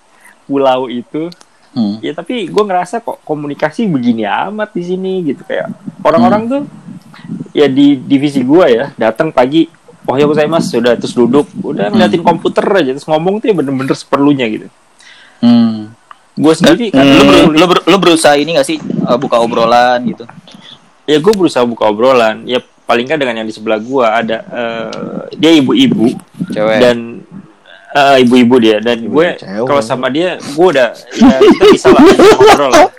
pulau 0.48 0.88
itu. 0.88 1.28
Hmm. 1.70 2.02
ya 2.02 2.10
tapi 2.10 2.50
gue 2.50 2.64
ngerasa 2.66 2.98
kok 2.98 3.22
komunikasi 3.22 3.86
begini 3.86 4.26
amat 4.26 4.74
di 4.74 4.82
sini 4.82 5.12
gitu. 5.22 5.46
Kayak 5.46 5.70
orang-orang 6.02 6.42
tuh 6.50 6.62
ya 7.54 7.70
di 7.70 7.94
divisi 7.94 8.42
gue 8.42 8.66
ya 8.66 8.84
datang 8.98 9.30
pagi 9.30 9.70
oh 10.08 10.16
ya 10.18 10.26
saya 10.34 10.50
mas 10.50 10.66
sudah 10.66 10.98
terus 10.98 11.14
duduk. 11.14 11.46
Udah 11.62 11.92
ngeliatin 11.94 12.26
komputer 12.26 12.66
aja 12.74 12.90
terus 12.96 13.06
ngomong 13.06 13.38
tuh 13.38 13.52
ya 13.52 13.54
bener-bener 13.54 13.94
seperlunya 13.94 14.46
gitu. 14.50 14.66
Hmm. 15.40 15.94
gue 16.40 16.52
sendiri 16.56 16.88
kan 16.88 17.04
lu, 17.04 17.20
lu 17.20 17.24
ber- 17.28 17.52
lu, 17.52 17.64
ber- 17.68 17.84
lu 17.88 17.96
berusaha 18.00 18.32
ini 18.36 18.56
gak 18.56 18.64
sih 18.64 18.76
uh, 18.80 19.16
buka 19.20 19.40
obrolan 19.40 20.00
gitu 20.08 20.24
ya 21.06 21.18
gue 21.20 21.32
berusaha 21.32 21.64
buka 21.64 21.88
obrolan. 21.88 22.44
Ya 22.44 22.60
paling 22.84 23.06
nggak 23.06 23.20
dengan 23.22 23.34
yang 23.42 23.48
di 23.48 23.54
sebelah 23.54 23.78
gue 23.78 24.04
ada 24.04 24.36
eh, 24.50 24.90
dia 25.38 25.50
ibu-ibu 25.54 26.10
cewek. 26.50 26.78
dan 26.82 27.22
eh, 27.94 28.16
ibu-ibu 28.26 28.54
dia. 28.58 28.76
Dan 28.82 29.06
gue 29.06 29.26
cewek. 29.38 29.66
kalau 29.68 29.82
sama 29.84 30.10
dia 30.10 30.36
gue 30.36 30.66
udah 30.66 30.90
ya 30.96 31.36
kita 31.38 31.64
bisa 31.70 31.88
lah 31.94 32.02
bisa 32.02 32.24
ngobrol. 32.36 32.70
Lah 32.74 32.90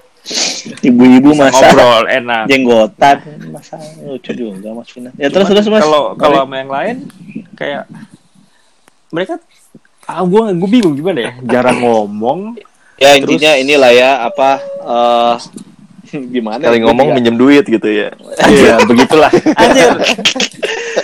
Ibu-ibu 0.86 1.34
masa 1.34 1.74
ngobrol 1.74 2.06
enak. 2.08 2.44
jenggotan. 2.46 3.18
Masa 3.50 3.76
lucu 4.06 4.32
juga 4.32 4.70
mas 4.72 4.88
Vina. 4.94 5.10
Ya 5.18 5.28
terus 5.34 5.50
terus 5.50 5.68
mas. 5.68 5.82
kalau 5.82 6.14
kalau 6.16 6.46
sama 6.46 6.56
yang 6.62 6.72
lain 6.72 6.96
kayak 7.58 7.90
mereka 9.12 9.42
ah 10.08 10.24
gue 10.24 10.42
gue 10.56 10.70
bingung 10.70 10.96
gimana 10.96 11.20
ya? 11.20 11.32
Jarang 11.44 11.82
ngomong. 11.84 12.56
Ya 13.02 13.18
intinya 13.18 13.58
terus- 13.58 13.64
inilah 13.66 13.92
ya 13.92 14.12
apa 14.30 14.50
eh 14.62 15.36
gimana? 16.36 16.62
Kali 16.62 16.78
ya? 16.78 16.86
ngomong 16.86 17.08
Gua 17.10 17.16
minjem 17.16 17.36
duit 17.36 17.64
gitu 17.64 17.88
ya. 17.88 18.10
iya 18.48 18.76
begitulah 18.84 19.32
anjir 19.56 19.92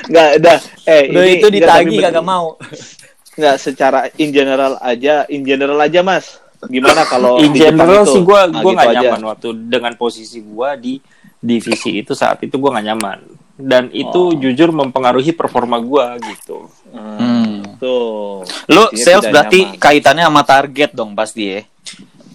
nggak 0.08 0.30
udah 0.40 0.58
eh 0.86 1.02
ini 1.06 1.20
itu 1.38 1.48
ditagi 1.50 1.96
kagak 1.98 2.24
mau 2.24 2.56
nggak 3.38 3.56
secara 3.56 4.00
in 4.16 4.32
general 4.32 4.80
aja 4.80 5.28
in 5.28 5.44
general 5.44 5.78
aja 5.78 6.02
mas 6.02 6.40
gimana 6.66 7.06
kalau 7.06 7.38
in 7.38 7.54
general 7.54 8.02
itu? 8.02 8.14
sih 8.14 8.22
gue 8.22 8.40
Nah, 8.40 8.50
gue 8.50 8.60
gitu 8.64 8.74
nggak 8.74 8.90
aja. 8.90 8.98
nyaman 9.04 9.22
waktu 9.28 9.48
dengan 9.68 9.94
posisi 9.94 10.40
gue 10.40 10.70
di 10.78 10.94
divisi 11.38 12.02
itu 12.02 12.12
saat 12.12 12.42
itu 12.42 12.58
gue 12.58 12.66
nggak 12.68 12.88
nyaman 12.88 13.20
dan 13.56 13.90
itu 13.90 14.22
Oh. 14.24 14.34
jujur 14.34 14.70
mempengaruhi 14.72 15.34
performa 15.34 15.78
gue 15.78 16.06
gitu 16.26 16.66
hmm. 16.90 17.78
tuh 17.78 18.42
lu 18.68 18.84
Dia 18.90 18.98
sales 18.98 19.26
berarti 19.28 19.60
nyaman. 19.66 19.78
kaitannya 19.78 20.24
sama 20.26 20.42
target 20.42 20.92
dong 20.94 21.14
pasti 21.14 21.44
ya 21.48 21.62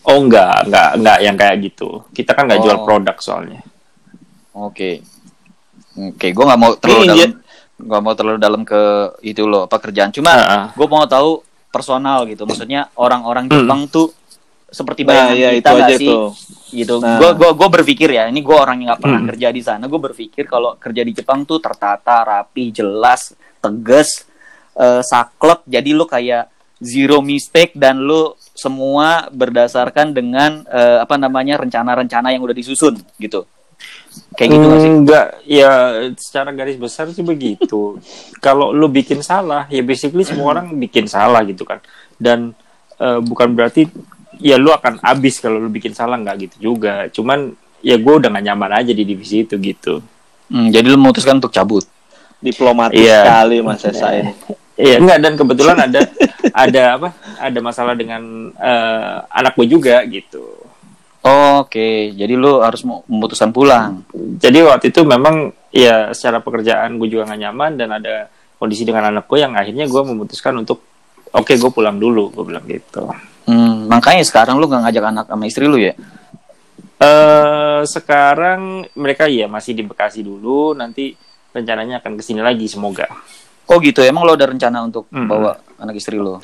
oh 0.05 0.19
enggak 0.19 0.67
enggak 0.67 0.89
enggak 0.97 1.19
yang 1.21 1.37
kayak 1.37 1.57
gitu 1.63 1.89
kita 2.11 2.33
kan 2.33 2.47
nggak 2.47 2.61
jual 2.61 2.79
Oh. 2.79 2.85
produk 2.85 3.17
soalnya 3.19 3.61
Oke. 4.53 5.01
Oke, 5.93 6.29
gue 6.29 6.45
nggak 6.45 6.61
mau 6.61 6.77
terlalu 6.77 7.03
Ini 7.03 7.09
dalam, 7.09 7.31
nggak 7.79 8.01
mau 8.01 8.13
terlalu 8.13 8.39
dalam 8.39 8.63
ke 8.63 8.81
itu 9.25 9.45
loh 9.45 9.65
pekerjaan. 9.65 10.13
Cuma 10.13 10.29
Ah, 10.29 10.45
ah. 10.45 10.65
gue 10.73 10.85
mau 10.85 11.05
tahu 11.05 11.41
personal 11.69 12.25
gitu. 12.25 12.45
Maksudnya 12.45 12.93
orang-orang 12.97 13.49
Hmm. 13.49 13.65
Jepang 13.65 13.81
tuh 13.89 14.13
seperti 14.69 15.05
nah 15.05 15.29
bayangan 15.29 15.37
ya 15.37 15.51
kita 15.53 15.69
itu 15.69 15.77
aja 15.79 15.95
sih? 15.97 16.09
tuh 16.09 16.25
Gitu. 16.69 16.95
Nah. 16.97 17.17
Gue 17.17 17.31
gua 17.33 17.51
gua 17.53 17.69
berpikir 17.71 18.09
ya. 18.09 18.29
Ini 18.29 18.41
gue 18.41 18.53
orang 18.53 18.81
yang 18.81 18.93
nggak 18.93 19.01
pernah 19.01 19.21
Hmm. 19.21 19.29
kerja 19.29 19.49
di 19.49 19.61
sana. 19.61 19.85
Gue 19.85 20.01
berpikir 20.03 20.45
kalau 20.45 20.77
kerja 20.77 21.01
di 21.01 21.13
Jepang 21.13 21.45
tuh 21.45 21.57
tertata, 21.57 22.21
rapi, 22.21 22.73
jelas, 22.73 23.33
tegas, 23.57 24.29
eh, 24.75 25.01
saklek. 25.01 25.65
Jadi 25.65 25.93
lu 25.93 26.05
kayak 26.05 26.49
zero 26.77 27.21
mistake 27.21 27.73
dan 27.73 28.01
lu 28.01 28.33
semua 28.63 29.27
berdasarkan 29.29 30.15
dengan 30.15 30.63
eh, 30.71 31.03
apa 31.03 31.19
namanya 31.19 31.59
rencana-rencana 31.59 32.31
yang 32.31 32.47
udah 32.47 32.55
disusun 32.55 32.95
gitu. 33.19 33.43
Kayak 34.39 34.49
gitu 34.55 34.65
nggak 34.65 34.79
sih? 34.79 34.91
Enggak, 34.95 35.27
ya 35.43 35.71
secara 36.15 36.55
garis 36.55 36.79
besar 36.79 37.11
sih 37.11 37.27
begitu. 37.27 37.99
Kalau 38.45 38.71
lu 38.71 38.87
bikin 38.87 39.19
salah, 39.21 39.67
ya 39.67 39.83
basically 39.83 40.23
semua 40.23 40.55
orang 40.55 40.71
bikin 40.79 41.11
salah 41.11 41.43
gitu 41.43 41.67
kan. 41.67 41.83
Dan 42.15 42.55
eh, 42.97 43.19
bukan 43.19 43.51
berarti 43.51 43.91
ya 44.39 44.55
lu 44.57 44.71
akan 44.71 45.03
habis 45.03 45.39
kalau 45.39 45.59
lu 45.59 45.69
bikin 45.69 45.93
salah 45.93 46.15
nggak 46.15 46.37
gitu 46.47 46.57
juga. 46.73 47.07
Cuman 47.11 47.51
ya 47.83 47.99
gue 47.99 48.15
udah 48.15 48.31
gak 48.31 48.47
nyaman 48.47 48.71
aja 48.79 48.95
di 48.95 49.03
divisi 49.03 49.43
itu 49.43 49.59
gitu. 49.59 49.99
Hmm, 50.47 50.71
jadi 50.71 50.87
lu 50.87 50.97
memutuskan 50.97 51.43
untuk 51.43 51.51
cabut. 51.51 51.83
diplomatis 52.39 52.99
Iya. 52.99 53.23
sekali 53.23 53.63
mas 53.63 53.87
Esa 53.87 54.19
ini 54.19 54.35
Iya 54.77 54.97
enggak 54.99 55.19
dan 55.21 55.33
kebetulan 55.37 55.77
ada 55.79 56.01
ada 56.65 56.83
apa? 56.97 57.09
Ada 57.39 57.59
masalah 57.61 57.95
dengan 57.97 58.53
eh, 58.57 59.17
anak 59.29 59.53
gue 59.57 59.67
juga 59.69 60.01
gitu. 60.09 60.43
Oke, 61.23 62.11
jadi 62.19 62.35
lu 62.35 62.59
harus 62.59 62.83
mu- 62.83 63.07
memutuskan 63.07 63.55
pulang. 63.55 64.03
Jadi 64.43 64.59
waktu 64.67 64.91
itu 64.91 65.07
memang 65.07 65.55
ya 65.71 66.11
secara 66.11 66.43
pekerjaan 66.43 66.99
gue 66.99 67.07
juga 67.07 67.31
gak 67.31 67.41
nyaman 67.47 67.79
dan 67.79 67.95
ada 67.95 68.27
kondisi 68.59 68.83
dengan 68.83 69.07
anak 69.07 69.31
gue 69.31 69.39
yang 69.39 69.55
akhirnya 69.55 69.87
gue 69.87 70.03
memutuskan 70.03 70.59
untuk 70.59 70.83
oke 71.31 71.55
gue 71.55 71.71
pulang 71.71 71.95
dulu 72.03 72.35
gue 72.35 72.43
bilang 72.43 72.67
gitu. 72.67 73.07
Hmm, 73.47 73.87
makanya 73.87 74.27
sekarang 74.27 74.59
lu 74.59 74.67
gak 74.67 74.83
ngajak 74.83 75.05
anak 75.15 75.27
sama 75.31 75.45
istri 75.47 75.71
lu 75.71 75.79
ya? 75.79 75.95
eh 77.03 77.83
sekarang 77.83 78.87
mereka 78.95 79.27
ya 79.27 79.51
masih 79.51 79.75
di 79.75 79.83
Bekasi 79.83 80.23
dulu 80.23 80.71
nanti 80.71 81.19
rencananya 81.51 81.99
akan 81.99 82.15
ke 82.15 82.23
sini 82.23 82.39
lagi 82.39 82.71
semoga. 82.71 83.11
Oh 83.73 83.81
gitu, 83.81 84.01
emang 84.01 84.23
lo 84.23 84.37
ada 84.37 84.45
rencana 84.45 84.85
untuk 84.85 85.09
Hmm. 85.09 85.25
bawa 85.27 85.57
anak 85.79 85.97
istri 85.97 86.17
lo? 86.17 86.39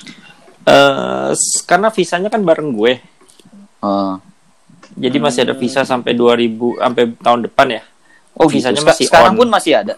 eh 0.64 1.30
s- 1.30 1.60
karena 1.62 1.88
visanya 1.88 2.28
kan 2.28 2.40
bareng 2.40 2.72
gue, 2.72 2.92
Oh, 3.78 4.16
jadi 4.92 5.16
masih 5.16 5.40
ada 5.42 5.54
visa 5.54 5.80
sampai 5.82 6.12
2000 6.12 6.48
sampai 6.74 7.14
tahun 7.14 7.40
depan 7.42 7.66
ya. 7.70 7.82
oh 8.34 8.44
gitu. 8.46 8.58
Visanya 8.58 8.80
Seka- 8.80 8.90
masih 8.90 9.04
sekarang 9.06 9.32
on. 9.32 9.38
pun 9.38 9.48
masih 9.48 9.72
ada. 9.74 9.94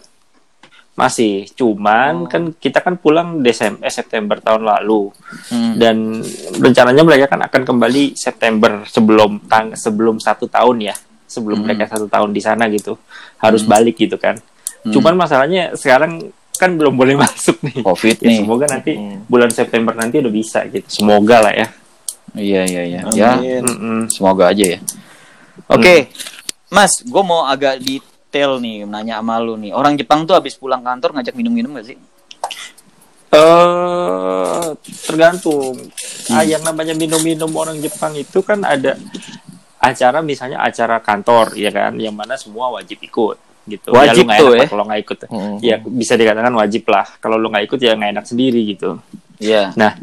Masih, 0.93 1.49
cuman 1.51 2.14
Oh. 2.18 2.28
kan 2.28 2.43
kita 2.53 2.78
kan 2.78 2.95
pulang 2.95 3.41
Desember 3.41 3.81
eh, 3.81 3.91
September 3.91 4.37
tahun 4.39 4.62
lalu 4.62 5.09
Hmm. 5.49 5.74
dan 5.74 6.20
rencananya 6.55 7.03
mereka 7.03 7.26
kan 7.26 7.41
akan 7.41 7.62
kembali 7.64 8.12
September 8.14 8.85
sebelum 8.85 9.41
tang 9.47 9.72
sebelum 9.74 10.18
satu 10.18 10.45
tahun 10.45 10.76
ya 10.83 10.95
sebelum 11.24 11.59
Hmm. 11.59 11.66
mereka 11.66 11.89
satu 11.89 12.05
tahun 12.05 12.31
di 12.31 12.39
sana 12.39 12.68
gitu 12.68 12.99
harus 13.39 13.62
balik 13.62 13.97
gitu 13.97 14.14
kan 14.14 14.37
Hmm. 14.81 14.93
cuman 14.93 15.14
masalahnya 15.16 15.72
sekarang 15.72 16.20
kan 16.61 16.76
belum 16.76 16.92
boleh 16.92 17.16
masuk 17.24 17.56
nih. 17.64 17.80
Covid 17.80 18.20
Ya, 18.20 18.28
nih. 18.28 18.38
semoga 18.38 18.66
nanti 18.68 18.92
Hmm. 18.92 19.24
bulan 19.24 19.48
September 19.48 19.92
nanti 19.92 20.20
udah 20.20 20.28
bisa 20.30 20.68
gitu. 20.68 20.84
Semoga 20.86 21.40
lah 21.40 21.54
ya. 21.56 21.66
Iya 22.30 22.62
iya 22.62 22.82
iya. 22.84 23.00
Ya, 23.11 23.30
Amin. 23.34 23.64
Mm-mm. 23.64 23.98
semoga 24.06 24.52
aja 24.52 24.76
ya. 24.76 24.78
Oke, 25.66 26.12
Mas, 26.68 27.00
gue 27.00 27.22
mau 27.22 27.42
agak 27.44 27.78
detail 27.78 28.58
nih 28.58 28.84
nanya 28.84 29.18
sama 29.18 29.38
lu 29.38 29.56
nih. 29.56 29.72
Orang 29.72 29.96
Jepang 29.96 30.22
tuh 30.22 30.34
habis 30.34 30.54
pulang 30.54 30.78
kantor 30.80 31.16
ngajak 31.16 31.32
minum-minum 31.32 31.74
gak 31.74 31.88
sih? 31.88 31.98
Eh 33.30 34.66
tergantung. 35.02 35.74
Ah, 36.28 36.42
yang 36.42 36.62
namanya 36.62 36.92
minum-minum 36.92 37.50
orang 37.52 37.78
Jepang 37.78 38.14
itu 38.14 38.42
kan 38.42 38.62
ada 38.62 38.94
acara 39.78 40.20
misalnya 40.20 40.61
acara 40.61 40.98
kantor 40.98 41.54
ya 41.54 41.70
kan, 41.70 41.96
yang 41.96 42.12
mana 42.12 42.36
semua 42.36 42.68
wajib 42.70 43.00
ikut 43.00 43.38
gitu. 43.64 43.88
Wajib 43.90 44.22
lu 44.22 44.28
nggak 44.28 44.38
tuh 44.38 44.48
ya? 44.48 44.56
lah 44.56 44.68
Kalau 44.68 44.84
nggak 44.84 45.00
ikut, 45.00 45.16
Hmm. 45.26 45.56
ya 45.61 45.76
bisa 45.78 46.14
dikatakan 46.14 46.52
wajib 46.52 46.84
lah. 46.86 47.06
Kalau 47.16 47.34
lu 47.34 47.48
nggak 47.48 47.64
ikut 47.66 47.78
ya 47.78 47.92
nggak 47.92 48.11
enak 48.12 48.24
sendiri 48.24 48.61
gitu. 48.66 48.96
Iya. 49.36 49.72
Nah, 49.74 49.96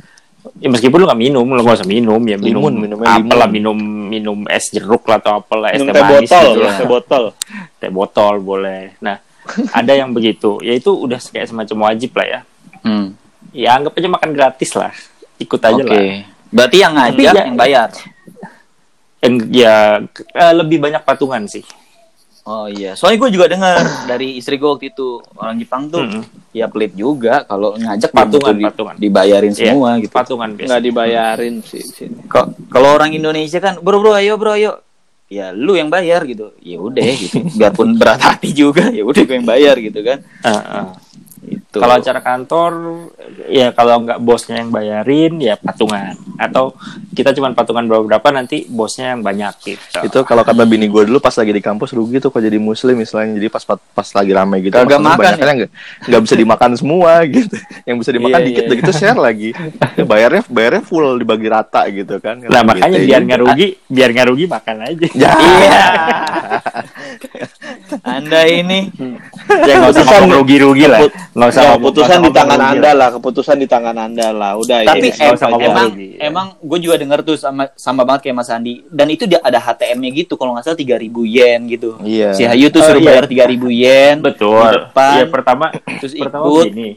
ya 0.56 0.68
meskipun 0.68 0.98
lu 0.98 1.06
nggak 1.06 1.22
minum, 1.22 1.46
lu 1.46 1.60
nggak 1.60 1.78
usah 1.78 1.86
minum 1.86 2.22
ya 2.22 2.36
minum 2.36 2.64
Limun, 2.64 2.74
minumnya 2.80 3.08
apalah 3.14 3.46
limun. 3.46 3.54
minum 3.54 3.78
minum 4.08 4.38
es 4.48 4.70
jeruk 4.70 5.04
lah 5.06 5.18
atau 5.18 5.38
apalah 5.38 5.70
es 5.70 5.78
Minum 5.78 5.92
teh 5.92 6.02
manis 6.02 6.26
botol, 6.26 6.46
gitu 6.48 6.60
lah. 6.60 6.74
teh 6.74 6.88
botol. 6.88 7.24
teh 7.78 7.90
botol 7.90 8.36
boleh. 8.40 8.82
Nah, 8.98 9.18
ada 9.72 9.94
yang 9.94 10.10
begitu, 10.10 10.58
ya 10.60 10.72
itu 10.72 10.90
udah 10.90 11.18
kayak 11.18 11.48
semacam 11.48 11.78
wajib 11.86 12.12
lah 12.14 12.26
ya. 12.26 12.40
Hmm. 12.82 13.08
Ya 13.52 13.74
anggap 13.74 13.94
aja 13.94 14.08
makan 14.08 14.32
gratis 14.32 14.72
lah, 14.72 14.92
ikut 15.38 15.60
aja 15.60 15.76
Oke. 15.78 15.88
lah. 15.88 16.02
Berarti 16.48 16.78
yang 16.78 16.94
ngajak 16.94 17.20
ya- 17.28 17.36
yang 17.44 17.56
bayar. 17.56 17.90
Yang 19.18 19.34
ya 19.52 19.76
eh, 20.32 20.54
lebih 20.54 20.78
banyak 20.78 21.02
patungan 21.02 21.44
sih. 21.46 21.66
Oh 22.48 22.66
iya, 22.66 22.96
soalnya 22.96 23.20
gue 23.20 23.36
juga 23.36 23.46
dengar 23.46 23.76
dari 24.10 24.40
istri 24.40 24.56
gue 24.56 24.66
waktu 24.66 24.90
itu 24.90 25.20
orang 25.36 25.60
Jepang 25.60 25.92
tuh 25.92 26.00
Mm-mm. 26.00 26.24
ya 26.52 26.66
pelit 26.66 26.96
juga 26.96 27.44
kalau 27.44 27.76
ngajak 27.76 28.08
Patungan, 28.10 28.32
belum 28.32 28.44
tentu 28.56 28.68
patungan. 28.72 28.96
dibayarin 28.96 29.52
Iya, 29.52 29.60
semua 29.68 29.90
gitu. 29.98 30.14
Patungan 30.16 30.50
biasa. 30.54 30.68
Nggak 30.70 30.82
dibayarin 30.82 31.56
sih 31.60 31.82
di 31.82 31.92
sini. 31.94 32.16
Kok 32.26 32.46
kalau 32.68 32.90
orang 32.94 33.12
Indonesia 33.12 33.60
kan 33.60 33.76
bro 33.78 34.00
bro 34.00 34.16
ayo 34.16 34.40
bro 34.40 34.56
ayo 34.56 34.80
ya 35.28 35.52
lu 35.52 35.76
yang 35.76 35.92
bayar 35.92 36.24
gitu 36.24 36.56
ya 36.58 36.80
udah 36.80 37.04
gitu 37.04 37.44
biarpun 37.60 38.00
berat 38.00 38.16
hati 38.18 38.56
juga 38.56 38.88
ya 38.88 39.04
udah 39.04 39.22
gue 39.22 39.36
yang 39.36 39.44
bayar 39.46 39.76
gitu 39.76 40.00
kan 40.00 40.24
Eh, 40.24 40.48
eh. 40.48 40.86
Itu 41.68 41.84
Kalau 41.84 42.00
acara 42.00 42.24
kantor, 42.24 42.72
ya 43.52 43.76
kalau 43.76 44.00
nggak 44.00 44.24
bosnya 44.24 44.64
yang 44.64 44.72
bayarin, 44.72 45.36
ya 45.36 45.60
patungan. 45.60 46.16
Atau 46.40 46.72
kita 47.12 47.36
cuma 47.36 47.52
patungan 47.52 47.84
beberapa, 47.84 48.32
nanti 48.32 48.64
bosnya 48.66 49.12
yang 49.12 49.20
banyak 49.20 49.52
gitu. 49.68 50.00
Itu 50.00 50.24
kalau 50.24 50.48
kata 50.48 50.64
bini 50.64 50.88
gue 50.88 51.04
dulu 51.04 51.20
pas 51.20 51.36
lagi 51.36 51.52
di 51.52 51.60
kampus 51.60 51.92
rugi 51.92 52.24
tuh 52.24 52.32
kok 52.32 52.40
jadi 52.40 52.56
muslim 52.56 52.96
misalnya 52.96 53.36
jadi 53.36 53.52
pas 53.52 53.68
pas, 53.68 53.76
pas 53.76 54.08
lagi 54.16 54.32
rame 54.32 54.64
gitu 54.64 54.80
maksudnya 54.80 55.04
makan 55.04 55.34
nggak 56.08 56.22
bisa 56.24 56.36
dimakan 56.40 56.72
semua 56.80 57.12
gitu. 57.36 57.56
Yang 57.84 57.98
bisa 58.00 58.12
dimakan 58.16 58.40
Iya, 58.40 58.48
dikit 58.48 58.64
udah 58.64 58.78
gitu 58.80 58.92
share 58.96 59.20
lagi. 59.20 59.50
Ya, 60.00 60.04
bayarnya 60.08 60.42
bayarnya 60.48 60.84
full 60.88 61.20
dibagi 61.20 61.48
rata 61.52 61.84
gitu 61.92 62.16
kan. 62.24 62.48
Nah 62.48 62.64
makanya 62.64 62.96
Gitu. 62.96 63.12
biar 63.12 63.22
nggak 63.28 63.42
rugi, 63.44 63.68
biar 63.92 64.10
nggak 64.16 64.28
rugi 64.32 64.46
makan 64.48 64.76
aja. 64.88 65.08
ya. 65.12 65.32
Iya 65.36 65.84
anda 68.02 68.42
ini 68.44 68.92
ya 69.68 69.74
nggak 69.80 69.92
usah 69.92 70.04
ngomong 70.06 70.32
rugi-rugi 70.38 70.86
lah. 70.86 71.00
Nggak 71.32 71.50
usah 71.50 71.62
Ya, 71.62 71.72
keputusan 71.76 72.20
di 72.20 72.32
tangan 72.32 72.58
rugi 72.58 72.72
anda 72.74 72.92
lah, 72.92 73.10
keputusan 73.14 73.58
di 73.58 73.68
tangan 73.68 73.98
anda 73.98 74.28
lah. 74.30 74.52
Udah 74.56 74.78
tapi 74.84 75.08
ya, 75.10 75.32
em- 75.32 75.40
emang 75.62 75.88
rugi, 75.90 76.08
ya. 76.14 76.20
emang 76.26 76.48
gue 76.58 76.80
juga 76.80 76.96
dengar 76.96 77.20
tuh 77.22 77.36
sama 77.36 77.70
sama 77.74 78.02
banget 78.02 78.22
kayak 78.26 78.38
Mas 78.38 78.50
Andi 78.50 78.84
dan 78.88 79.08
itu 79.08 79.24
dia 79.24 79.40
ada 79.40 79.58
HTM-nya 79.58 80.10
gitu 80.16 80.34
kalau 80.36 80.54
nggak 80.54 80.66
salah 80.66 80.78
3000 80.78 81.00
yen 81.26 81.60
gitu 81.68 81.90
Iya. 82.00 82.32
si 82.32 82.44
Hayu 82.44 82.68
tuh 82.68 82.82
Oh, 82.82 82.88
suruh 82.88 83.02
iya. 83.02 83.08
bayar 83.14 83.26
3000 83.26 83.70
yen 83.70 84.16
Betul. 84.20 84.64
di 84.64 84.78
depan 84.84 85.16
Ya 85.16 85.26
pertama, 85.26 85.66
terus 85.98 86.14
pertama 86.14 86.44
ikut 86.46 86.66
begini. 86.66 86.90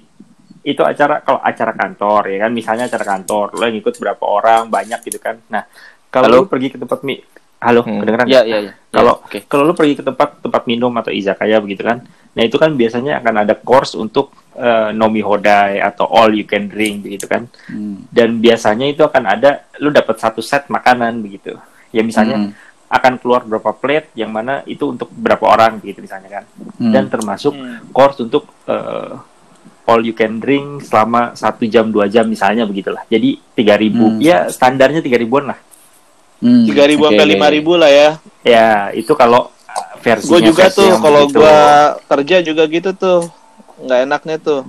Itu 0.61 0.83
acara 0.85 1.21
kalau 1.21 1.41
acara 1.41 1.73
kantor 1.73 2.23
ya 2.29 2.39
kan, 2.39 2.51
misalnya 2.53 2.85
acara 2.85 3.05
kantor, 3.09 3.57
lo 3.57 3.65
yang 3.65 3.79
ikut 3.79 3.95
berapa 3.97 4.21
orang, 4.21 4.69
banyak 4.69 5.01
gitu 5.03 5.17
kan. 5.17 5.41
Nah, 5.49 5.65
kalau 6.07 6.29
lu 6.29 6.45
pergi 6.45 6.69
ke 6.69 6.77
tempat 6.77 7.01
mi, 7.01 7.17
halo, 7.61 7.81
Hmm. 7.83 8.01
kedengeran? 8.01 8.27
ya 8.27 8.43
ya 8.43 8.59
ya 8.61 8.73
Kalau 8.91 9.15
Ya, 9.15 9.23
oke 9.23 9.39
kalau 9.47 9.63
lu 9.63 9.73
pergi 9.73 9.95
ke 9.95 10.03
tempat 10.03 10.43
tempat 10.43 10.67
minum 10.67 10.91
atau 10.93 11.09
izakaya 11.09 11.63
begitu 11.63 11.87
kan, 11.87 12.03
nah 12.33 12.43
itu 12.43 12.57
kan 12.57 12.75
biasanya 12.75 13.21
akan 13.21 13.35
ada 13.39 13.55
course 13.55 13.95
untuk 13.95 14.35
eh, 14.53 14.91
nomi 14.91 15.21
hodai 15.21 15.79
atau 15.79 16.05
all 16.05 16.33
you 16.33 16.43
can 16.43 16.67
drink 16.67 17.01
begitu 17.01 17.25
kan. 17.25 17.47
Hmm. 17.65 18.03
Dan 18.09 18.37
biasanya 18.37 18.85
itu 18.85 19.01
akan 19.01 19.25
ada 19.25 19.51
lu 19.79 19.89
dapat 19.89 20.19
satu 20.19 20.41
set 20.41 20.67
makanan 20.67 21.21
begitu. 21.21 21.55
Ya 21.91 22.03
misalnya 22.03 22.37
Hmm. 22.37 22.51
akan 22.89 23.13
keluar 23.17 23.47
berapa 23.47 23.71
plate 23.73 24.11
yang 24.15 24.29
mana 24.29 24.67
itu 24.67 24.91
untuk 24.91 25.07
berapa 25.09 25.47
orang 25.47 25.79
begitu 25.79 26.03
misalnya 26.03 26.43
kan. 26.43 26.45
Hmm. 26.77 26.91
Dan 26.91 27.07
termasuk 27.07 27.55
Hmm. 27.55 27.89
course 27.91 28.19
untuk 28.19 28.51
eh, 28.67 29.15
all 29.87 30.03
you 30.03 30.13
can 30.13 30.39
drink 30.39 30.83
selama 30.83 31.33
satu 31.33 31.65
jam 31.65 31.89
dua 31.89 32.07
jam 32.07 32.27
misalnya 32.27 32.63
begitulah. 32.63 33.07
Jadi 33.07 33.39
3000 33.55 33.87
Hmm. 34.09 34.19
ya 34.19 34.47
standarnya 34.47 34.99
3000 34.99 35.15
ribuan 35.17 35.47
lah. 35.47 35.59
Hmm, 36.41 36.65
Tiga 36.65 36.85
ribu 36.85 37.05
sampai 37.05 37.27
lima 37.29 37.47
ribu 37.47 37.77
lah 37.77 37.89
ya. 37.89 38.11
Ya 38.41 38.69
itu 38.91 39.13
kalau 39.13 39.49
uh, 39.49 39.95
versinya 40.01 40.33
Gue 40.33 40.41
juga 40.49 40.65
versi 40.67 40.81
tuh 40.81 40.91
kalau 40.97 41.21
begitu. 41.25 41.39
gua 41.39 41.59
kerja 42.09 42.37
juga 42.41 42.63
gitu 42.65 42.91
tuh. 42.93 43.21
Nggak 43.79 44.01
enaknya 44.05 44.37
tuh. 44.37 44.61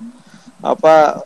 Apa 0.60 1.26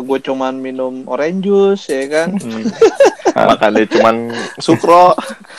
gue 0.00 0.18
cuman 0.22 0.56
minum 0.56 1.04
orange 1.04 1.42
juice 1.42 1.84
ya 1.86 2.04
kan? 2.08 2.28
Hmm. 2.32 2.64
makannya 3.50 3.86
cuman 3.86 4.16
sukro 4.56 5.14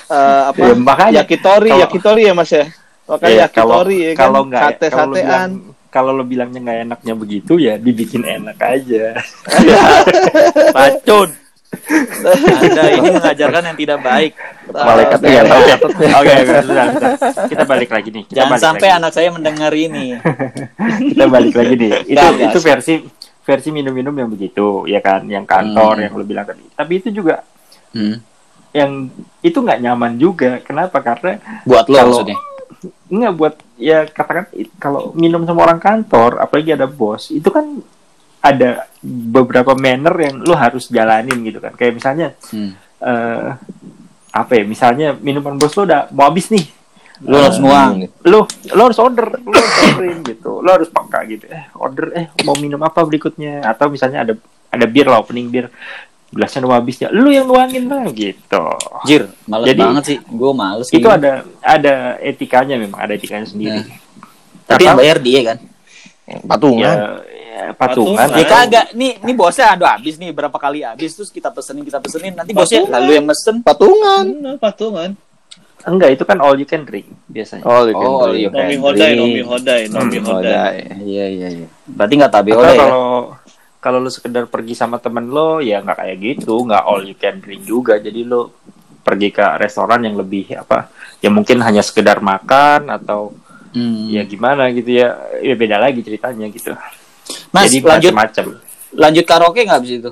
Eh, 0.07 0.41
apa 0.47 0.59
Ya, 0.59 0.73
makanya 0.75 1.11
yakitori, 1.23 1.69
kalau- 1.69 1.81
yakitori 1.81 2.21
ya 2.27 2.33
Mas 2.33 2.51
ya. 2.51 2.65
Makanya 3.07 3.31
Ya, 3.33 3.47
kalau 3.47 3.71
yakitori 3.79 3.97
ya 3.97 4.11
kan. 4.11 4.19
kalau 4.21 4.41
nggak 4.43 4.61
sate 4.61 4.87
kalau 4.87 5.15
satean. 5.15 5.49
kalau 5.87 6.11
lo 6.11 6.23
bilangnya 6.23 6.59
nggak 6.61 6.79
enaknya 6.85 7.13
begitu 7.15 7.53
ya 7.55 7.75
dibikin 7.75 8.23
enak 8.23 8.55
aja. 8.57 9.15
Racun. 10.75 11.29
Anda 12.61 12.83
ini 12.91 13.09
mengajarkan 13.11 13.63
yang 13.65 13.77
tidak 13.77 13.99
baik. 14.01 14.31
malaikatnya 14.71 15.27
Eh, 15.27 15.35
yang 15.35 15.45
tahu 15.45 15.59
Oke, 15.59 15.69
catat 15.69 15.91
oke, 15.91 16.05
oke, 16.07 16.33
sudah, 16.39 16.63
sudah. 16.63 16.85
Kita 17.45 17.63
balik 17.65 17.89
lagi 17.89 18.09
nih. 18.09 18.23
Kita 18.23 18.35
Jangan 18.37 18.51
balik 18.51 18.63
sampai 18.63 18.87
lagi. 18.87 18.97
anak 18.97 19.11
saya 19.11 19.29
mendengar 19.29 19.71
ini. 19.73 20.05
kita 21.09 21.25
balik 21.27 21.53
lagi 21.53 21.73
nih. 21.75 21.91
Itu 22.05 22.25
itu 22.39 22.59
versi 22.61 22.93
versi 23.41 23.69
minum-minum 23.69 24.13
yang 24.13 24.29
begitu, 24.29 24.85
ya 24.85 24.99
kan, 24.99 25.25
yang 25.25 25.43
kantor 25.43 25.97
Hmm. 25.97 26.03
yang 26.03 26.11
lo 26.13 26.23
bilang 26.23 26.45
tadi. 26.45 26.63
Tapi 26.71 26.93
itu 26.95 27.09
juga 27.11 27.43
Hmm. 27.91 28.21
yang 28.71 29.11
itu 29.41 29.57
nggak 29.57 29.81
nyaman 29.81 30.15
juga. 30.15 30.61
Kenapa? 30.61 31.01
Karena 31.01 31.35
Buat 31.63 31.85
lo 31.85 31.95
Kalau- 31.97 32.15
maksudnya. 32.15 32.37
nggak 33.11 33.33
buat 33.35 33.53
ya 33.75 34.07
katakan 34.07 34.47
kalau 34.77 35.11
minum 35.13 35.43
sama 35.43 35.67
orang 35.67 35.77
kantor, 35.77 36.39
apalagi 36.39 36.71
ada 36.71 36.87
bos, 36.87 37.27
itu 37.29 37.45
kan 37.45 37.83
ada 38.41 38.69
beberapa 39.01 39.73
manner 39.73 40.13
yang 40.19 40.35
lo 40.39 40.53
harus 40.53 40.85
jalanin 40.87 41.37
gitu 41.41 41.57
kan. 41.57 41.71
Kayak 41.71 41.93
misalnya 41.95 42.27
Hmm. 42.49 42.73
eh 42.99 43.49
apa 44.31 44.51
ya? 44.53 44.63
Misalnya 44.63 45.13
minuman 45.15 45.55
bos 45.55 45.73
lo 45.73 45.83
udah 45.83 46.09
mau 46.09 46.25
habis 46.25 46.49
nih. 46.49 46.65
Lo 47.21 47.37
harus 47.39 47.57
nuang. 47.57 48.01
lo 48.23 48.43
lo 48.67 48.81
harus 48.83 48.97
order 48.97 49.29
lo 49.37 49.53
harus 49.53 49.77
orderin 49.85 50.19
gitu 50.31 50.57
lo 50.57 50.69
harus 50.71 50.89
peka 50.89 51.21
gitu 51.23 51.45
eh 51.47 51.69
order 51.75 52.09
eh 52.11 52.25
mau 52.41 52.57
minum 52.57 52.81
apa 52.81 52.97
berikutnya 52.99 53.61
atau 53.61 53.87
misalnya 53.87 54.25
ada 54.25 54.33
ada 54.67 54.85
bir 54.85 55.05
lah 55.05 55.21
opening 55.21 55.45
bir 55.45 55.69
gelasnya 56.27 56.65
udah 56.65 56.69
mau 56.71 56.77
habis 56.79 56.97
ya 56.97 57.13
lu 57.13 57.29
yang 57.29 57.45
nuangin 57.45 57.85
lah 57.85 58.09
gitu 58.09 58.65
Jir, 59.03 59.29
males 59.45 59.67
Jadi- 59.67 59.81
banget 59.83 60.03
sih. 60.03 60.17
Gue 60.23 60.51
males. 60.51 60.87
itu 60.87 60.97
gitu. 60.97 61.05
ada 61.05 61.31
ada 61.61 61.93
etikanya 62.17 62.73
memang 62.75 62.97
ada 62.97 63.13
etikanya 63.13 63.45
sendiri 63.45 63.85
Nah. 63.85 63.99
Tapi 64.65 64.81
yang 64.81 64.95
bayar 64.95 65.17
dia 65.19 65.39
kan. 65.45 65.57
Patungan 66.41 66.95
ya, 66.95 67.09
ya 67.51 67.65
patungan 67.73 68.17
Patungan. 68.21 68.27
Ya 68.33 68.45
kagak. 68.45 68.85
Nih, 68.93 69.11
nih 69.17 69.33
bosnya 69.33 69.65
aduh 69.69 69.89
habis 69.89 70.15
nih 70.15 70.29
berapa 70.29 70.53
kali 70.53 70.79
habis 70.81 71.11
terus 71.11 71.29
kita 71.29 71.49
pesenin 71.49 71.81
kita 71.81 71.97
pesenin 71.97 72.33
nanti 72.33 72.51
bosnya 72.51 72.81
Patungan. 72.81 72.95
lalu 72.97 73.11
yang 73.13 73.25
mesen. 73.25 73.55
patungan 73.61 74.25
Hmm, 74.25 74.55
patungan. 74.57 75.09
enggak 75.81 76.09
itu 76.11 76.23
kan 76.23 76.37
all 76.37 76.53
you 76.53 76.63
can 76.63 76.81
drink 76.81 77.09
biasanya 77.25 77.63
oh 77.63 77.83
you 77.83 77.93
can 77.93 78.05
Oh, 78.05 78.21
drink. 78.27 78.37
iya. 78.37 78.49
Nomi 78.49 78.61
Kan, 78.71 78.81
hodai, 78.81 79.01
drink. 79.03 79.19
nomi 79.19 79.41
hodai, 79.43 79.81
nomi 79.87 80.17
hodai. 80.19 80.53
hodai. 80.53 80.75
Iya 81.01 81.25
iya 81.27 81.47
iya. 81.55 81.67
Berarti 81.85 82.13
nggak 82.15 82.31
tabe 82.31 82.49
Atau 82.49 82.59
oleh 82.59 82.71
ya. 82.71 82.79
kalau 82.79 83.05
kalau 83.79 83.97
lu 83.99 84.09
sekedar 84.09 84.45
pergi 84.45 84.73
sama 84.73 84.95
temen 84.95 85.25
lo 85.27 85.57
ya 85.59 85.81
nggak 85.81 85.97
kayak 85.97 86.17
gitu 86.19 86.63
nggak 86.63 86.83
all 86.83 87.01
you 87.01 87.15
can 87.15 87.37
drink 87.37 87.61
juga 87.63 87.97
jadi 87.97 88.21
lo 88.21 88.53
pergi 89.01 89.29
ke 89.29 89.57
restoran 89.57 90.01
yang 90.01 90.13
lebih 90.13 90.53
apa 90.55 90.85
ya 91.17 91.27
mungkin 91.27 91.57
hanya 91.59 91.81
sekedar 91.81 92.21
makan 92.21 92.85
atau 92.87 93.33
Hmm. 93.71 94.11
ya 94.11 94.27
gimana 94.27 94.67
gitu 94.75 94.91
ya 94.99 95.15
ya 95.39 95.55
beda 95.55 95.79
lagi 95.79 96.03
ceritanya 96.03 96.47
gitu 96.51 96.75
Mas, 97.55 97.71
jadi 97.71 97.79
lanjut 97.87 98.11
macam 98.11 98.45
lanjut 98.91 99.23
karaoke 99.23 99.63
nggak 99.63 99.79
abis 99.79 99.91
itu? 100.03 100.11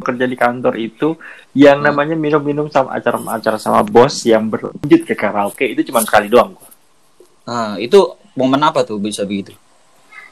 kerja 0.00 0.24
di 0.24 0.32
kantor 0.32 0.80
itu 0.80 1.12
yang 1.52 1.84
namanya 1.84 2.16
minum-minum 2.16 2.72
sama 2.72 2.96
acara-acara 2.96 3.60
sama 3.60 3.84
bos 3.84 4.24
yang 4.24 4.48
berlanjut 4.48 5.04
ke 5.04 5.12
karaoke 5.12 5.68
itu 5.76 5.92
cuma 5.92 6.00
sekali 6.00 6.32
doang 6.32 6.56
Ah, 7.44 7.76
itu 7.76 8.16
momen 8.32 8.62
apa 8.64 8.80
tuh 8.86 8.96
bisa 8.96 9.26
begitu? 9.28 9.52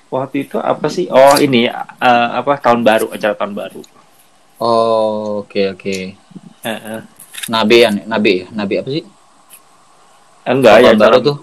waktu 0.08 0.48
itu 0.48 0.56
apa 0.56 0.88
sih 0.88 1.04
oh 1.12 1.36
ini 1.36 1.68
eh, 1.68 2.28
apa 2.32 2.56
tahun 2.56 2.80
baru 2.80 3.12
acara 3.12 3.36
tahun 3.36 3.52
baru 3.52 3.82
Oh, 4.58 5.46
oke 5.46 5.78
oke. 5.78 5.96
Eh, 6.66 6.66
eh. 6.66 7.00
Nabe 7.46 7.76
ya, 7.86 7.94
nabe 7.94 8.42
ya, 8.42 8.46
nabe 8.50 8.74
apa 8.82 8.90
sih? 8.90 9.06
Enggak 10.50 10.74
ya 10.80 10.90
acara- 10.92 11.20
tuh. 11.20 11.36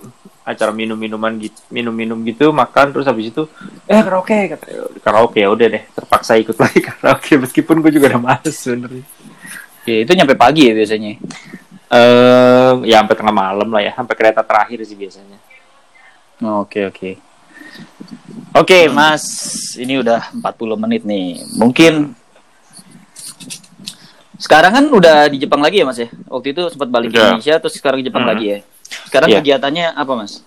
acara 0.44 0.70
minum-minuman 0.72 1.34
gitu 1.38 1.58
minum-minum 1.70 2.22
gitu 2.22 2.50
makan 2.52 2.92
terus 2.92 3.06
habis 3.06 3.28
itu 3.28 3.50
eh 3.84 3.98
karaoke 3.98 4.34
kata 4.48 4.66
karaoke 5.00 5.40
ya 5.40 5.50
udah 5.50 5.68
deh 5.68 5.84
terpaksa 5.88 6.36
ikut 6.36 6.54
lagi 6.56 6.80
karaoke 6.88 7.34
meskipun 7.36 7.80
gue 7.80 7.92
juga 7.92 8.10
udah 8.10 8.22
males 8.24 8.56
sebenarnya 8.56 9.06
Ya, 9.86 10.02
itu 10.02 10.12
nyampe 10.12 10.34
pagi 10.34 10.66
ya 10.66 10.74
biasanya. 10.74 11.14
eh 11.88 12.72
ya 12.84 12.98
sampai 13.00 13.16
tengah 13.16 13.30
malam 13.32 13.70
lah 13.70 13.80
ya 13.80 13.94
sampai 13.94 14.14
kereta 14.14 14.42
terakhir 14.42 14.82
sih 14.82 14.94
biasanya 14.96 15.38
Oke, 16.36 16.84
oke. 16.84 17.16
Oke, 18.52 18.90
Mas. 18.90 19.24
Ini 19.74 19.98
udah 19.98 20.36
40 20.36 20.44
menit 20.76 21.02
nih. 21.02 21.40
Mungkin 21.56 22.12
sekarang 24.36 24.72
kan 24.74 24.86
udah 24.90 25.32
di 25.32 25.40
Jepang 25.40 25.64
lagi 25.64 25.80
ya, 25.80 25.86
Mas 25.86 25.96
ya? 25.98 26.12
Waktu 26.28 26.52
itu 26.52 26.62
sempat 26.68 26.90
balik 26.90 27.10
ke. 27.10 27.18
Indonesia 27.18 27.56
terus 27.56 27.74
sekarang 27.74 28.04
di 28.04 28.12
Jepang 28.12 28.24
Hmm. 28.24 28.32
lagi 28.34 28.46
ya. 28.50 28.60
Sekarang 29.04 29.28
Iya. 29.28 29.40
kegiatannya 29.40 29.92
apa, 29.92 30.14
Mas? 30.16 30.40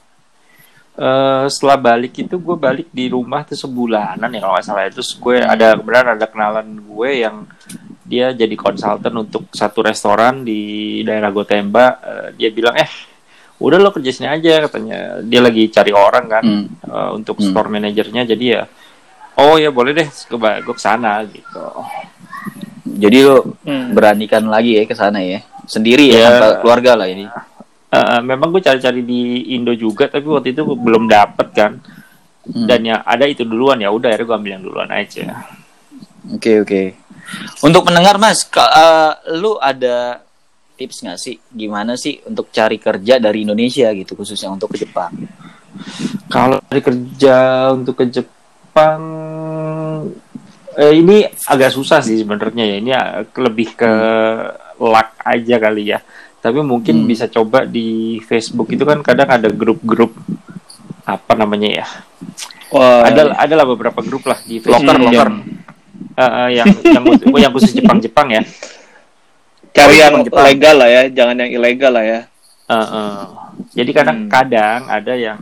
Eh 0.94 1.44
setelah 1.46 1.78
balik 1.78 2.11
itu 2.18 2.34
gue 2.34 2.57
balik 2.59 2.88
di 2.90 3.07
rumah 3.07 3.46
tuh 3.46 3.55
sebulanan 3.55 4.26
ya 4.28 4.40
kalau 4.40 4.55
nggak 4.55 4.66
salah 4.66 4.82
terus 4.88 5.14
gue 5.14 5.38
ada 5.38 5.78
kebetulan 5.78 6.07
ada 6.11 6.26
kenalan 6.26 6.66
gue 6.74 7.11
yang 7.14 7.46
dia 8.03 8.34
jadi 8.34 8.51
konsultan 8.53 9.14
untuk 9.14 9.46
satu 9.53 9.78
restoran 9.80 10.42
di 10.42 10.59
daerah 11.01 11.30
Gotemba 11.30 12.03
Eh, 12.03 12.28
dia 12.34 12.51
bilang 12.51 12.74
eh 12.74 12.90
udah 13.59 13.78
lo 13.78 13.90
kerja 13.90 14.11
sini 14.11 14.26
aja 14.28 14.66
katanya 14.66 15.22
dia 15.22 15.38
lagi 15.38 15.70
cari 15.70 15.94
orang 15.94 16.26
kan 16.26 16.42
Hmm. 16.42 16.66
eh, 16.66 17.11
untuk 17.14 17.38
Hmm. 17.38 17.46
store 17.46 17.70
manajernya 17.70 18.26
jadi 18.26 18.44
ya 18.49 18.62
oh 19.38 19.55
ya 19.55 19.70
boleh 19.70 19.94
deh 19.94 20.09
gue 20.11 20.34
gue 20.34 20.74
ke 20.74 20.82
sana 20.82 21.22
gitu 21.24 21.62
Jadi 22.88 23.18
lo 23.22 23.55
Hmm. 23.62 23.94
beranikan 23.94 24.42
lagi 24.44 24.74
ya 24.74 24.82
ke 24.82 24.96
sana 24.96 25.22
ya. 25.22 25.38
Sendiri 25.62 26.09
ya, 26.09 26.18
Ya. 26.18 26.22
tanpa 26.26 26.46
keluarga 26.59 26.96
lah 26.96 27.07
ini. 27.07 27.30
Eh, 27.89 28.20
memang 28.20 28.53
gue 28.53 28.61
cari-cari 28.61 29.01
di 29.01 29.20
Indo 29.57 29.72
juga 29.72 30.07
tapi 30.07 30.28
waktu 30.28 30.53
itu 30.53 30.61
belum 30.64 31.09
dapet 31.09 31.49
kan 31.53 31.72
Hmm. 32.45 32.64
dan 32.64 32.80
ya 32.80 32.97
ada 33.05 33.28
itu 33.28 33.45
duluan 33.45 33.76
ya 33.76 33.93
udah 33.93 34.09
akhirnya 34.09 34.24
gue 34.24 34.36
ambil 34.41 34.53
yang 34.57 34.64
duluan 34.64 34.89
aja 34.89 35.45
Oke 36.32 36.61
oke. 36.61 36.82
Untuk 37.61 37.84
pendengar 37.84 38.16
mas, 38.16 38.41
ka- 38.45 38.72
eh, 38.72 39.12
lu 39.36 39.57
ada 39.57 40.24
tips 40.72 41.05
nggak 41.05 41.18
sih 41.18 41.36
gimana 41.47 41.93
sih 41.93 42.20
untuk 42.24 42.49
cari 42.49 42.76
kerja 42.76 43.20
dari 43.20 43.45
Indonesia 43.45 43.93
gitu 43.93 44.16
khususnya 44.16 44.49
untuk 44.49 44.72
ke 44.72 44.80
Jepang? 44.80 45.12
Kalau 46.28 46.57
dari 46.64 46.80
kerja 46.80 47.36
untuk 47.72 47.97
ke 47.97 48.09
Jepang 48.09 49.01
eh, 50.72 50.93
ini 50.95 51.24
agak 51.45 51.68
susah 51.68 52.01
sih 52.01 52.20
sebenarnya 52.20 52.64
ya. 52.64 52.76
Ini 52.80 52.91
lebih 53.36 53.76
ke 53.76 53.93
luck 54.78 55.09
aja 55.20 55.57
kali 55.59 55.93
ya. 55.93 56.01
Tapi 56.39 56.62
mungkin 56.62 57.03
Hmm. 57.03 57.09
bisa 57.09 57.26
coba 57.26 57.62
di 57.62 57.89
Facebook 58.22 58.70
itu 58.70 58.82
kan 58.82 59.03
kadang 59.03 59.26
ada 59.28 59.49
grup-grup 59.49 60.14
apa 61.03 61.32
namanya 61.34 61.82
ya? 61.82 61.86
Wah, 62.68 63.03
Ada 63.03 63.32
adalah 63.34 63.64
beberapa 63.64 63.99
grup 64.01 64.22
lah 64.24 64.39
di 64.43 64.61
Facebook 64.61 64.84
Loker, 64.84 64.97
yang, 65.01 65.09
loker. 65.09 65.30
eh, 66.14 66.22
eh, 66.22 66.49
yang 66.55 66.66
yang 66.84 67.05
oh, 67.26 67.39
yang 67.39 67.51
khusus 67.51 67.72
Jepang-Jepang 67.72 68.28
ya. 68.30 68.43
cari 69.68 69.89
Oh, 69.89 69.95
yang 69.95 70.12
Jepang-Jepang. 70.20 70.45
legal 70.47 70.74
lah 70.76 70.89
ya, 70.89 71.03
jangan 71.09 71.36
yang 71.39 71.51
ilegal 71.51 71.93
lah 71.93 72.05
ya. 72.05 72.20
Eh, 72.68 72.74
eh. 72.76 73.16
Jadi 73.74 73.91
kadang-kadang 73.91 74.80
ada 74.86 75.14
yang 75.14 75.39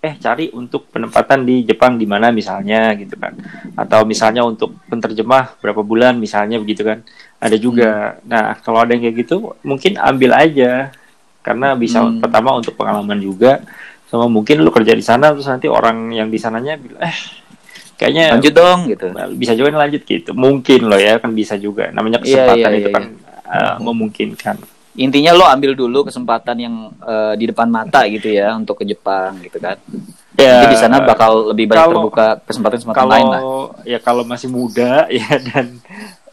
eh 0.00 0.20
cari 0.20 0.52
untuk 0.52 0.90
penempatan 0.90 1.42
di 1.42 1.64
Jepang 1.64 1.96
di 1.96 2.04
mana 2.04 2.28
misalnya 2.28 2.92
gitu 2.92 3.16
kan 3.16 3.32
atau 3.72 4.04
misalnya 4.04 4.44
untuk 4.44 4.76
penterjemah 4.84 5.56
berapa 5.58 5.80
bulan 5.80 6.20
misalnya 6.20 6.60
begitu 6.60 6.84
kan 6.84 7.00
ada 7.36 7.56
juga. 7.56 7.90
Nah 8.22 8.58
kalau 8.58 8.80
ada 8.80 8.90
yang 8.90 9.02
kayak 9.02 9.16
gitu 9.20 9.34
mungkin 9.60 9.96
ambil 9.96 10.30
aja. 10.32 10.90
Karena 11.40 11.72
bisa 11.74 12.00
Hmm. 12.00 12.18
pertama 12.18 12.54
untuk 12.54 12.72
pengalaman 12.72 13.16
juga. 13.16 13.60
Sama 14.04 14.26
mungkin 14.26 14.58
lu 14.58 14.70
kerja 14.70 14.92
di 14.92 15.02
sana 15.02 15.30
terus 15.30 15.44
nanti 15.44 15.66
orang 15.66 16.08
yang 16.10 16.28
di 16.28 16.36
sananya 16.36 16.74
bilang 16.74 17.02
eh 17.02 17.16
kayaknya 17.94 18.32
Lanjut 18.32 18.54
dong 18.54 18.78
gitu. 18.86 19.06
bisa 19.34 19.52
juga 19.52 19.68
nih 19.70 19.80
lanjut 19.80 20.02
gitu. 20.02 20.30
Mungkin 20.32 20.80
loh 20.84 20.96
ya 20.96 21.18
kan 21.18 21.30
bisa 21.30 21.54
juga. 21.56 21.90
Namanya 21.90 22.20
Iya, 22.20 22.48
kesempatan 22.48 22.70
iya, 22.70 22.78
itu 22.78 22.88
iya, 22.88 22.94
kan 22.94 23.04
uh, 23.44 23.74
memungkinkan. 23.78 24.56
Intinya 24.94 25.34
lo 25.34 25.44
ambil 25.44 25.74
dulu 25.74 26.06
kesempatan 26.06 26.54
yang 26.56 26.74
eh, 27.02 27.34
di 27.34 27.50
depan 27.50 27.66
mata 27.66 28.06
gitu 28.06 28.30
ya 28.30 28.54
untuk 28.54 28.78
ke 28.78 28.86
Jepang 28.86 29.42
gitu 29.42 29.58
kan. 29.58 29.74
ya 30.34 30.62
Jadi 30.62 30.70
di 30.70 30.78
sana 30.78 31.02
bakal 31.02 31.50
lebih 31.50 31.66
banyak 31.66 31.82
kalau- 31.82 31.94
terbuka 31.98 32.26
kesempatan-kesempatan 32.42 33.06
lain 33.08 33.26
lah. 33.26 33.42
ya 33.82 33.98
kalau 33.98 34.22
masih 34.22 34.46
muda 34.46 35.06
ya 35.10 35.34
dan 35.44 35.82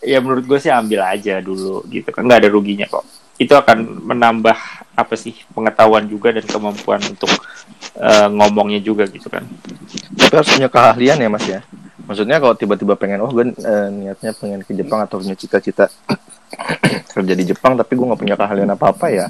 ya 0.01 0.17
menurut 0.19 0.45
gue 0.45 0.59
sih 0.59 0.69
ambil 0.69 1.05
aja 1.05 1.37
dulu 1.39 1.85
gitu 1.87 2.09
kan 2.09 2.25
nggak 2.25 2.41
ada 2.45 2.49
ruginya 2.49 2.85
kok 2.85 3.05
itu 3.37 3.53
akan 3.53 4.05
menambah 4.05 4.57
apa 4.93 5.13
sih 5.17 5.33
pengetahuan 5.49 6.05
juga 6.05 6.29
dan 6.29 6.45
kemampuan 6.45 7.01
untuk 7.01 7.29
eh, 7.97 8.27
ngomongnya 8.29 8.77
juga 8.81 9.09
gitu 9.09 9.29
kan 9.29 9.41
Tapi 10.13 10.33
harus 10.35 10.49
punya 10.51 10.69
keahlian 10.69 11.17
ya 11.17 11.29
mas 11.31 11.45
ya. 11.49 11.59
Maksudnya 12.01 12.37
kalau 12.37 12.53
tiba-tiba 12.53 12.93
pengen, 12.99 13.23
oh 13.23 13.31
gue 13.31 13.49
eh, 13.49 13.87
niatnya 13.89 14.35
pengen 14.35 14.61
ke 14.61 14.75
Jepang 14.75 15.01
atau 15.01 15.17
punya 15.17 15.33
cita-cita 15.33 15.87
kerja 17.15 17.33
di 17.33 17.45
Jepang, 17.47 17.73
tapi 17.73 17.95
gue 17.95 18.05
nggak 18.05 18.19
punya 18.19 18.35
keahlian 18.37 18.69
apa-apa 18.69 19.05
ya. 19.09 19.25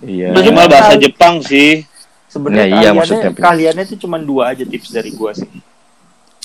Iya. 0.00 0.30
Udah 0.32 0.42
Cuma 0.46 0.62
bahasa 0.64 0.94
Jepang 0.96 1.42
sih. 1.42 1.84
sebenarnya 2.28 2.64
Ya, 2.64 2.64
iya, 2.64 2.72
keahliannya, 2.72 2.92
maksudnya. 2.96 3.30
keahliannya 3.36 3.84
itu 3.84 3.96
cuma 4.00 4.16
dua 4.16 4.56
aja 4.56 4.64
tips 4.64 4.88
dari 4.88 5.12
gue 5.12 5.30
sih 5.36 5.50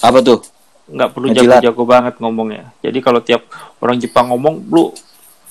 Apa 0.04 0.20
tuh? 0.20 0.44
Nggak 0.88 1.10
perlu 1.12 1.28
jago-jago 1.36 1.84
banget 1.84 2.16
ngomongnya 2.24 2.72
jadi 2.80 2.98
kalau 3.04 3.20
tiap 3.20 3.44
orang 3.84 4.00
Jepang 4.00 4.32
ngomong 4.32 4.64
lu 4.72 4.96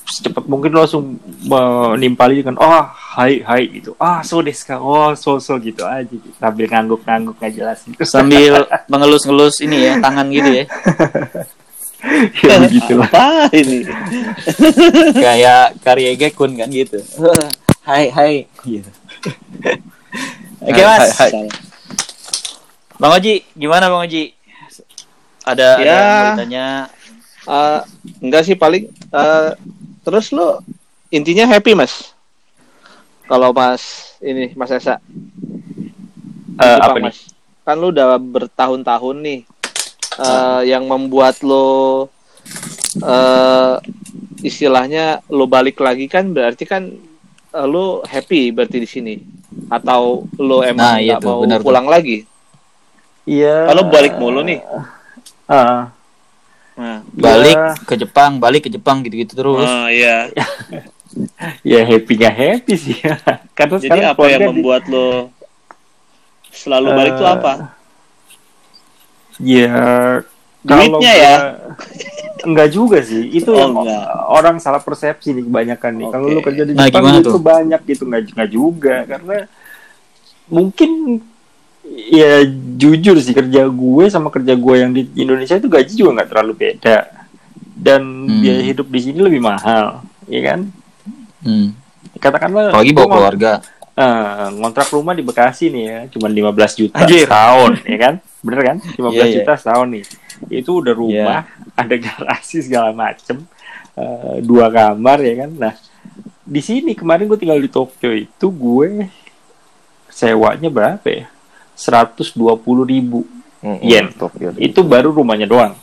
secepat 0.06 0.46
mungkin 0.46 0.70
lu 0.70 0.78
langsung 0.80 1.18
menimpali 1.44 2.40
dengan 2.40 2.56
oh 2.62 2.86
hai 3.18 3.42
hai 3.42 3.62
gitu 3.68 3.98
ah 3.98 4.22
so 4.22 4.38
desu 4.38 4.62
ka 4.70 4.78
oh 4.78 5.12
so 5.18 5.42
so 5.42 5.58
gitu 5.58 5.82
aja 5.82 6.06
gitu. 6.06 6.30
sambil 6.38 6.70
ngangguk-ngangguk 6.70 7.34
nggak 7.42 7.52
jelas 7.52 7.78
gitu 7.82 8.06
Sambil 8.06 8.64
mengelus-ngelus 8.92 9.58
ini 9.66 9.90
ya 9.90 9.92
tangan 9.98 10.30
gitu 10.30 10.62
ya. 10.62 10.64
ya 12.46 12.54
begitulah 12.62 13.10
Apa 13.10 13.50
ini? 13.60 13.82
Kayak 15.10 15.74
Karyege 15.82 16.28
Kun 16.38 16.54
kan 16.54 16.70
gitu. 16.70 17.02
Hai 17.82 18.06
hai 18.14 18.34
gitu. 18.62 18.90
Oke 20.62 20.82
Mas. 20.86 21.18
hai, 21.18 21.30
hai. 21.34 21.48
Bang 22.96 23.12
Oji, 23.12 23.42
gimana 23.58 23.90
Bang 23.90 24.06
Oji? 24.06 24.35
Ada 25.46 25.66
ada 25.72 25.80
Ya. 25.80 25.94
yang 25.94 26.10
mau 26.10 26.26
ditanya? 26.28 26.66
Eh, 27.46 27.80
enggak 28.20 28.42
sih 28.42 28.54
paling 28.54 28.84
eh, 28.90 29.50
terus 30.02 30.28
lu 30.28 30.58
intinya 31.08 31.46
happy 31.46 31.72
mas 31.72 32.10
kalau 33.24 33.50
mas 33.50 33.82
ini 34.20 34.50
mas 34.52 34.68
Esa 34.68 34.98
Eh, 36.56 36.64
Jepang, 36.64 36.80
apa 36.80 36.98
nih 36.98 37.04
Mas. 37.06 37.18
kan 37.62 37.76
lu 37.76 37.90
udah 37.90 38.16
bertahun-tahun 38.16 39.16
nih 39.20 39.40
eh, 40.18 40.60
yang 40.66 40.84
membuat 40.84 41.38
lo 41.40 42.08
eh 42.96 43.74
istilahnya 44.40 45.04
lo 45.28 45.44
balik 45.44 45.78
lagi 45.78 46.06
kan 46.06 46.26
berarti 46.28 46.64
kan 46.64 46.82
eh, 47.52 47.66
lo 47.66 48.02
happy 48.02 48.50
berarti 48.50 48.78
di 48.78 48.88
sini 48.88 49.14
atau 49.68 50.26
lo 50.36 50.64
emang 50.64 50.74
Nah, 50.74 50.98
iya 50.98 51.14
nggak 51.14 51.20
tuh, 51.20 51.28
mau 51.28 51.40
benar 51.40 51.58
tuh. 51.58 51.64
pulang 51.64 51.86
lagi 51.86 52.24
iya 53.24 53.66
kalau 53.66 53.86
balik 53.86 54.16
mulu 54.16 54.40
nih 54.40 54.58
Ah, 55.46 55.94
nah 56.74 57.00
Balik 57.08 57.54
Ya. 57.56 57.72
ke 57.86 57.94
Jepang, 57.96 58.36
balik 58.36 58.66
ke 58.66 58.70
Jepang 58.70 59.00
gitu-gitu 59.00 59.32
terus. 59.32 59.64
ah, 59.64 59.88
iya 59.88 60.28
ya 61.62 61.80
happy 61.86 62.12
nggak 62.18 62.34
happy 62.34 62.74
sih 62.74 62.98
karena 63.56 63.76
jadi 63.78 64.00
apa 64.10 64.26
yang 64.26 64.42
di- 64.42 64.48
membuat 64.50 64.82
lo 64.90 65.30
selalu 66.50 66.88
balik 66.92 67.12
tuh 67.14 67.24
Eh, 67.24 67.32
apa 67.32 67.52
Ya 69.36 69.70
Duitnya 70.66 71.12
kalau 71.14 71.22
ya? 71.22 71.34
enggak 72.48 72.68
juga 72.74 72.98
sih. 73.00 73.22
Itu 73.30 73.54
Oh, 73.54 73.58
yang 73.58 73.72
enggak. 73.76 74.02
orang 74.26 74.56
salah 74.58 74.82
persepsi 74.82 75.30
nih 75.30 75.44
kebanyakan 75.46 75.92
nih. 75.94 76.06
Kalau 76.10 76.26
Oke. 76.26 76.34
lu 76.34 76.40
kerja 76.42 76.62
di 76.66 76.72
Nah, 76.74 76.86
Jepang 76.90 77.04
itu 77.14 77.30
tuh? 77.30 77.38
banyak 77.38 77.80
gitu 77.86 78.02
enggak 78.02 78.22
enggak 78.34 78.50
juga 78.50 78.96
karena 79.06 79.36
mungkin 80.46 80.90
ya 82.06 82.44
jujur 82.74 83.16
sih 83.16 83.32
kerja 83.32 83.64
gue 83.64 84.04
sama 84.06 84.28
kerja 84.28 84.52
gue 84.52 84.74
yang 84.76 84.90
di 84.90 85.06
Indonesia 85.14 85.54
itu 85.54 85.66
gaji 85.66 85.92
juga 85.92 86.10
nggak 86.16 86.28
terlalu 86.28 86.52
beda 86.54 86.96
dan 87.72 88.02
Hmm. 88.26 88.40
biaya 88.40 88.62
hidup 88.64 88.86
di 88.86 89.00
sini 89.00 89.18
lebih 89.18 89.38
mahal, 89.38 90.00
ya 90.24 90.40
kan? 90.44 90.60
Hmm. 91.40 91.76
Katakanlah 92.16 92.72
Apalagi 92.72 92.90
bawa 92.90 93.06
keluarga. 93.08 93.52
eh, 93.94 94.46
ngontrak 94.52 94.88
rumah 94.90 95.12
di 95.12 95.22
Bekasi 95.22 95.68
nih 95.68 95.84
ya, 95.84 95.98
cuma 96.10 96.26
15 96.26 96.72
juta 96.74 96.98
Anjir. 96.98 97.24
setahun, 97.24 97.80
ya 97.82 97.98
kan? 97.98 98.14
Bener 98.40 98.60
kan? 98.62 98.76
15 98.98 99.12
Iya, 99.12 99.24
iya. 99.24 99.34
juta 99.38 99.52
setahun 99.54 99.88
nih. 99.88 100.04
Itu 100.50 100.70
udah 100.80 100.92
rumah, 100.92 101.40
ada 101.80 101.94
garasi 101.96 102.60
segala 102.60 102.90
macem, 102.90 103.44
eh, 103.94 104.36
dua 104.40 104.68
kamar 104.68 105.18
ya 105.20 105.34
kan. 105.38 105.50
Nah, 105.54 105.72
di 106.42 106.60
sini 106.60 106.92
kemarin 106.92 107.24
gue 107.24 107.36
tinggal 107.36 107.56
di 107.56 107.68
Tokyo 107.68 108.10
itu 108.10 108.46
gue 108.48 109.06
sewanya 110.08 110.68
berapa 110.68 111.06
ya? 111.06 111.24
120 111.76 112.40
ribu 112.82 113.20
Mm, 113.56 113.72
mm, 113.72 113.80
Yen. 113.82 114.06
Tokyo. 114.14 114.52
itu 114.56 114.80
baru 114.80 115.10
rumahnya 115.10 115.48
doang. 115.48 115.74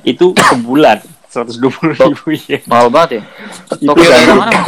Itu 0.00 0.30
sebulan 0.36 1.00
120 1.32 1.96
ribu 1.96 2.28
yen. 2.46 2.60
Mahal 2.68 2.86
banget 2.88 3.10
ya. 3.18 3.22
Itu 3.76 3.92
daerah 3.96 4.36
mana? 4.36 4.60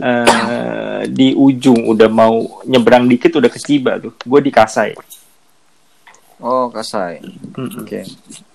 Eh, 0.00 1.02
di 1.08 1.32
ujung 1.32 1.88
udah 1.88 2.08
mau 2.08 2.60
nyebrang 2.64 3.04
dikit 3.04 3.36
udah 3.36 3.48
ke 3.48 3.58
Chiba 3.58 3.96
tuh. 3.96 4.12
Gue 4.22 4.40
di 4.40 4.52
Kasai. 4.52 4.92
Oh, 6.40 6.72
Kasai. 6.72 7.20
Mm-mm. 7.56 7.84
Oke. 7.84 8.00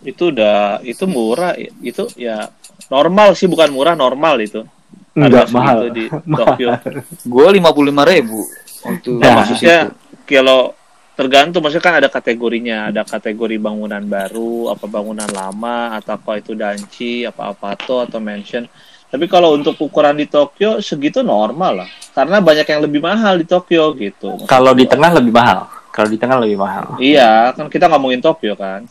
Itu 0.02 0.34
udah 0.34 0.82
itu 0.82 1.06
murah 1.06 1.54
itu 1.58 2.06
ya 2.18 2.50
normal 2.88 3.34
sih 3.34 3.46
bukan 3.46 3.70
murah 3.70 3.94
normal 3.94 4.42
itu. 4.42 4.66
Enggak 5.14 5.50
mahal. 5.50 5.90
di 5.90 6.10
Tokyo. 6.40 6.78
Gue 7.26 7.46
lima 7.52 7.74
puluh 7.74 7.90
lima 7.90 8.06
ribu 8.06 8.42
waktu 8.82 9.10
Nah, 9.18 9.44
maksudnya 9.44 9.78
kalau 10.26 10.74
tergantung 11.16 11.64
maksudnya 11.64 11.86
kan 11.88 11.96
ada 12.04 12.10
kategorinya 12.12 12.92
ada 12.92 13.08
kategori 13.08 13.56
bangunan 13.56 14.04
baru 14.04 14.76
apa 14.76 14.86
bangunan 14.86 15.28
lama 15.32 15.96
atau 15.96 16.20
apa 16.20 16.44
itu 16.44 16.52
danci 16.54 17.24
apa 17.24 17.56
apato 17.56 18.04
atau 18.04 18.20
mansion 18.20 18.68
tapi 19.08 19.32
kalau 19.32 19.56
untuk 19.56 19.80
ukuran 19.80 20.20
di 20.20 20.28
Tokyo 20.28 20.84
segitu 20.84 21.24
normal 21.24 21.88
lah 21.88 21.90
karena 22.12 22.44
banyak 22.44 22.68
yang 22.68 22.82
lebih 22.84 23.00
mahal 23.00 23.40
di 23.40 23.48
Tokyo 23.48 23.96
gitu 23.96 24.36
Kalau 24.44 24.72
di 24.76 24.84
tengah 24.88 25.12
lebih 25.16 25.32
mahal. 25.32 25.68
Kalau 25.96 26.12
di 26.12 26.20
tengah 26.20 26.36
lebih 26.44 26.60
mahal. 26.60 27.00
iya 27.00 27.56
kan 27.56 27.72
kita 27.72 27.88
ngomongin 27.88 28.20
Tokyo 28.20 28.54
kan 28.60 28.84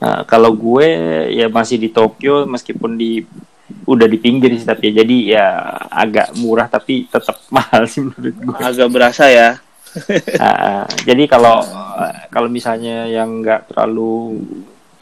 Nah, 0.00 0.24
kalau 0.24 0.56
gue 0.56 0.86
ya 1.28 1.52
masih 1.52 1.76
di 1.76 1.92
Tokyo 1.92 2.48
meskipun 2.48 2.96
di 2.96 3.20
udah 3.84 4.08
di 4.08 4.16
pinggir 4.16 4.48
sih 4.56 4.64
tapi 4.64 4.88
ya, 4.90 5.04
jadi 5.04 5.16
ya 5.36 5.46
agak 5.92 6.32
murah 6.40 6.72
tapi 6.72 7.04
tetap 7.04 7.36
mahal 7.54 7.84
sih 7.84 8.00
menurut 8.08 8.32
gue. 8.32 8.56
agak 8.64 8.88
berasa 8.88 9.28
ya 9.28 9.60
Ah, 10.38 10.86
jadi 11.02 11.26
kalau 11.26 11.66
kalau 12.30 12.46
misalnya 12.46 13.10
yang 13.10 13.42
nggak 13.42 13.74
terlalu 13.74 14.38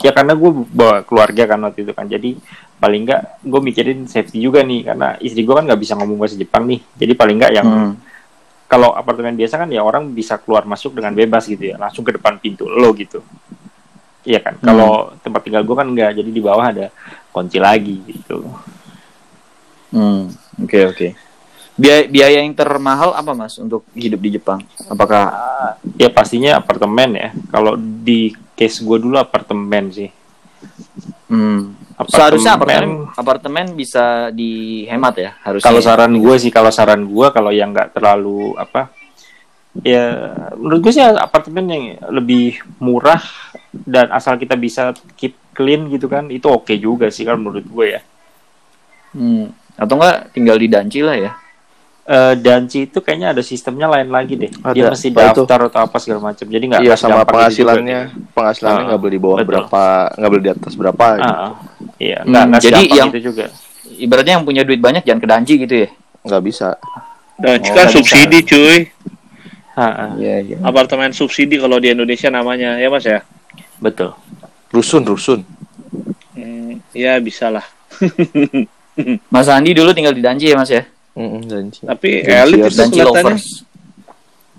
ya 0.00 0.14
karena 0.14 0.32
gue 0.32 0.50
bawa 0.72 1.04
keluarga 1.04 1.44
kan 1.44 1.60
waktu 1.62 1.84
itu 1.84 1.92
kan. 1.92 2.08
Jadi 2.08 2.40
paling 2.78 3.04
nggak 3.04 3.22
gue 3.44 3.60
mikirin 3.60 4.06
safety 4.08 4.40
juga 4.40 4.64
nih 4.64 4.88
karena 4.88 5.18
istri 5.20 5.44
gue 5.44 5.52
kan 5.52 5.66
nggak 5.66 5.80
bisa 5.80 5.92
ngomong 5.98 6.16
bahasa 6.16 6.40
Jepang 6.40 6.64
nih. 6.64 6.80
Jadi 6.96 7.12
paling 7.12 7.36
nggak 7.36 7.52
yang 7.52 7.68
Hmm. 7.68 7.92
kalau 8.68 8.92
apartemen 8.92 9.32
biasa 9.32 9.60
kan 9.64 9.68
ya 9.72 9.80
orang 9.80 10.12
bisa 10.12 10.36
keluar 10.40 10.68
masuk 10.68 10.92
dengan 10.96 11.12
bebas 11.12 11.48
gitu 11.48 11.72
ya 11.72 11.76
langsung 11.76 12.04
ke 12.04 12.12
depan 12.16 12.36
pintu 12.36 12.68
lo 12.68 12.92
gitu. 12.92 13.20
Iya 14.24 14.44
kan? 14.44 14.60
Kalau 14.60 15.16
tempat 15.20 15.40
tinggal 15.40 15.64
gue 15.64 15.76
kan 15.76 15.88
nggak 15.88 16.10
jadi 16.16 16.30
di 16.32 16.42
bawah 16.44 16.64
ada 16.68 16.92
kunci 17.32 17.56
lagi 17.56 17.96
gitu. 18.08 18.44
Hmm, 19.88 20.28
Oke 20.60 20.84
oke. 20.84 21.08
Biaya, 21.78 22.02
biaya 22.04 22.38
yang 22.42 22.50
termahal 22.52 23.14
apa 23.14 23.32
mas 23.32 23.54
untuk 23.56 23.86
hidup 23.94 24.18
di 24.18 24.34
Jepang? 24.34 24.58
Apakah 24.84 25.30
ya 25.94 26.10
pastinya 26.10 26.58
apartemen 26.58 27.14
ya 27.14 27.28
kalau 27.48 27.74
di 27.78 28.30
case 28.52 28.82
gue 28.82 28.98
dulu 28.98 29.14
apartemen 29.14 29.86
sih 29.88 30.10
hmm, 31.28 31.60
Apartemen- 31.94 32.10
seharusnya 32.10 32.52
apartemen 32.54 32.90
apartemen 33.12 33.66
bisa 33.72 34.04
dihemat 34.30 35.14
ya 35.16 35.30
harusnya. 35.40 35.62
kalau 35.64 35.78
saran 35.78 36.14
gue 36.14 36.34
sih 36.36 36.50
kalau 36.50 36.70
saran 36.70 37.02
gue 37.04 37.26
kalau 37.28 37.50
yang 37.50 37.70
nggak 37.70 37.92
terlalu 37.92 38.54
apa 38.54 38.90
ya 39.80 40.34
menurut 40.54 40.80
gue 40.82 40.92
sih 40.92 41.02
apartemen 41.04 41.64
yang 41.68 41.84
lebih 42.10 42.58
murah 42.78 43.22
dan 43.70 44.10
asal 44.10 44.34
kita 44.34 44.54
bisa 44.54 44.90
keep 45.14 45.38
clean 45.52 45.86
gitu 45.88 46.06
kan 46.06 46.26
itu 46.28 46.46
oke 46.46 46.74
juga 46.74 47.06
sih 47.08 47.22
kalau 47.22 47.38
menurut 47.40 47.62
gue 47.64 47.86
ya 47.88 48.02
Hmm, 49.08 49.48
atau 49.74 49.96
enggak 49.96 50.30
tinggal 50.30 50.60
di 50.60 50.68
Danci 50.68 51.00
lah 51.00 51.16
ya? 51.16 51.32
Eh 52.08 52.34
danci 52.40 52.88
itu 52.88 53.04
kayaknya 53.04 53.36
ada 53.36 53.44
sistemnya 53.44 53.84
lain 53.84 54.08
lagi 54.08 54.32
deh 54.32 54.48
dia 54.48 54.88
Ada. 54.88 54.96
mesti 54.96 55.12
Apa 55.12 55.20
itu? 55.28 55.44
daftar 55.44 55.60
atau 55.68 55.80
apa 55.84 55.96
segala 56.00 56.32
macam 56.32 56.46
jadi 56.48 56.64
nggak 56.64 56.80
Iya 56.80 56.94
sama 56.96 57.12
gitu 57.12 57.20
juga 57.20 57.28
penghasilannya, 57.28 58.00
penghasilannya 58.32 58.80
Ah, 58.80 58.86
nggak 58.88 59.00
boleh 59.00 59.12
di 59.12 59.20
bawah 59.20 59.36
betul. 59.36 59.48
berapa, 59.52 59.84
nggak 60.16 60.30
boleh 60.32 60.42
di 60.42 60.50
atas 60.50 60.72
berapa. 60.72 61.04
Ah, 61.04 61.12
gitu. 61.12 61.28
ah. 61.28 61.52
iya 62.00 62.18
Hmm, 62.18 62.28
nggak 62.32 62.44
nggak 62.48 62.60
jadi 62.64 62.82
yang- 62.90 63.12
itu 63.12 63.20
juga 63.22 63.46
Ibaratnya 63.90 64.32
yang 64.36 64.44
punya 64.44 64.62
duit 64.64 64.78
banyak 64.78 65.02
jangan 65.02 65.20
ke 65.20 65.28
Danci 65.28 65.54
gitu 65.58 65.74
ya? 65.74 65.88
Nggak 66.24 66.42
bisa. 66.42 66.68
dan 67.36 67.60
Oh, 67.60 67.70
kan 67.70 67.86
subsidi 67.86 68.38
cuy 68.42 68.78
Ah, 69.74 69.84
ah. 69.84 70.10
Iya 70.16 70.36
iya. 70.42 70.56
apartemen 70.60 71.12
subsidi 71.12 71.54
kalau 71.54 71.76
di 71.76 71.92
Indonesia 71.92 72.26
namanya 72.28 72.74
ya 72.74 72.88
mas 72.88 73.04
ya 73.04 73.20
betul 73.78 74.16
Rusun, 74.68 75.04
rusun. 75.04 75.40
Hmm, 76.32 76.80
ya 76.90 77.20
bisa 77.20 77.46
lah 77.48 77.62
Mas 79.28 79.46
Andi 79.46 79.70
dulu 79.70 79.92
tinggal 79.92 80.10
di 80.10 80.20
Danci 80.20 80.48
ya 80.48 80.56
mas 80.56 80.68
ya? 80.68 80.88
Mm-mm, 81.18 81.40
Danci. 81.44 81.80
tapi 81.82 82.22
elit 82.22 82.58
itu 82.62 82.70
Danci 82.72 82.94
kelihatannya 82.94 83.34
lovers. 83.34 83.46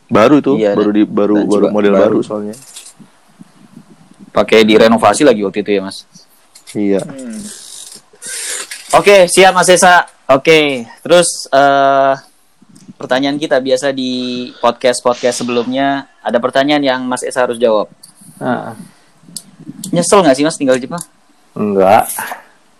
Baru 0.09 0.35
itu, 0.37 0.53
Iya, 0.57 0.73
baru 0.73 0.89
di 0.89 1.03
baru 1.05 1.35
Danci 1.37 1.49
baru 1.49 1.63
ba- 1.63 1.71
model 1.71 1.93
baru. 1.93 2.03
baru 2.03 2.19
soalnya. 2.19 2.55
Pakai 4.29 4.61
direnovasi 4.61 5.23
lagi 5.23 5.41
waktu 5.41 5.61
itu 5.61 5.71
ya 5.71 5.81
mas? 5.81 6.05
Iya. 6.71 7.01
Hmm. 7.01 7.41
Oke, 8.91 9.25
siap 9.25 9.53
Mas 9.53 9.69
Esa. 9.69 10.05
Oke, 10.27 10.85
terus 10.99 11.25
eh 11.47 12.13
pertanyaan 12.93 13.37
kita 13.37 13.57
biasa 13.57 13.89
di 13.89 14.11
podcast-podcast 14.59 15.39
sebelumnya 15.39 16.09
ada 16.19 16.37
pertanyaan 16.37 16.83
yang 16.83 17.01
Mas 17.01 17.21
Esa 17.21 17.45
harus 17.45 17.55
jawab. 17.55 17.89
Ah, 18.37 18.73
ah. 18.73 18.75
Nyesel 19.89 20.21
nggak 20.21 20.35
sih 20.35 20.43
Mas 20.43 20.57
tinggal 20.57 20.75
di 20.75 20.85
Jepang? 20.85 21.01
enggak 21.51 22.05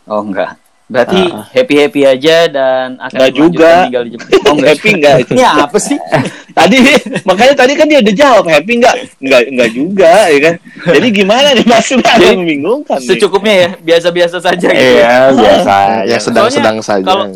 Oh 0.06 0.22
enggak. 0.22 0.54
Berarti 0.90 1.22
Ah. 1.22 1.46
happy-happy 1.48 2.02
aja 2.02 2.50
dan 2.50 2.98
akan 2.98 3.14
Nggak 3.14 3.32
juga. 3.32 3.72
tinggal 3.86 4.04
di 4.04 4.12
Jepang. 4.12 4.30
Oh 4.42 4.54
enggak. 4.58 4.70
happy 4.74 4.90
enggak 4.92 5.16
itu 5.20 5.32
Ini 5.32 5.44
apa 5.62 5.78
sih? 5.78 5.98
tadi 6.60 6.78
makanya 7.24 7.54
tadi 7.56 7.74
kan 7.74 7.86
dia 7.86 8.00
udah 8.02 8.16
jawab 8.18 8.46
happy 8.46 8.74
enggak 8.76 8.96
enggak 9.18 9.42
enggak 9.48 9.70
juga 9.72 10.14
ya 10.28 10.40
kan 10.42 10.54
jadi 10.90 11.08
gimana 11.10 11.48
nih 11.54 11.64
maksudnya 11.64 12.14
Jadi, 12.18 12.36
membingungkan 12.36 12.98
nih. 12.98 13.08
Secukupnya 13.08 13.54
ya, 13.56 13.70
biasa-biasa 13.80 14.38
saja 14.40 14.68
gitu. 14.68 14.76
iya 14.76 15.30
biasa 15.32 15.76
Ya 16.04 16.10
aja. 16.10 16.18
sedang-sedang 16.20 16.76
Soalnya 16.76 16.84
saja. 16.84 17.06
kalau- 17.06 17.28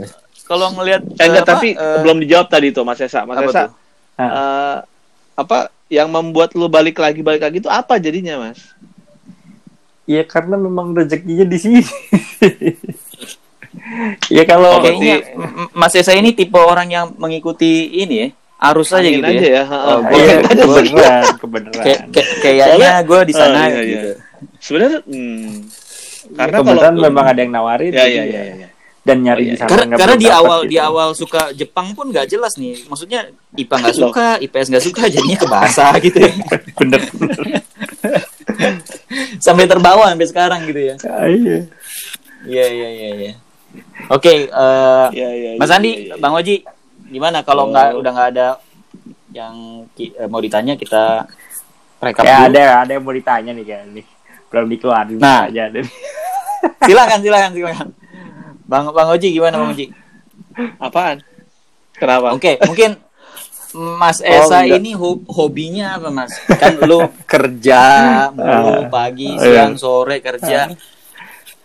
Kalau 0.44 0.68
ngelihat 0.74 1.02
Eh, 1.14 1.24
enggak 1.24 1.40
eh, 1.40 1.46
apa, 1.46 1.52
tapi 1.56 1.68
eh, 1.72 1.98
belum 2.02 2.18
dijawab 2.20 2.48
tadi 2.48 2.68
tuh 2.70 2.84
Mas 2.84 3.00
Esa 3.00 3.24
Mas 3.24 3.38
apa 3.38 3.48
Esa 3.48 3.62
tuh? 3.62 3.72
Ah. 4.16 4.26
eh, 4.26 4.78
apa 5.36 5.58
yang 5.88 6.10
membuat 6.10 6.52
lu 6.52 6.68
balik 6.68 6.98
lagi 6.98 7.22
balik 7.22 7.42
lagi 7.44 7.58
itu 7.60 7.70
apa 7.70 7.96
jadinya 7.96 8.42
Mas 8.42 8.60
Ya 10.04 10.20
karena 10.22 10.58
memang 10.58 10.92
rezekinya 10.92 11.46
di 11.46 11.56
sini. 11.56 11.80
ya 14.28 14.44
kalau 14.44 14.80
Oke. 14.80 14.90
Kayaknya 14.90 15.16
M- 15.36 15.72
Mas 15.72 15.94
Esa 15.94 16.12
ini 16.12 16.32
tipe 16.32 16.56
orang 16.56 16.88
yang 16.88 17.06
mengikuti 17.16 17.72
ini 17.94 18.16
ya, 18.16 18.28
arus 18.64 18.90
aja 18.90 19.04
Angin 19.04 19.20
gitu 19.20 19.28
aja 19.28 19.40
ya. 19.40 19.52
ya, 19.52 19.64
heeh. 19.66 19.94
Oh, 19.94 20.00
iya, 20.10 20.36
kebenaran, 20.46 21.24
kebenaran. 21.42 21.84
Kayak- 21.84 22.04
kayaknya 22.40 22.92
gue 23.02 23.20
di 23.24 23.34
sana 23.34 23.60
Oh, 23.60 23.68
iya, 23.68 23.68
iya. 23.68 23.84
gitu. 23.84 24.12
sebenarnya 24.58 25.00
hmm, 25.04 25.52
Karena 26.34 26.58
kebetulan 26.58 26.94
kalau 26.94 27.04
memang 27.04 27.26
ada 27.26 27.40
yang 27.40 27.52
nawarin. 27.52 27.92
ya 27.92 28.04
ya 28.04 28.08
ya. 28.08 28.24
ya, 28.24 28.42
ya, 28.42 28.56
ya. 28.58 28.68
Dan 29.04 29.20
nyari 29.20 29.36
Oh, 29.36 29.44
iya. 29.44 29.52
di 29.52 29.58
sana 29.60 29.70
Karena, 29.70 29.96
karena 30.00 30.16
di 30.16 30.30
awal 30.32 30.60
gitu. 30.64 30.72
di 30.72 30.78
awal 30.80 31.10
suka 31.12 31.42
Jepang 31.52 31.88
pun 31.92 32.08
nggak 32.08 32.24
jelas 32.26 32.56
nih. 32.56 32.88
Maksudnya 32.88 33.28
IPA 33.54 33.76
nggak 33.78 33.96
Loh. 34.00 34.08
suka, 34.08 34.28
IPS 34.40 34.68
nggak 34.72 34.86
suka, 34.86 35.02
jadinya 35.06 35.38
ke 35.38 35.48
bahasa 35.50 35.86
gitu 36.06 36.18
ya. 36.18 36.32
bener. 36.74 37.02
sampai 39.38 39.66
terbawa 39.66 40.08
sampai 40.08 40.28
sekarang 40.28 40.60
gitu 40.66 40.82
ya. 40.82 40.96
Ah, 41.04 41.28
iya. 41.28 41.58
Iya 42.44 42.66
iya 42.66 42.90
iya. 42.90 43.10
iya. 43.18 43.32
Oke, 44.08 44.46
eh, 44.46 45.06
Ya, 45.12 45.30
ya, 45.30 45.50
Mas 45.56 45.68
ya, 45.68 45.76
Andi, 45.76 45.92
ya, 45.92 46.00
ya. 46.10 46.16
Bang 46.18 46.34
Oji, 46.34 46.62
gimana 47.06 47.42
kalau 47.42 47.66
Oh. 47.66 47.70
nggak 47.70 47.90
udah 47.96 48.12
nggak 48.12 48.30
ada 48.32 48.48
yang 49.32 49.56
ki- 49.92 50.14
eh, 50.14 50.28
mau 50.28 50.38
ditanya 50.38 50.74
kita 50.74 51.26
rekap 52.00 52.22
Ya 52.22 52.38
dulu. 52.40 52.48
ada 52.52 52.64
ada 52.80 52.92
yang 52.92 53.04
mau 53.04 53.12
ditanya 53.12 53.52
nih 53.52 53.66
kan 53.66 53.86
nih. 53.90 54.06
Belum 54.48 54.68
dikeluarin 54.68 55.18
Nah. 55.18 55.48
aja 55.48 55.64
deh. 55.68 55.82
Silakan 56.84 57.20
silakan 57.20 57.52
silakan. 57.52 57.90
Bang 58.64 58.86
Bang 58.90 59.10
Oji 59.10 59.30
gimana 59.30 59.58
Bang 59.58 59.72
Oji? 59.72 59.90
apaan 60.78 61.18
kenapa 61.92 62.30
Oke, 62.32 62.62
mungkin 62.62 62.94
Mas 63.74 64.22
Oh, 64.22 64.30
Esa 64.30 64.62
enggak. 64.62 64.78
ini 64.78 64.94
ho- 64.94 65.26
hobinya 65.28 65.98
apa 65.98 66.08
Mas? 66.08 66.30
Kan 66.54 66.78
lu 66.80 67.02
kerja 67.34 67.82
mulu 68.30 68.86
pagi, 68.88 69.34
siang, 69.34 69.74
sore 69.76 70.22
kerja. 70.22 70.70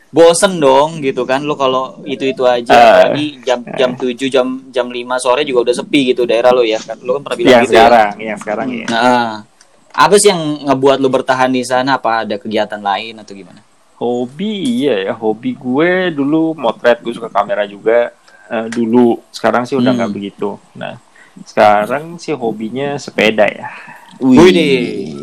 Bosen 0.09 0.57
dong 0.57 1.05
gitu 1.05 1.29
kan 1.29 1.45
lu 1.45 1.53
kalau 1.53 2.01
itu-itu 2.03 2.41
aja 2.43 3.05
lagi 3.13 3.37
jam 3.45 3.61
jam 3.77 3.93
7 3.93 4.17
jam 4.27 4.47
jam 4.73 4.89
5 4.89 4.97
sore 5.21 5.45
juga 5.45 5.69
udah 5.69 5.77
sepi 5.77 6.11
gitu 6.11 6.25
daerah 6.25 6.49
lu 6.51 6.65
ya 6.65 6.81
kan. 6.81 6.97
Lu 7.05 7.13
kan 7.17 7.23
pernah 7.23 7.37
bilang 7.37 7.53
Yang 7.53 7.65
gitu 7.65 7.75
ya. 7.75 7.81
sekarang, 7.85 8.13
yang 8.19 8.39
sekarang 8.41 8.67
ya. 8.73 8.87
Nah, 8.89 9.33
apa 9.93 10.15
sih 10.17 10.33
yang 10.33 10.43
ngebuat 10.65 10.97
lu 10.97 11.09
bertahan 11.09 11.51
di 11.51 11.61
sana? 11.61 12.01
Apa 12.01 12.25
ada 12.25 12.41
kegiatan 12.41 12.81
lain 12.81 13.21
atau 13.21 13.37
gimana? 13.37 13.61
Hobi 13.99 14.53
iya 14.81 15.11
ya, 15.11 15.13
hobi 15.13 15.53
gue 15.53 16.09
dulu 16.09 16.55
motret, 16.55 17.03
gue 17.03 17.13
suka 17.13 17.29
kamera 17.29 17.67
juga 17.67 18.09
eh, 18.49 18.67
dulu. 18.71 19.21
Sekarang 19.29 19.69
sih 19.69 19.77
udah 19.77 19.93
Hmm. 19.93 19.99
nggak 20.01 20.13
begitu. 20.15 20.57
Nah, 20.73 20.97
sekarang 21.45 22.17
sih 22.17 22.33
hobinya 22.33 22.97
sepeda 22.97 23.45
ya. 23.45 23.69
Wih, 24.19 25.15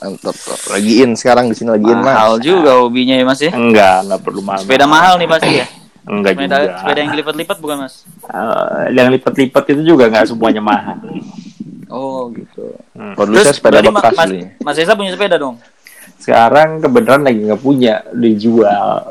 Mantap. 0.00 0.36
Lagi 0.72 1.04
in 1.04 1.12
sekarang 1.12 1.52
di 1.52 1.54
sini 1.54 1.76
lagi 1.76 1.84
in 1.84 2.00
mas. 2.00 2.06
mahal 2.08 2.32
juga 2.40 2.80
hobinya 2.80 3.12
ya 3.20 3.24
Mas 3.28 3.40
ya. 3.44 3.52
Enggak, 3.52 4.08
enggak 4.08 4.20
perlu 4.24 4.40
mahal. 4.40 4.60
Sepeda 4.64 4.86
mahal 4.88 5.14
nih 5.20 5.28
pasti 5.28 5.52
ya. 5.60 5.66
Enggak 6.08 6.32
Sepeda, 6.34 6.56
juga. 6.56 6.72
sepeda 6.80 6.98
yang 7.04 7.10
dilipat-lipat 7.12 7.56
bukan 7.60 7.76
Mas? 7.84 7.94
Eh, 8.24 8.84
yang 8.96 9.08
lipat-lipat 9.12 9.64
itu 9.76 9.82
juga 9.84 10.04
nggak 10.08 10.24
semuanya 10.32 10.62
mahal. 10.64 10.96
Oh 11.92 12.32
gitu. 12.32 12.72
Dulu 12.96 13.36
saya 13.44 13.52
sepeda 13.52 13.84
bekas 13.84 14.14
Mas, 14.16 14.24
belinya. 14.24 14.48
Mas 14.64 14.76
Esa 14.80 14.96
punya 14.96 15.12
sepeda 15.12 15.36
dong? 15.36 15.60
Sekarang 16.16 16.80
kebenaran 16.80 17.20
lagi 17.20 17.40
nggak 17.44 17.60
punya, 17.60 18.00
dijual. 18.16 19.04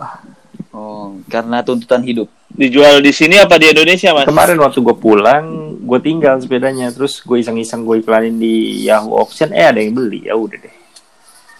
Oh, 0.69 1.17
karena 1.25 1.65
tuntutan 1.65 2.05
hidup. 2.05 2.29
Dijual 2.53 3.01
di 3.01 3.09
sini 3.09 3.41
apa 3.41 3.57
di 3.57 3.73
Indonesia, 3.73 4.13
Mas? 4.13 4.29
Kemarin 4.29 4.61
waktu 4.61 4.85
gue 4.85 4.93
pulang, 4.93 5.73
gue 5.81 5.99
tinggal 6.01 6.37
sepedanya, 6.37 6.93
terus 6.93 7.25
gue 7.25 7.41
iseng-iseng 7.41 7.81
gue 7.81 8.05
iklanin 8.05 8.37
di 8.37 8.85
Yahoo 8.85 9.17
Auction, 9.17 9.49
eh 9.49 9.65
ada 9.65 9.81
yang 9.81 9.97
beli, 9.97 10.29
ya 10.29 10.37
udah 10.37 10.59
deh. 10.61 10.75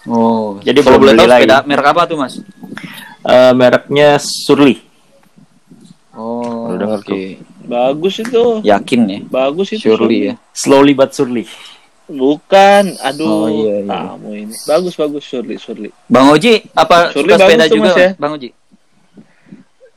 Oh, 0.06 0.62
Jadi 0.62 0.78
kalau 0.80 1.02
boleh 1.02 1.18
beli 1.18 1.26
tahu 1.26 1.30
lagi. 1.30 1.42
sepeda 1.42 1.58
merek 1.66 1.86
apa 1.90 2.02
tuh, 2.06 2.16
Mas? 2.22 2.34
Eh, 3.20 3.52
mereknya 3.52 4.08
Surly. 4.22 4.80
Oh, 6.14 6.70
oke. 6.72 7.22
Bagus 7.66 8.14
itu. 8.22 8.44
Yakin 8.62 9.00
ya? 9.06 9.18
Bagus 9.26 9.74
itu. 9.74 9.90
Surely 9.90 10.32
ya. 10.32 10.34
Slowly 10.54 10.92
but 10.94 11.10
surely. 11.12 11.44
Bukan. 12.10 12.98
Aduh. 12.98 13.26
Oh, 13.26 13.46
iya, 13.46 13.86
iya. 13.86 14.00
Kamu 14.14 14.30
ini. 14.34 14.54
Bagus 14.66 14.94
bagus 14.98 15.22
Surly 15.26 15.54
Surly. 15.60 15.90
Bang 16.10 16.30
Oji 16.34 16.66
apa 16.74 17.14
Surely 17.14 17.34
suka 17.34 17.46
sepeda 17.46 17.64
tuh, 17.66 17.74
juga, 17.78 17.90
Mas, 17.90 17.98
ya? 17.98 18.10
Bang 18.18 18.32
Oji? 18.34 18.48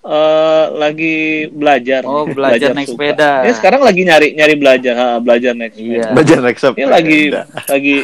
Eh 0.04 0.66
lagi 0.76 1.48
belajar. 1.48 2.04
Oh, 2.04 2.28
belajar 2.28 2.76
naik 2.76 2.92
suka. 2.92 3.00
sepeda. 3.00 3.32
Ya 3.48 3.52
sekarang 3.56 3.88
lagi 3.88 4.04
nyari 4.04 4.36
nyari 4.36 4.56
belajar, 4.60 4.94
ha, 5.00 5.08
belajar 5.24 5.56
naik 5.56 5.80
sepeda. 5.80 5.96
Iya. 5.96 6.08
Belajar 6.12 6.38
naik 6.44 6.58
sepeda. 6.60 6.80
Ini 6.84 6.88
lagi 6.92 7.20
lagi 7.72 7.96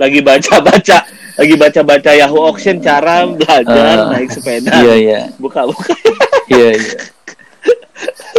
lagi 0.00 0.18
baca-baca 0.24 0.98
lagi 1.36 1.54
baca-baca 1.60 2.10
Yahoo 2.16 2.48
Auction 2.48 2.80
cara 2.80 3.28
belajar 3.28 4.08
Ah, 4.08 4.16
naik 4.16 4.32
sepeda. 4.32 4.72
Iya, 4.72 4.94
iya. 4.96 5.20
Buka 5.36 5.68
buka. 5.68 5.92
Iya, 6.48 6.70
iya. 6.80 6.96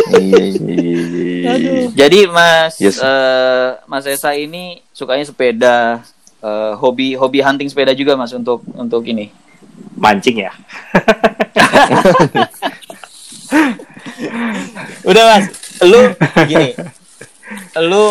Iya, 0.05 0.41
iya, 0.41 0.73
iya, 0.73 1.53
iya. 1.61 1.85
Jadi 1.93 2.19
Mas 2.25 2.73
Yes. 2.81 2.97
eh, 2.97 3.69
Mas 3.85 4.09
Esa 4.09 4.33
ini 4.33 4.81
sukanya 4.89 5.25
sepeda, 5.25 6.01
eh, 6.41 6.73
hobi 6.81 7.13
hobi 7.13 7.37
hunting 7.41 7.69
sepeda 7.69 7.93
juga 7.93 8.17
Mas 8.17 8.33
untuk 8.33 8.65
untuk 8.73 9.05
ini. 9.05 9.29
Mancing 9.93 10.41
ya. 10.41 10.53
Udah 15.09 15.23
Mas, 15.27 15.45
lu 15.81 16.01
gini. 16.45 16.69
Lu 17.81 18.05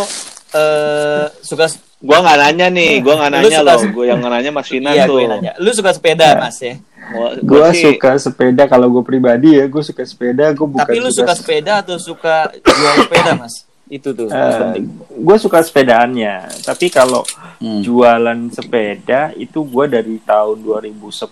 eh, 0.52 1.24
suka 1.40 1.66
Gua 2.04 2.20
nggak 2.20 2.36
nanya 2.38 2.66
nih, 2.68 3.00
gua 3.00 3.16
nggak 3.16 3.30
Lu 3.32 3.36
nanya 3.40 3.58
suka 3.58 3.72
loh. 3.72 3.80
Gua 3.90 4.04
yang 4.04 4.20
nanya 4.20 4.50
Mas 4.52 4.68
Finan 4.68 4.92
iya 4.92 5.08
tuh. 5.08 5.16
gue 5.16 5.24
nanya. 5.24 5.52
Lu 5.56 5.72
suka 5.72 5.90
sepeda 5.90 6.36
Mas 6.36 6.60
ya? 6.60 6.76
Gua, 7.06 7.28
Gue 7.38 7.64
sih- 7.72 7.84
suka 7.86 8.16
sepeda, 8.18 8.64
kalau 8.64 8.88
gue 8.88 9.00
pribadi 9.02 9.56
ya, 9.56 9.64
gue 9.64 9.80
suka 9.80 10.04
sepeda, 10.04 10.48
gue 10.50 10.64
bukan 10.66 10.84
Tapi 10.84 11.00
lu 11.00 11.08
suka 11.08 11.32
sepeda 11.32 11.80
atau 11.80 11.96
suka 11.96 12.48
jual 12.60 12.94
sepeda 12.98 13.32
Mas? 13.36 13.64
Itu 13.86 14.12
tuh 14.12 14.28
Eh, 14.28 14.32
yang 14.32 14.52
penting. 14.72 14.84
gue 15.12 15.36
suka 15.38 15.58
sepedaannya, 15.60 16.34
tapi 16.60 16.88
kalau 16.88 17.20
Hmm. 17.56 17.80
jualan 17.80 18.48
sepeda 18.50 19.32
itu 19.34 19.60
gue 19.62 19.84
dari 19.86 20.16
tahun 20.18 20.60
2010 20.60 21.28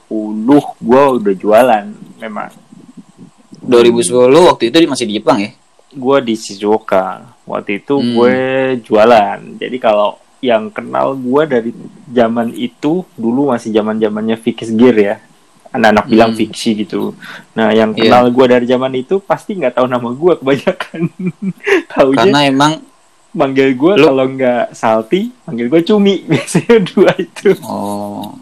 gue 0.79 1.03
udah 1.15 1.35
jualan 1.35 1.85
memang 2.17 2.53
2010 3.63 4.49
waktu 4.49 4.65
itu 4.69 4.77
masih 4.87 5.07
di 5.07 5.15
Jepang 5.19 5.39
ya? 5.39 5.51
gue 5.93 6.19
di 6.25 6.35
Shizuoka. 6.35 7.37
Waktu 7.45 7.85
itu 7.85 8.01
Hmm. 8.01 8.17
gue 8.17 8.37
jualan. 8.81 9.39
Jadi 9.61 9.77
kalau 9.77 10.17
yang 10.41 10.73
kenal 10.73 11.15
gue 11.15 11.43
dari 11.45 11.71
zaman 12.09 12.51
itu 12.57 13.05
dulu 13.15 13.53
masih 13.53 13.71
zaman 13.71 14.01
zamannya 14.01 14.41
fix 14.41 14.73
gear 14.73 14.97
ya. 14.97 15.17
Anak-anak 15.73 16.05
bilang 16.09 16.31
Hmm. 16.33 16.41
fiksi 16.41 16.85
gitu. 16.85 17.13
Nah 17.53 17.73
yang 17.73 17.93
Iya. 17.93 18.09
kenal 18.09 18.25
gue 18.29 18.47
dari 18.49 18.65
zaman 18.65 18.93
itu 18.97 19.21
pasti 19.21 19.53
nggak 19.53 19.77
tahu 19.77 19.87
nama 19.89 20.09
gue 20.13 20.33
kebanyakan. 20.41 21.01
Taunya 21.93 22.17
Karena 22.25 22.41
emang 22.45 22.73
manggil 23.33 23.73
gue 23.73 23.93
kalau 23.97 24.25
nggak 24.29 24.73
salty 24.73 25.29
manggil 25.45 25.69
gue 25.69 25.81
cumi. 25.85 26.25
Biasanya 26.29 26.77
dua 26.89 27.13
itu. 27.17 27.53
Oh. 27.65 28.33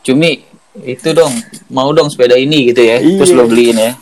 Cumi 0.00 0.40
itu 0.80 1.08
dong. 1.12 1.32
Mau 1.68 1.92
dong 1.92 2.08
sepeda 2.08 2.36
ini 2.36 2.72
gitu 2.72 2.80
ya. 2.84 3.00
Iya. 3.00 3.20
terus 3.20 3.32
lo 3.36 3.44
beliin 3.44 3.76
ya 3.76 3.92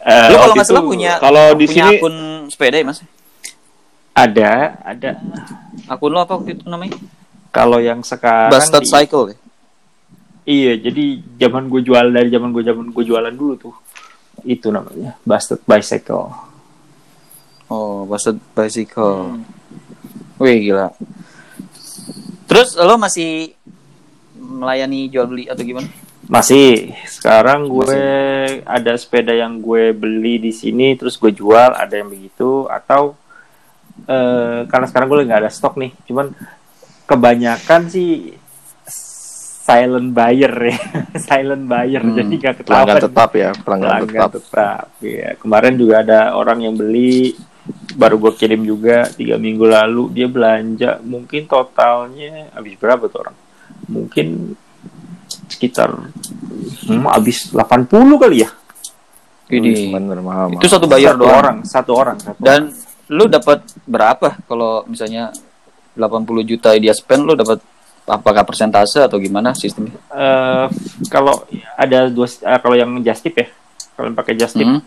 Eh, 0.00 0.26
lo 0.32 0.36
kalau 0.38 0.54
nggak 0.56 0.66
salah 0.66 0.84
punya 0.84 1.12
kalau 1.16 1.52
di 1.54 1.64
punya 1.64 1.84
sini- 1.86 1.98
akun 1.98 2.16
sepeda 2.48 2.76
ya 2.76 2.84
mas? 2.84 3.00
Ada. 4.10 4.52
Ada. 4.82 5.10
Akun 5.86 6.10
lo 6.10 6.20
apa 6.20 6.36
waktu 6.36 6.56
itu 6.56 6.64
namanya? 6.64 6.96
Kalau 7.50 7.78
yang 7.78 8.00
sekarang 8.00 8.48
Bastard 8.50 8.84
di- 8.84 8.90
Cycle 8.90 9.24
ya? 9.28 9.36
Iya, 10.40 10.72
jadi 10.80 11.04
zaman 11.38 11.68
gue 11.68 11.80
jual 11.80 12.10
dari 12.10 12.26
zaman 12.26 12.50
gue 12.50 12.64
zaman 12.64 12.90
gue 12.90 13.04
jualan 13.04 13.30
dulu 13.30 13.54
tuh. 13.56 13.74
Itu 14.40 14.72
namanya, 14.72 15.20
Bastard 15.22 15.60
Bicycle. 15.62 16.32
oh 17.68 18.02
Bastard 18.04 18.40
Bicycle. 18.50 19.44
Wih 20.36 20.58
gila. 20.64 20.90
Terus 22.44 22.74
lo 22.74 22.96
masih 22.96 23.52
melayani 24.34 25.06
jual 25.06 25.28
beli 25.28 25.46
atau 25.46 25.60
gimana 25.60 25.86
Masih. 26.30 26.94
Sekarang 27.10 27.66
gue 27.66 27.98
ada 28.62 28.92
sepeda 28.94 29.34
yang 29.34 29.58
gue 29.58 29.90
beli 29.90 30.38
di 30.38 30.54
sini 30.54 30.94
terus 30.94 31.18
gue 31.18 31.34
jual, 31.34 31.74
ada 31.74 31.90
yang 31.90 32.06
begitu 32.06 32.70
atau 32.70 33.18
eh 34.06 34.64
karena 34.70 34.86
sekarang 34.86 35.10
gue 35.10 35.26
nggak 35.26 35.42
ada 35.42 35.50
stok 35.50 35.74
nih. 35.76 35.90
Cuman 36.06 36.30
kebanyakan 37.10 37.90
sih 37.90 38.38
silent 39.66 40.14
buyer 40.14 40.54
ya. 40.70 40.78
silent 41.28 41.66
buyer 41.66 42.02
Hmm, 42.06 42.14
jadi 42.14 42.34
nggak 42.38 42.54
ketahuan. 42.62 42.70
pelanggan 42.86 43.04
tetap 43.10 43.30
ya 43.34 43.50
pelanggan, 43.66 43.90
pelanggan 43.90 44.14
tetap 44.14 44.32
tetap. 44.38 44.84
Iya. 45.02 45.28
Kemarin 45.34 45.74
juga 45.74 45.94
ada 46.06 46.20
orang 46.38 46.58
yang 46.62 46.74
beli 46.78 47.34
baru 47.98 48.16
gue 48.22 48.32
kirim 48.38 48.62
juga 48.64 49.10
tiga 49.12 49.36
minggu 49.36 49.66
lalu 49.66 50.14
dia 50.14 50.26
belanja 50.30 50.98
mungkin 51.02 51.44
totalnya 51.44 52.50
habis 52.56 52.74
berapa 52.80 53.04
tuh 53.06 53.28
orang 53.28 53.36
mungkin 53.86 54.56
sekitar 55.50 55.90
hmm, 56.86 57.04
habis 57.10 57.50
80 57.50 57.90
kali 58.16 58.46
ya. 58.46 58.50
Ini. 59.50 59.90
Bener 59.90 60.22
mahal 60.22 60.54
itu 60.54 60.70
satu 60.70 60.86
bayar 60.86 61.18
satu 61.18 61.22
doang. 61.26 61.38
orang 61.42 61.56
satu 61.66 61.92
orang 61.98 62.16
satu 62.22 62.38
dan 62.38 62.70
lu 63.10 63.26
dapat 63.26 63.66
berapa? 63.82 64.38
Kalau 64.46 64.86
misalnya 64.86 65.34
80 65.98 66.46
juta 66.46 66.70
dia 66.78 66.94
spend 66.94 67.26
lu 67.26 67.34
dapat 67.34 67.58
apakah 68.06 68.46
persentase 68.46 69.02
atau 69.02 69.18
gimana 69.18 69.50
sistemnya? 69.54 69.98
Eh, 70.14 70.66
kalau 71.10 71.42
ada 71.74 72.06
dua 72.06 72.30
eh, 72.30 72.58
kalau 72.62 72.78
yang 72.78 72.90
just 73.02 73.26
tip 73.26 73.34
ya 73.34 73.46
kalau 73.98 74.14
pakai 74.14 74.34
just 74.38 74.54
tip. 74.56 74.66
Hmm. 74.66 74.80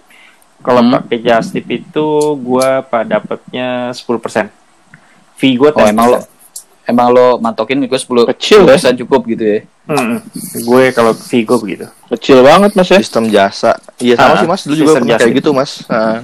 kalau 0.63 0.79
Hmm. 0.79 0.95
pakai 0.95 1.17
just 1.19 1.51
tip 1.51 1.67
itu 1.67 2.07
gua 2.39 2.79
pada 2.87 3.19
dapatnya 3.19 3.91
10% 3.91 4.47
fee 5.35 5.59
gua 5.59 5.75
oh 5.75 5.83
10%. 5.83 5.91
emang 5.91 6.07
lo 6.07 6.19
emang 6.85 7.07
lo 7.09 7.37
matokin 7.37 7.79
gue 7.81 7.95
10 7.95 8.29
Kecil 8.29 8.61
ya? 8.63 8.75
10% 8.75 9.01
cukup 9.01 9.21
gitu 9.25 9.43
ya 9.43 9.59
Mm-mm. 9.83 10.19
gue 10.61 10.83
kalau 10.91 11.11
gue 11.13 11.57
begitu 11.59 11.85
Kecil 12.09 12.39
banget 12.39 12.71
Mas 12.73 12.87
ya. 12.87 12.97
sistem 12.97 13.27
jasa 13.27 13.75
iya 13.97 14.15
sama 14.15 14.33
Ah, 14.33 14.39
sih 14.39 14.47
mas 14.47 14.61
dulu 14.63 14.75
juga 14.77 14.91
pernah 14.97 15.15
kayak 15.15 15.29
itu. 15.29 15.37
gitu 15.39 15.49
mas 15.51 15.71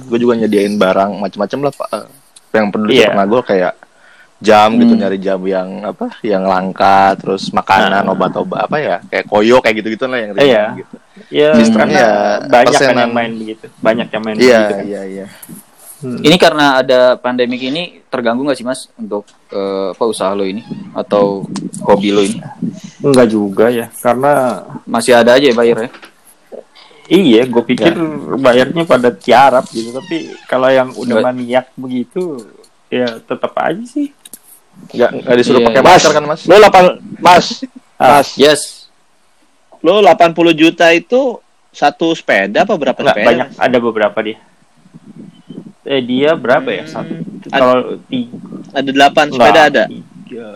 gue 0.02 0.18
juga 0.18 0.32
nyediain 0.36 0.74
barang 0.74 1.10
macam-macam 1.16 1.58
lah 1.60 1.72
pak 1.74 1.88
Eh, 1.92 2.06
yang 2.52 2.66
peduli 2.68 2.90
Iya. 2.94 3.08
pernah 3.08 3.26
gue 3.26 3.42
kayak 3.44 3.72
jam 4.40 4.68
gitu 4.74 4.90
Hmm. 4.90 5.00
nyari 5.00 5.18
jam 5.18 5.40
yang 5.44 5.68
apa 5.86 6.16
yang 6.22 6.42
langka 6.42 7.12
terus 7.14 7.52
makanan 7.52 8.02
Ah. 8.02 8.10
obat-obat 8.10 8.64
apa 8.64 8.76
ya 8.76 8.96
kayak 9.06 9.24
koyo 9.26 9.60
kayak 9.60 9.76
gitu-gitu 9.78 10.04
lah 10.04 10.18
yang 10.18 10.30
Iya. 10.34 10.64
gitu 10.76 10.96
ya 11.30 11.50
Sistemnya 11.54 11.84
karena 11.84 12.00
ya 12.00 12.10
banyak 12.48 12.52
kan 12.66 12.80
persenan. 12.80 12.96
yang 12.98 13.12
main 13.12 13.32
begitu 13.34 13.64
banyak 13.78 14.06
yang 14.08 14.22
main 14.22 14.36
iya 14.36 14.56
begitu 14.58 14.72
kan. 14.72 14.84
iya 14.86 15.02
iya 15.06 15.26
Hmm. 16.00 16.16
Ini 16.16 16.36
karena 16.36 16.80
ada 16.80 17.00
pandemik 17.14 17.60
ini 17.60 18.00
terganggu 18.08 18.40
nggak 18.40 18.56
sih 18.56 18.64
mas 18.64 18.88
untuk 18.94 19.22
eh, 19.48 19.92
apa 19.92 20.04
usaha 20.04 20.32
lo 20.32 20.42
ini 20.42 20.64
atau 20.90 21.44
hobi 21.82 22.08
lo 22.08 22.20
ini 22.20 22.40
enggak 23.00 23.28
juga 23.28 23.68
ya 23.68 23.92
karena 23.94 24.64
masih 24.84 25.12
ada 25.12 25.36
aja 25.36 25.44
ya 25.44 25.52
bayar 25.52 25.76
ya? 25.84 25.90
iya 27.06 27.42
gue 27.44 27.62
pikir 27.64 27.92
bayarnya 28.38 28.82
pada 28.84 29.10
tiarap 29.10 29.68
gitu 29.68 29.92
tapi 29.92 30.30
kalau 30.46 30.68
yang 30.68 30.88
udah 30.94 31.20
maniak 31.22 31.68
begitu 31.74 32.48
ya 32.86 33.18
tetap 33.18 33.52
aja 33.56 33.82
sih 33.82 34.08
nggak 34.90 35.10
nggak 35.20 35.36
disuruh 35.36 35.60
Iya, 35.60 35.68
pakai 35.68 35.82
iya. 35.82 35.88
masker 35.90 36.12
kan 36.12 36.24
mas 36.24 36.40
Lo 36.46 36.56
8 36.56 37.20
Mas, 37.20 37.46
Ah. 37.94 38.24
Mas, 38.24 38.28
Yes. 38.34 38.88
lo 39.78 40.00
80 40.00 40.32
juta 40.54 40.88
itu 40.90 41.36
satu 41.68 42.16
sepeda 42.16 42.64
apa 42.64 42.72
berapa 42.72 42.96
Enggak, 42.96 43.12
sepeda? 43.12 43.28
banyak 43.28 43.48
Mas? 43.52 43.60
ada 43.60 43.78
beberapa 43.78 44.18
dia 44.22 44.38
eh 45.90 46.00
dia 46.00 46.30
berapa 46.32 46.70
ya? 46.70 46.84
Satu 46.86 47.18
kalau 47.50 47.98
tiga 48.06 48.38
Ada 48.70 48.90
8 49.10 49.34
sepeda 49.34 49.60
ada. 49.66 49.84
tiga 49.86 50.48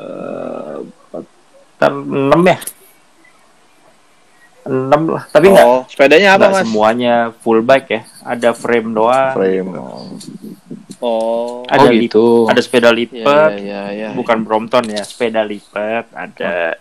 enam 1.85 2.43
ya? 2.47 2.59
Enam 4.65 5.03
lah. 5.13 5.25
Tapi 5.29 5.53
enggak. 5.53 5.67
Oh, 5.67 5.85
sepedanya 5.85 6.29
apa 6.33 6.49
Nggak 6.49 6.55
Mas? 6.57 6.65
semuanya 6.65 7.15
full 7.37 7.61
bike 7.61 7.89
ya? 7.91 8.01
Ada 8.25 8.57
frame 8.57 8.97
doang. 8.97 9.35
Frame. 9.37 9.69
Oh. 11.05 11.61
ada 11.69 11.85
Oh, 11.85 11.93
lip- 11.93 12.09
gitu. 12.09 12.49
ada 12.49 12.61
sepeda 12.65 12.89
lipat 12.89 13.61
iya, 13.61 13.93
iya. 13.93 14.09
bukan 14.17 14.41
Brompton 14.41 14.89
ya 14.89 15.05
sepeda 15.05 15.45
lipat 15.45 16.09
ada. 16.17 16.81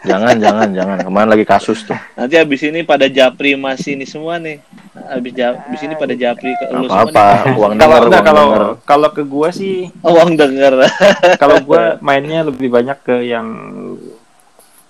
Jangan 0.00 0.40
jangan 0.40 0.68
jangan. 0.72 0.96
Kemarin 1.04 1.28
lagi 1.28 1.44
kasus 1.44 1.84
tuh. 1.84 1.98
Nanti 2.16 2.40
habis 2.40 2.64
ini 2.64 2.80
pada 2.80 3.10
japri 3.10 3.52
Mas 3.52 3.84
ini 3.84 4.08
semua 4.08 4.40
nih. 4.40 4.64
Habis 4.98 5.32
ja- 5.32 5.54
habis 5.54 5.80
ini 5.80 5.94
pada 5.94 6.14
japri 6.14 6.50
ke 6.52 6.64
lu 6.66 6.84
apa 6.84 6.88
semua 6.88 7.04
apa 7.06 7.24
uang 7.52 7.72
kalau 7.74 7.96
denger 8.00 8.22
kalau 8.22 8.44
denger 8.44 8.64
kalau 8.82 9.08
ke 9.10 9.22
gua 9.22 9.48
sih 9.50 9.92
Oh, 10.00 10.12
uang 10.12 10.34
denger. 10.34 10.72
kalau 11.42 11.56
gua 11.60 11.82
mainnya 12.00 12.42
lebih 12.42 12.68
banyak 12.68 12.98
ke 13.00 13.16
yang 13.22 13.46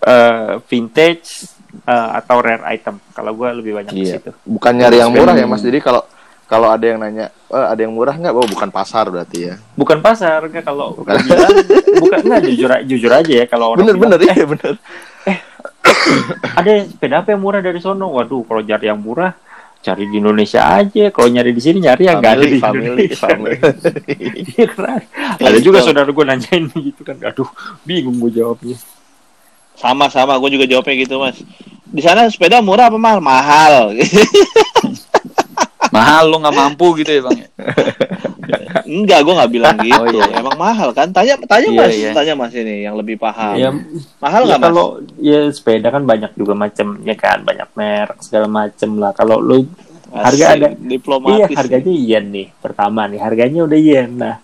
eh, 0.00 0.50
vintage 0.64 1.50
eh, 1.82 2.09
atau 2.14 2.36
rare 2.38 2.64
item. 2.70 2.96
Kalau 3.11 3.32
gue 3.32 3.48
lebih 3.54 3.72
banyak 3.74 3.92
di 3.92 4.02
Iya. 4.02 4.14
situ. 4.16 4.30
Bukan 4.42 4.72
nyari 4.74 4.96
yang 4.98 5.11
murah 5.11 5.34
ya 5.34 5.44
Hmm. 5.44 5.52
Mas. 5.52 5.61
Jadi 5.61 5.78
kalau 5.78 6.02
kalau 6.46 6.70
ada 6.70 6.86
yang 6.86 6.96
nanya, 6.96 7.26
"Eh, 7.48 7.66
ada 7.66 7.80
yang 7.80 7.90
murah 7.90 8.14
nggak? 8.14 8.30
Oh, 8.30 8.46
bukan 8.46 8.70
pasar 8.70 9.11
berarti 9.11 9.38
ya. 9.44 9.54
Bukan 9.74 9.98
pasar, 9.98 10.46
enggak 10.46 10.62
kalau 10.62 10.94
Bukan. 10.94 11.11
gua 11.11 11.26
bilang, 11.26 11.50
bukan 11.98 12.18
enggak 12.22 12.42
jujur 12.46 12.70
jujur 12.86 13.11
aja 13.12 13.32
ya 13.34 13.44
kalau 13.44 13.74
orang 13.74 13.82
Bener 13.82 13.94
bilang, 13.96 14.14
bener 14.14 14.20
iya 14.24 14.44
bener. 14.46 14.74
ada 16.59 16.70
sepeda 16.86 17.16
apa 17.20 17.34
yang 17.34 17.42
murah 17.42 17.59
dari 17.59 17.76
sono? 17.76 18.07
Waduh, 18.11 18.46
kalau 18.46 18.62
cari 18.62 18.86
yang 18.86 18.96
murah 18.96 19.34
cari 19.87 20.11
di 20.11 20.18
Indonesia 20.18 20.66
aja. 20.66 21.14
Kalau 21.14 21.28
nyari 21.30 21.55
di 21.55 21.62
sini 21.62 21.78
nyari 21.87 22.11
yang 22.11 22.18
nggak 22.18 22.34
ada 22.34 22.47
di 22.47 22.59
family, 22.59 22.87
Indonesia. 22.91 23.26
family. 23.30 23.57
Iya 24.57 24.66
kan? 24.74 25.01
Ada 25.39 25.59
juga 25.62 25.78
saudara 25.87 26.11
gue 26.11 26.24
nanyain 26.26 26.66
gitu 26.74 27.07
kan. 27.07 27.14
Aduh, 27.22 27.47
bingung 27.87 28.18
gue 28.18 28.43
jawabnya. 28.43 28.74
Sama 29.78 30.11
sama, 30.11 30.34
gue 30.43 30.51
juga 30.59 30.66
jawabnya 30.66 30.95
gitu 30.99 31.22
mas. 31.22 31.39
Di 31.87 32.03
sana 32.03 32.26
sepeda 32.26 32.59
murah 32.59 32.91
apa 32.91 32.99
mahal? 32.99 33.22
Mahal. 33.30 33.95
Mahal 35.95 36.24
lo 36.26 36.37
nggak 36.43 36.57
mampu 36.57 36.99
gitu 36.99 37.11
ya 37.14 37.22
bang. 37.24 37.39
ya? 38.49 38.70
Enggak, 38.82 39.18
gue 39.22 39.34
nggak 39.34 39.53
bilang 39.53 39.76
gitu. 39.84 39.99
Oh, 39.99 40.07
iya. 40.07 40.26
Emang 40.36 40.57
mahal 40.57 40.88
kan? 40.90 41.09
Tanya 41.09 41.34
tanya 41.42 41.68
Iya, 41.68 41.80
mas, 41.80 41.92
iya. 41.92 42.11
tanya 42.12 42.32
mas 42.34 42.53
ini 42.53 42.82
yang 42.82 42.94
lebih 42.94 43.16
paham. 43.16 43.55
Ya, 43.55 43.70
mahal 44.16 44.42
ya 44.42 44.47
nggak 44.49 44.59
mas? 44.59 44.66
kalau 44.66 44.86
ya 45.16 45.40
sepeda 45.49 45.88
kan 45.88 46.03
banyak 46.03 46.32
juga 46.32 46.53
macamnya 46.53 47.14
kan, 47.14 47.38
banyak 47.40 47.68
merek 47.72 48.18
segala 48.20 48.47
macem 48.47 48.90
lah. 48.97 49.11
Kalau 49.11 49.36
lu 49.36 49.66
harga 50.09 50.44
ada- 50.51 50.70
iya 50.70 50.78
diplomatis. 50.78 51.53
harganya 51.53 51.92
yen 51.92 52.24
nih. 52.30 52.47
Pertama 52.57 53.05
nih 53.05 53.18
harganya 53.18 53.61
udah 53.62 53.76
yen. 53.76 54.11
Nah, 54.14 54.34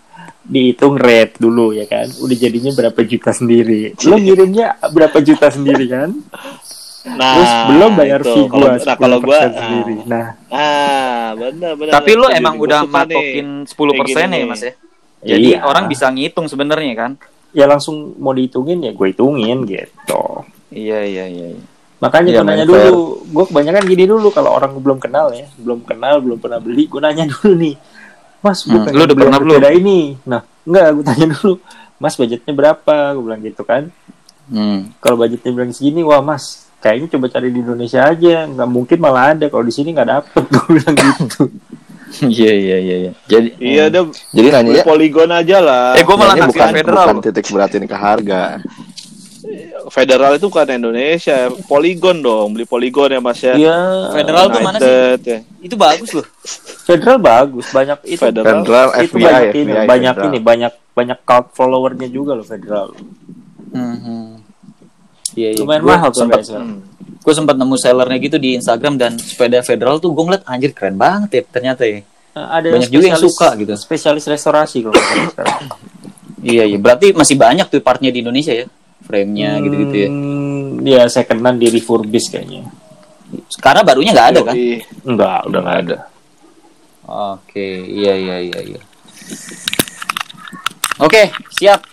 dihitung 0.43 0.95
rate 0.95 1.37
dulu 1.37 1.71
ya 1.71 1.85
kan. 1.85 2.11
Udah 2.19 2.35
jadinya 2.35 2.71
berapa 2.71 2.99
juta 3.01 3.31
sendiri. 3.31 3.95
Lo 4.03 4.19
ngirimnya 4.21 4.75
berapa 4.91 5.17
juta 5.19 5.47
sendiri 5.47 5.85
kan? 5.87 6.11
Nah, 7.05 7.35
Terus 7.35 7.51
belum 7.67 7.91
bayar 7.93 8.19
itu. 8.19 8.31
fee 8.31 8.45
Kalau- 8.45 8.63
gua 8.63 8.71
Nah, 8.79 8.95
kalau 8.95 9.17
gua 9.19 9.37
10% 9.37 9.51
sendiri. 9.53 9.95
Nah, 10.05 10.25
ah, 10.47 11.27
benar 11.33 11.71
benar. 11.75 11.91
Tapi 11.93 12.11
lo 12.13 12.27
Itu 12.27 12.39
emang 12.39 12.55
udah 12.57 12.79
matokin 12.85 13.47
10% 13.65 14.07
Kayak 14.25 14.39
ya 14.39 14.45
mas 14.45 14.61
ya. 14.61 14.73
Jadi 15.25 15.49
Iya. 15.49 15.59
orang 15.61 15.85
bisa 15.85 16.07
ngitung 16.07 16.47
sebenarnya 16.47 16.95
kan. 16.95 17.13
ya 17.51 17.69
langsung 17.69 18.17
mau 18.17 18.31
dihitungin 18.31 18.81
ya 18.81 18.91
gue 18.91 19.07
hitungin 19.09 19.61
gitu. 19.63 20.23
Iya 20.69 21.05
iya 21.05 21.25
iya. 21.27 21.47
iya. 21.53 21.61
Makanya 21.99 22.25
Iya, 22.25 22.35
gue 22.35 22.47
nanya 22.49 22.65
fair. 22.65 22.71
dulu, 22.89 22.97
gue 23.23 23.43
kebanyakan 23.45 23.83
gini 23.85 24.03
dulu 24.03 24.27
kalau 24.27 24.49
orang 24.51 24.73
belum 24.73 24.97
kenal 24.97 25.29
ya, 25.29 25.45
belum 25.55 25.79
kenal, 25.81 26.17
belum 26.17 26.35
pernah 26.35 26.57
beli, 26.57 26.83
gue 26.83 26.97
nanya 26.97 27.23
dulu 27.31 27.53
nih, 27.53 27.75
Mas, 28.41 28.65
gue 28.65 28.73
Hmm, 28.73 28.83
pengen 28.83 28.97
lu 28.97 29.03
udah 29.05 29.15
pernah 29.15 29.39
belum? 29.39 29.61
ini. 29.71 29.99
Nah, 30.23 30.41
enggak, 30.63 30.87
gue 30.91 31.03
tanya 31.05 31.25
dulu, 31.31 31.53
Mas 31.95 32.13
budgetnya 32.15 32.53
berapa? 32.53 32.95
Gue 33.13 33.21
bilang 33.21 33.41
gitu 33.41 33.61
kan. 33.61 33.83
Hmm. 34.45 34.89
Kalau 34.97 35.15
budgetnya 35.15 35.51
bilang 35.53 35.71
segini, 35.71 36.01
wah 36.01 36.19
Mas, 36.19 36.62
kayaknya 36.83 37.07
coba 37.15 37.25
cari 37.31 37.47
di 37.55 37.63
Indonesia 37.63 38.03
aja, 38.03 38.43
nggak 38.43 38.69
mungkin 38.69 38.97
malah 38.99 39.31
ada. 39.31 39.47
Kalau 39.47 39.63
di 39.63 39.71
sini 39.71 39.95
nggak 39.95 40.09
dapet, 40.11 40.43
gue 40.53 40.65
bilang 40.75 40.95
gitu. 40.99 41.43
Iya 42.21 42.53
iya 42.53 42.77
iya. 42.77 42.95
iya. 43.09 43.11
Jadi 43.25 43.47
Iya, 43.57 43.83
udah 43.89 44.03
Jadi 44.35 44.47
nanya 44.53 44.71
ya, 44.77 44.83
poligon 44.85 45.29
aja 45.33 45.57
lah. 45.63 45.97
Eh, 45.97 46.03
gua 46.05 46.15
malah 46.19 46.35
nanya 46.37 46.51
bukan 46.51 46.69
federal. 46.69 47.05
bukan 47.09 47.17
titik 47.25 47.47
beratin 47.49 47.83
ke 47.89 47.97
harga. 47.97 48.61
Federal 49.91 50.31
itu 50.39 50.47
bukan 50.47 50.71
Indonesia, 50.71 51.51
poligon 51.67 52.23
dong, 52.23 52.55
beli 52.55 52.63
poligon 52.63 53.11
ya 53.11 53.19
mas 53.19 53.39
ya. 53.43 53.53
Iya, 53.59 53.79
Federal 54.15 54.45
tuh 54.47 54.59
mana 54.63 54.77
sih? 54.79 55.19
Ya. 55.27 55.37
itu 55.59 55.75
bagus 55.75 56.09
loh. 56.15 56.25
Federal 56.87 57.19
bagus, 57.19 57.67
banyak 57.75 57.99
itu. 58.07 58.23
Federal. 58.23 58.63
Federal 58.63 58.87
itu 59.03 59.11
FBI, 59.11 59.19
banyak 59.19 59.43
ini, 59.51 59.71
FBI, 59.75 59.83
banyak 59.83 60.13
Federal. 60.15 60.31
ini, 60.31 60.37
banyak 60.39 60.73
banyak 60.95 61.19
cult 61.27 61.47
followernya 61.51 62.07
juga 62.07 62.31
loh 62.39 62.47
Federal. 62.47 62.87
Hmm. 63.75 64.22
Iya 65.33 65.49
iya. 65.53 65.61
Lumayan 65.61 65.81
Gua 65.81 65.95
mahal 65.97 66.09
tuh 66.13 66.25
sekarang. 66.25 66.69
gue 67.23 67.31
sempat 67.31 67.55
nemu 67.55 67.75
sellernya 67.79 68.19
gitu 68.19 68.35
di 68.35 68.59
Instagram 68.59 68.99
dan 68.99 69.15
sepeda 69.15 69.63
federal 69.63 69.95
tuh 69.95 70.11
gue 70.11 70.23
ngeliat 70.27 70.43
anjir 70.43 70.75
keren 70.75 70.99
banget 70.99 71.39
ya 71.39 71.41
ternyata 71.47 71.87
ya. 71.87 72.03
Nah, 72.33 72.59
ada 72.59 72.67
Banyak 72.73 72.91
juga 72.91 73.05
yang 73.13 73.21
suka 73.23 73.47
gitu. 73.55 73.73
Spesialis 73.79 74.25
restorasi 74.27 74.83
kalau 74.83 74.97
sekarang. 75.31 75.71
Iya 76.43 76.63
iya. 76.67 76.77
Berarti 76.81 77.15
masih 77.15 77.39
banyak 77.39 77.71
tuh 77.71 77.79
partnya 77.79 78.11
di 78.11 78.19
Indonesia 78.19 78.51
ya. 78.51 78.67
Frame-nya 79.03 79.59
gitu-gitu 79.63 79.95
ya. 79.95 80.09
Hmm, 80.11 80.83
ya 80.83 81.01
second 81.07 81.39
hand 81.43 81.59
di 81.63 81.67
refurbish 81.71 82.27
kayaknya. 82.27 82.67
Karena 83.63 83.81
barunya 83.87 84.11
nggak 84.11 84.29
ada 84.35 84.41
kan? 84.51 84.55
Enggak, 85.07 85.39
udah 85.47 85.59
nggak 85.63 85.79
ada. 85.87 85.97
Oke, 87.03 87.67
iya 87.87 88.15
iya 88.15 88.35
iya 88.39 88.59
iya. 88.63 88.81
Oke, 91.03 91.31
siap. 91.51 91.83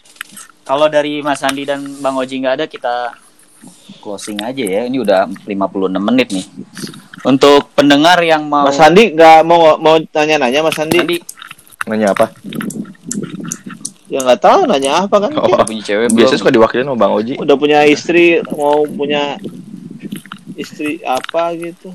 Kalau 0.62 0.86
dari 0.86 1.18
Mas 1.18 1.42
Andi 1.42 1.66
dan 1.66 1.82
Bang 1.98 2.14
Oji 2.14 2.38
nggak 2.38 2.54
ada, 2.62 2.66
kita 2.70 3.10
closing 4.00 4.40
aja 4.40 4.64
ya. 4.64 4.88
Ini 4.88 4.98
udah 5.04 5.28
56 5.44 6.00
menit 6.00 6.28
nih. 6.32 6.46
Untuk 7.22 7.68
pendengar 7.76 8.16
yang 8.24 8.48
mau 8.48 8.64
Mas 8.64 8.80
Sandi 8.80 9.12
nggak 9.12 9.44
mau 9.44 9.76
mau 9.76 10.00
nanya-nanya 10.00 10.64
Mas 10.64 10.74
Sandi? 10.74 10.98
Andi 10.98 11.18
Nanya 11.88 12.12
apa? 12.12 12.28
Ya 14.10 14.20
nggak 14.26 14.42
tahu 14.42 14.66
nanya 14.66 15.06
apa 15.06 15.16
kan? 15.22 15.30
Oh, 15.38 15.46
udah 15.48 15.64
punya 15.64 15.82
cewek 15.86 16.10
belum? 16.10 16.18
biasanya 16.18 16.40
suka 16.42 16.52
diwakilin 16.52 16.88
sama 16.88 16.98
Bang 16.98 17.14
Oji. 17.14 17.38
Udah 17.38 17.56
punya 17.56 17.86
istri, 17.86 18.42
mau 18.52 18.82
punya 18.84 19.38
istri 20.58 20.98
apa 21.06 21.54
gitu? 21.54 21.94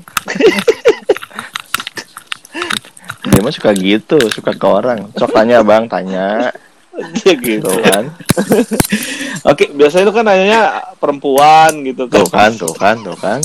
Dia 3.26 3.42
mah 3.42 3.52
suka 3.52 3.74
gitu, 3.76 4.16
suka 4.32 4.56
ke 4.56 4.66
orang. 4.66 5.12
Sok 5.12 5.34
tanya 5.36 5.60
Bang, 5.60 5.92
tanya. 5.92 6.50
gitu 7.44 7.68
kan, 7.84 8.08
Oke, 9.42 9.68
Biasanya 9.68 10.04
itu 10.06 10.14
kan 10.14 10.24
nanyanya 10.24 10.62
perempuan 10.96 11.82
gitu 11.82 12.06
kan. 12.06 12.16
tuh 12.16 12.28
kan, 12.30 12.50
tuh 12.54 12.72
kan, 12.72 12.96
tuh 13.02 13.16
kan. 13.16 13.40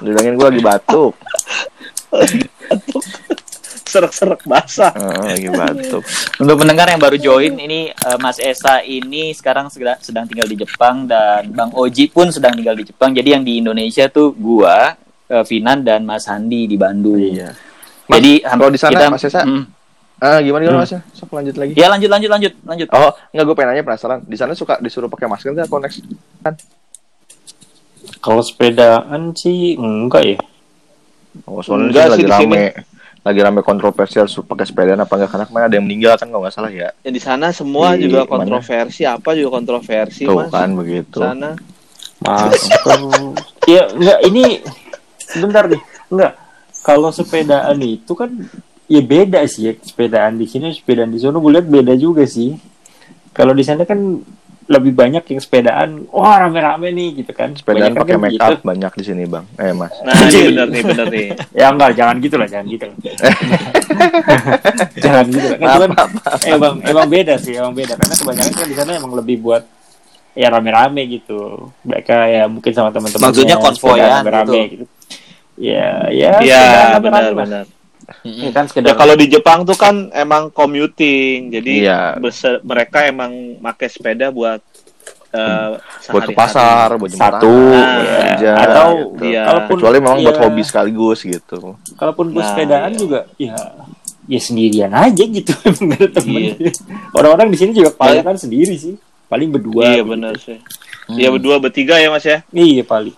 Bilangin 0.00 0.34
gue 0.34 0.46
lagi 0.46 0.60
batuk. 0.60 1.12
Serak-serak 3.86 4.42
basah. 4.42 4.92
Heeh, 4.92 5.22
lagi 5.38 5.48
batuk. 5.48 6.02
Untuk 6.36 6.56
pendengar 6.58 6.90
yang 6.90 6.98
baru 6.98 7.16
join, 7.16 7.54
ini 7.54 7.88
eh, 7.88 8.18
Mas 8.18 8.36
Esa 8.36 8.82
ini 8.82 9.30
sekarang 9.30 9.70
segera- 9.70 10.02
sedang 10.02 10.26
tinggal 10.26 10.44
di 10.44 10.58
Jepang 10.58 11.06
dan 11.06 11.48
Bang 11.48 11.70
Oji 11.72 12.10
pun 12.10 12.28
sedang 12.28 12.52
tinggal 12.52 12.74
di 12.74 12.84
Jepang. 12.84 13.14
Jadi 13.14 13.28
yang 13.30 13.44
di 13.46 13.62
Indonesia 13.62 14.10
tuh 14.10 14.34
gua, 14.34 14.98
eh, 15.26 15.44
Finan 15.46 15.80
dan 15.80 16.02
Mas 16.02 16.26
Handi 16.26 16.66
di 16.66 16.74
Bandung. 16.74 17.16
Iya. 17.16 17.54
Mas, 18.06 18.16
Jadi 18.18 18.32
kalau 18.42 18.68
di 18.68 18.78
sana, 18.78 18.92
kita- 18.92 19.10
Mas 19.10 19.24
Esa? 19.24 19.42
Hmm. 19.42 19.64
Ah, 20.16 20.40
gimana 20.40 20.64
gimana 20.64 20.80
Hmm. 20.80 20.88
Mas? 20.88 20.96
Sok 21.12 21.30
lanjut 21.30 21.54
lagi. 21.54 21.72
Ya 21.72 21.86
lanjut 21.86 22.08
lanjut 22.08 22.30
lanjut 22.30 22.52
lanjut. 22.62 22.88
Oh, 22.90 23.12
enggak 23.30 23.44
gue 23.44 23.54
pengen 23.54 23.68
nanya 23.70 23.84
penasaran. 23.84 24.18
Di 24.22 24.34
sana 24.34 24.52
suka 24.52 24.80
disuruh 24.80 25.06
pakai 25.06 25.26
masker 25.26 25.52
nggak 25.52 25.66
kalau 25.66 25.82
next? 25.82 26.00
Kalau 28.18 28.40
sepedaan 28.40 29.32
sih 29.32 29.76
enggak 29.76 30.22
ya. 30.26 30.38
Oh, 31.44 31.60
soalnya 31.60 31.92
Enggak 31.92 32.04
sih 32.06 32.10
lagi 32.12 32.24
di 32.24 32.30
rame. 32.48 32.64
Lagi 33.20 33.40
rame 33.42 33.60
kontroversial 33.60 34.24
suruh 34.24 34.46
pakai 34.46 34.64
sepedaan 34.64 34.96
apa 34.96 35.12
enggak 35.14 35.30
karena 35.30 35.44
kemarin 35.44 35.66
ada 35.66 35.76
yang 35.76 35.84
meninggal 35.84 36.14
kan 36.14 36.26
kalau 36.26 36.42
nggak 36.42 36.54
salah 36.54 36.72
ya. 36.72 36.88
Ya 36.96 37.10
di 37.10 37.20
sana 37.20 37.50
semua 37.50 37.92
Di 37.92 38.06
juga 38.06 38.24
mana? 38.24 38.30
kontroversi, 38.30 39.02
apa 39.04 39.34
juga 39.34 39.50
kontroversi 39.52 40.24
Tuh 40.24 40.36
Mas. 40.38 40.48
kan 40.48 40.68
begitu. 40.72 41.18
Sana. 41.20 41.52
Masker. 42.18 42.98
ya 43.76 43.82
enggak 43.92 44.18
ini 44.24 44.44
sebentar 45.18 45.68
deh. 45.68 45.80
Enggak. 46.08 46.32
Kalau 46.80 47.10
sepedaan 47.10 47.76
itu 47.78 48.14
kan 48.14 48.30
ya 48.86 49.02
beda 49.02 49.42
sih 49.50 49.70
ya 49.70 49.72
sepedaan 49.74 50.38
di 50.38 50.46
sini 50.46 50.70
sepedaan 50.70 51.10
di 51.10 51.18
sana 51.18 51.42
gue 51.42 51.52
lihat 51.52 51.66
beda 51.66 51.94
juga 51.98 52.22
sih. 52.26 52.54
Kalau 53.36 53.52
di 53.52 53.66
sana 53.66 53.84
kan 53.84 54.00
lebih 54.66 54.98
banyak 54.98 55.22
yang 55.30 55.38
sepedaan, 55.38 56.10
wah 56.10 56.42
rame-rame 56.42 56.90
nih 56.90 57.22
gitu 57.22 57.30
kan. 57.30 57.54
Sepedaan 57.54 57.94
pakai 57.94 58.18
kan 58.18 58.22
make 58.22 58.42
up 58.42 58.58
banyak 58.66 58.92
di 58.98 59.04
sini, 59.06 59.22
Bang. 59.22 59.46
Eh, 59.62 59.70
Mas. 59.70 59.94
Nah, 60.02 60.26
ini 60.26 60.50
bener 60.50 60.66
nih, 60.66 60.82
bener 60.82 61.06
nih. 61.06 61.26
Ya 61.62 61.66
enggak, 61.70 61.94
jangan 61.94 62.16
gitu 62.18 62.34
lah, 62.34 62.48
jangan 62.50 62.66
gitu. 62.66 62.86
jangan 65.06 65.24
gitu 65.30 65.46
lah. 65.46 65.58
Kan 65.62 65.68
cuman, 65.70 65.90
emang 66.50 66.74
emang 66.82 67.06
beda 67.06 67.34
sih, 67.38 67.54
emang 67.54 67.78
beda 67.78 67.94
karena 67.94 68.14
kebanyakan 68.18 68.52
kan 68.58 68.66
di 68.66 68.76
sana 68.76 68.90
emang 68.98 69.12
lebih 69.14 69.36
buat 69.38 69.62
ya 70.34 70.50
rame-rame 70.50 71.02
gitu. 71.14 71.70
Mereka 71.86 72.16
ya 72.26 72.44
mungkin 72.50 72.72
sama 72.74 72.90
teman-teman. 72.90 73.22
Maksudnya 73.22 73.56
konvoyan 73.62 74.26
rame 74.26 74.50
gitu. 74.50 74.82
gitu. 74.82 74.84
Ya, 75.56 76.10
ya. 76.10 76.42
Iya, 76.42 76.62
sepedaan 76.98 77.70
Ya 78.22 78.50
kan 78.54 78.64
Ya 78.64 78.70
sekedar 78.70 78.94
kalau 78.94 79.14
di 79.14 79.26
Jepang 79.26 79.62
tuh 79.62 79.74
kan 79.74 80.10
emang 80.10 80.50
commuting, 80.50 81.50
jadi 81.50 81.74
Iya. 81.82 82.00
mereka 82.62 83.02
emang 83.02 83.32
pakai 83.58 83.88
sepeda 83.88 84.30
buat 84.30 84.62
eh, 85.32 85.70
Buat 86.08 86.24
ke 86.26 86.32
pasar, 86.32 86.96
buat 86.96 87.10
jemput 87.10 87.20
Satu, 87.20 87.50
anak, 87.50 87.76
ya. 87.76 87.92
buat 87.92 88.08
kerja, 88.22 88.50
atau 88.56 88.88
gitu. 88.94 89.24
Iya. 89.26 89.42
kalaupun 89.44 89.76
Kecuali 89.76 89.96
memang 89.98 90.18
buat 90.22 90.32
ya, 90.32 90.42
hobi 90.42 90.62
sekaligus 90.62 91.18
gitu. 91.20 91.58
Kalaupun 91.94 92.26
gue 92.30 92.40
Nah, 92.40 92.48
sepedaan 92.48 92.90
iya. 92.90 92.98
juga 92.98 93.20
ya 93.36 93.54
ya 94.26 94.40
sendirian 94.42 94.90
aja 94.90 95.22
gitu 95.22 95.52
emang 95.66 95.86
gak 95.92 95.98
ada 95.98 96.08
temen. 96.14 96.40
Iya. 96.56 96.72
Orang-orang 97.12 97.48
di 97.50 97.58
sini 97.58 97.70
juga 97.74 97.90
kebanyakan 97.92 98.36
sendiri 98.38 98.74
sih. 98.74 98.94
Paling 99.26 99.50
berdua. 99.50 99.82
Iya 99.82 100.00
gitu. 100.00 100.10
benar 100.14 100.34
sih. 100.38 100.58
Iya 101.10 101.28
berdua 101.30 101.56
bertiga 101.58 101.98
ya 101.98 102.08
Mas 102.08 102.24
ya. 102.24 102.40
Iya 102.48 102.82
paling. 102.82 103.14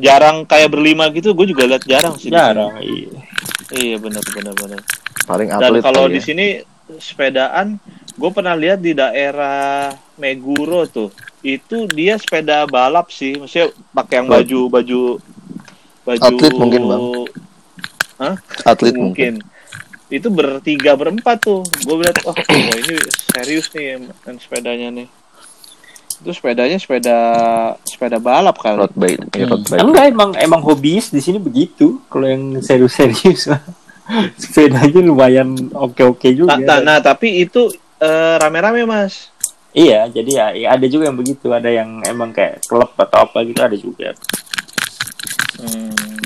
Jarang 0.00 0.48
kayak 0.48 0.72
berlima 0.72 1.12
gitu, 1.12 1.36
gue 1.36 1.46
juga 1.46 1.68
lihat 1.68 1.84
jarang 1.84 2.16
sih. 2.16 2.28
di 2.28 2.36
Jarang. 2.36 2.72
Iya. 2.80 3.20
Iya 3.70 3.96
benar 3.98 4.24
benar 4.34 4.54
benar. 4.54 4.80
Paling 5.24 5.48
Dan 5.54 5.58
atlet 5.62 5.82
kalau 5.82 6.04
kali 6.06 6.14
di 6.14 6.20
ya. 6.20 6.26
sini 6.26 6.46
sepedaan, 6.98 7.78
gue 8.18 8.30
pernah 8.34 8.58
lihat 8.58 8.82
di 8.82 8.92
daerah 8.92 9.94
Meguro 10.18 10.86
tuh. 10.86 11.10
itu 11.40 11.88
dia 11.88 12.20
sepeda 12.20 12.68
balap 12.68 13.08
sih 13.08 13.32
maksudnya 13.40 13.72
pakai 13.96 14.20
yang 14.20 14.28
baju 14.28 14.60
baju 14.68 15.00
baju 16.04 16.20
Atlet 16.28 16.52
mungkin, 16.52 16.82
Bang. 16.84 17.04
Atlet 18.68 18.92
mungkin. 18.92 19.40
mungkin 19.40 19.48
itu 20.10 20.28
bertiga 20.28 21.00
berempat 21.00 21.40
tuh 21.40 21.64
gue 21.64 21.96
bilang 21.96 22.12
oh, 22.28 22.36
oh 22.36 22.76
ini 22.76 23.00
serius 23.32 23.72
nih 23.72 24.04
main 24.04 24.36
sepedanya 24.36 24.92
nih 24.92 25.08
itu 26.20 26.30
sepedanya 26.36 26.76
sepeda 26.76 27.18
sepeda 27.82 28.20
balap 28.20 28.60
kan 28.60 28.76
Road 28.76 28.92
bike, 28.92 29.32
ya, 29.32 29.48
road 29.48 29.64
bike. 29.64 29.80
Enggak 29.80 30.04
emang 30.12 30.30
emang 30.36 30.60
hobis 30.60 31.08
di 31.08 31.24
sini 31.24 31.40
begitu. 31.40 32.00
Kalau 32.12 32.28
yang 32.28 32.60
serius-serius 32.60 33.48
sepedanya 34.42 35.00
lumayan 35.00 35.56
oke-oke 35.72 36.28
juga. 36.36 36.60
nah, 36.60 36.78
nah, 36.78 36.78
nah, 36.84 36.98
tapi 37.00 37.40
itu 37.40 37.72
eh, 38.02 38.34
rame-rame 38.36 38.84
mas 38.84 39.32
Iya, 39.70 40.10
jadi 40.10 40.30
ya, 40.34 40.46
ya 40.50 40.68
ada 40.74 40.86
juga 40.90 41.06
yang 41.06 41.18
begitu. 41.18 41.46
Ada 41.54 41.70
yang 41.70 42.02
emang 42.02 42.34
kayak 42.34 42.66
klub 42.66 42.90
atau 42.98 43.22
apa 43.22 43.38
gitu 43.46 43.60
ada 43.62 43.76
juga. 43.78 44.10
Hmm, 45.60 46.18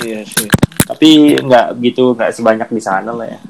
iya 0.00 0.24
sih 0.24 0.48
Tapi 0.88 1.36
nggak 1.44 1.66
gitu 1.84 2.16
nggak 2.16 2.32
sebanyak 2.34 2.68
di 2.74 2.82
sana 2.82 3.14
lah 3.14 3.26
ya. 3.30 3.40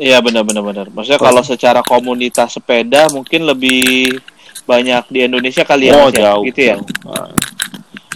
Iya 0.00 0.18
benar 0.18 0.42
benar 0.42 0.64
benar. 0.66 0.86
Maksudnya 0.90 1.20
kalau 1.22 1.42
secara 1.46 1.84
komunitas 1.86 2.58
sepeda 2.58 3.06
mungkin 3.14 3.46
lebih 3.46 4.18
banyak 4.64 5.04
di 5.10 5.18
Indonesia 5.26 5.62
kali 5.64 5.90
ya, 5.90 5.94
oh 5.96 6.08
Mas, 6.08 6.14
ya? 6.14 6.20
jauh. 6.32 6.44
gitu 6.46 6.60
ya. 6.60 6.76
Ah, 7.06 7.30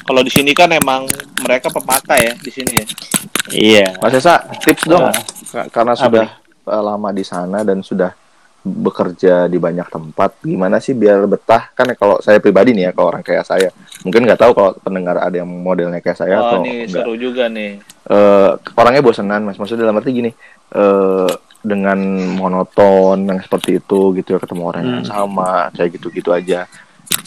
Kalau 0.04 0.20
di 0.20 0.28
sini 0.28 0.52
kan 0.52 0.68
emang 0.68 1.08
mereka 1.40 1.72
pepatah 1.72 2.20
ya 2.20 2.32
di 2.36 2.50
sini 2.52 2.72
ya. 2.76 2.86
iya. 3.48 3.88
Mas 4.00 4.12
Esa, 4.12 4.44
tips 4.60 4.84
dong. 4.84 5.08
Ka- 5.48 5.68
Karena 5.72 5.96
sudah 5.96 6.28
uh, 6.68 6.82
lama 6.84 7.08
di 7.08 7.24
sana 7.24 7.64
dan 7.64 7.80
sudah 7.80 8.12
bekerja 8.64 9.44
di 9.44 9.60
banyak 9.60 9.84
tempat, 9.92 10.40
gimana 10.40 10.80
sih 10.80 10.96
biar 10.96 11.28
betah? 11.28 11.68
Kan 11.76 11.92
kalau 12.00 12.16
saya 12.24 12.40
pribadi 12.40 12.72
nih 12.72 12.88
ya, 12.88 12.90
kalau 12.96 13.12
orang 13.12 13.20
kayak 13.20 13.44
saya, 13.44 13.68
mungkin 14.00 14.24
nggak 14.24 14.40
tahu 14.40 14.52
kalau 14.56 14.72
pendengar 14.80 15.20
ada 15.20 15.36
yang 15.36 15.48
modelnya 15.48 16.00
kayak 16.00 16.16
saya 16.16 16.40
oh 16.40 16.40
atau 16.48 16.56
ini 16.64 16.88
enggak. 16.88 17.04
seru 17.04 17.12
juga 17.20 17.44
nih. 17.52 17.76
Eh, 18.04 18.50
orangnya 18.76 19.04
bosenan, 19.04 19.44
mas. 19.44 19.60
Maksudnya 19.60 19.84
dalam 19.84 20.00
arti 20.00 20.16
gini, 20.16 20.32
eh, 20.72 21.32
dengan 21.64 21.96
monoton 22.36 23.24
yang 23.24 23.40
seperti 23.40 23.80
itu 23.80 24.12
gitu 24.14 24.36
ya, 24.36 24.38
ketemu 24.38 24.62
orang 24.62 24.82
yang 24.84 25.00
Hmm. 25.00 25.08
sama, 25.08 25.72
kayak 25.72 25.96
gitu-gitu 25.96 26.30
aja. 26.30 26.68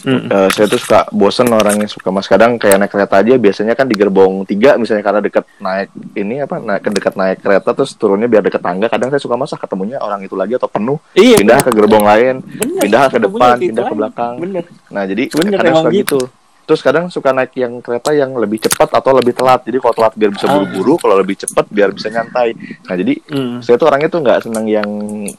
Mm. 0.02 0.26
Eh, 0.26 0.48
saya 0.50 0.66
tuh 0.66 0.78
suka 0.78 1.06
bosen 1.10 1.46
orang 1.48 1.78
yang 1.78 1.86
suka 1.86 2.10
mas 2.10 2.26
kadang 2.26 2.58
kayak 2.58 2.82
naik 2.82 2.90
kereta 2.90 3.22
aja 3.22 3.38
biasanya 3.38 3.78
kan 3.78 3.86
di 3.86 3.94
gerbong 3.94 4.42
tiga 4.42 4.74
misalnya 4.74 5.06
karena 5.06 5.20
deket 5.22 5.46
naik 5.58 5.88
ini 6.14 6.42
apa 6.42 6.58
naik 6.58 6.82
dekat 6.82 7.14
naik 7.14 7.38
kereta 7.38 7.70
terus 7.72 7.94
turunnya 7.94 8.26
biar 8.26 8.42
deket 8.42 8.58
tangga 8.58 8.90
kadang 8.90 9.06
saya 9.08 9.22
suka 9.22 9.38
masa 9.38 9.54
ketemunya 9.54 10.02
orang 10.02 10.18
itu 10.22 10.34
lagi 10.34 10.58
atau 10.58 10.66
penuh 10.66 10.98
Iya. 11.14 11.38
pindah 11.38 11.58
ke 11.62 11.70
gerbong 11.70 12.02
lain 12.02 12.34
bener. 12.42 12.80
pindah 12.82 13.04
ke 13.06 13.18
depan 13.22 13.54
pindah 13.54 13.84
ke 13.86 13.94
belakang 13.94 14.34
Bener. 14.38 14.64
nah 14.90 15.02
jadi 15.06 15.22
Bener, 15.30 15.58
kadang 15.62 15.74
suka 15.78 15.90
gitu. 15.94 16.18
gitu 16.18 16.20
terus 16.68 16.84
kadang 16.84 17.08
suka 17.08 17.32
naik 17.32 17.56
yang 17.56 17.80
kereta 17.80 18.12
yang 18.12 18.36
lebih 18.36 18.60
cepat 18.60 18.92
atau 18.92 19.16
lebih 19.16 19.32
telat 19.32 19.64
jadi 19.64 19.80
kalau 19.80 19.94
telat 19.96 20.12
biar 20.12 20.30
bisa 20.30 20.44
Ah. 20.44 20.52
buru-buru 20.52 21.00
kalau 21.00 21.16
lebih 21.16 21.34
cepat 21.34 21.64
biar 21.66 21.88
bisa 21.90 22.12
nyantai 22.12 22.52
nah 22.84 22.92
jadi 22.92 23.16
Mm. 23.24 23.64
saya 23.64 23.74
tuh 23.74 23.88
orangnya 23.88 24.08
tuh 24.08 24.20
nggak 24.20 24.38
senang 24.44 24.66
yang 24.68 24.90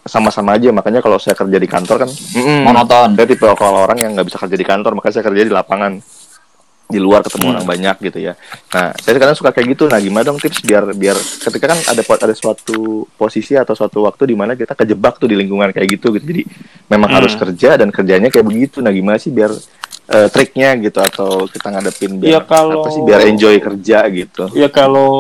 sama-sama 0.02 0.58
aja 0.58 0.70
makanya 0.70 1.00
kalau 1.00 1.22
saya 1.22 1.38
kerja 1.38 1.56
di 1.56 1.70
kantor 1.70 1.96
kan 2.02 2.10
mm-mm, 2.10 2.66
Monoton. 2.66 3.10
saya 3.14 3.28
tipe 3.30 3.46
kalau 3.54 3.86
orang 3.86 3.98
yang 4.00 4.12
nggak 4.12 4.26
bisa 4.26 4.42
kerja 4.42 4.58
di 4.58 4.66
kantor 4.66 4.92
makanya 4.94 5.14
saya 5.14 5.26
kerja 5.26 5.44
di 5.46 5.54
lapangan 5.54 5.94
di 6.90 6.98
luar 6.98 7.22
ketemu 7.22 7.46
Hmm. 7.46 7.54
orang 7.54 7.68
banyak 7.70 7.96
gitu 8.02 8.18
ya 8.20 8.34
nah 8.74 8.90
saya 8.98 9.14
kadang 9.16 9.38
suka 9.38 9.54
kayak 9.54 9.78
gitu 9.78 9.86
nah 9.86 10.02
gimana 10.02 10.26
dong 10.26 10.42
tips 10.42 10.66
biar 10.66 10.90
biar 10.92 11.14
ketika 11.14 11.70
kan 11.70 11.78
ada 11.86 12.02
ada 12.02 12.34
suatu 12.34 13.06
posisi 13.14 13.54
atau 13.54 13.78
suatu 13.78 14.02
waktu 14.02 14.26
di 14.26 14.36
mana 14.36 14.58
kita 14.58 14.74
kejebak 14.74 15.22
tuh 15.22 15.30
di 15.30 15.38
lingkungan 15.38 15.70
kayak 15.70 15.86
gitu 15.88 16.10
gitu 16.12 16.26
jadi 16.26 16.42
memang 16.90 17.06
Hmm. 17.08 17.18
harus 17.22 17.38
kerja 17.38 17.78
dan 17.78 17.94
kerjanya 17.94 18.28
kayak 18.28 18.42
begitu 18.44 18.82
nah 18.82 18.90
gimana 18.90 19.22
sih 19.22 19.30
biar 19.30 19.54
eh, 20.10 20.26
triknya 20.28 20.74
gitu 20.82 20.98
atau 20.98 21.46
kita 21.46 21.70
ngadepin 21.70 22.18
Ya, 22.18 22.42
biar 22.42 22.44
kalau- 22.44 22.82
apa 22.82 22.90
sih 22.90 23.06
biar 23.06 23.22
enjoy 23.30 23.62
kerja 23.62 24.10
gitu 24.10 24.50
Ya 24.58 24.66
kalau 24.66 25.14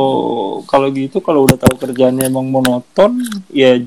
kalau 0.66 0.90
gitu 0.90 1.22
kalau 1.22 1.46
udah 1.46 1.54
tahu 1.56 1.78
kerjaannya 1.78 2.26
emang 2.26 2.50
monoton 2.50 3.22
ya 3.48 3.78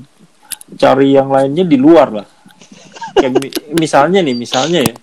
cari 0.73 1.11
yang 1.11 1.27
lainnya 1.27 1.67
di 1.67 1.75
luar 1.75 2.07
lah. 2.13 2.27
Kayak 3.13 3.31
mi- 3.35 3.53
misalnya 3.77 4.23
nih, 4.23 4.31
misalnya 4.33 4.79
ya. 4.81 4.95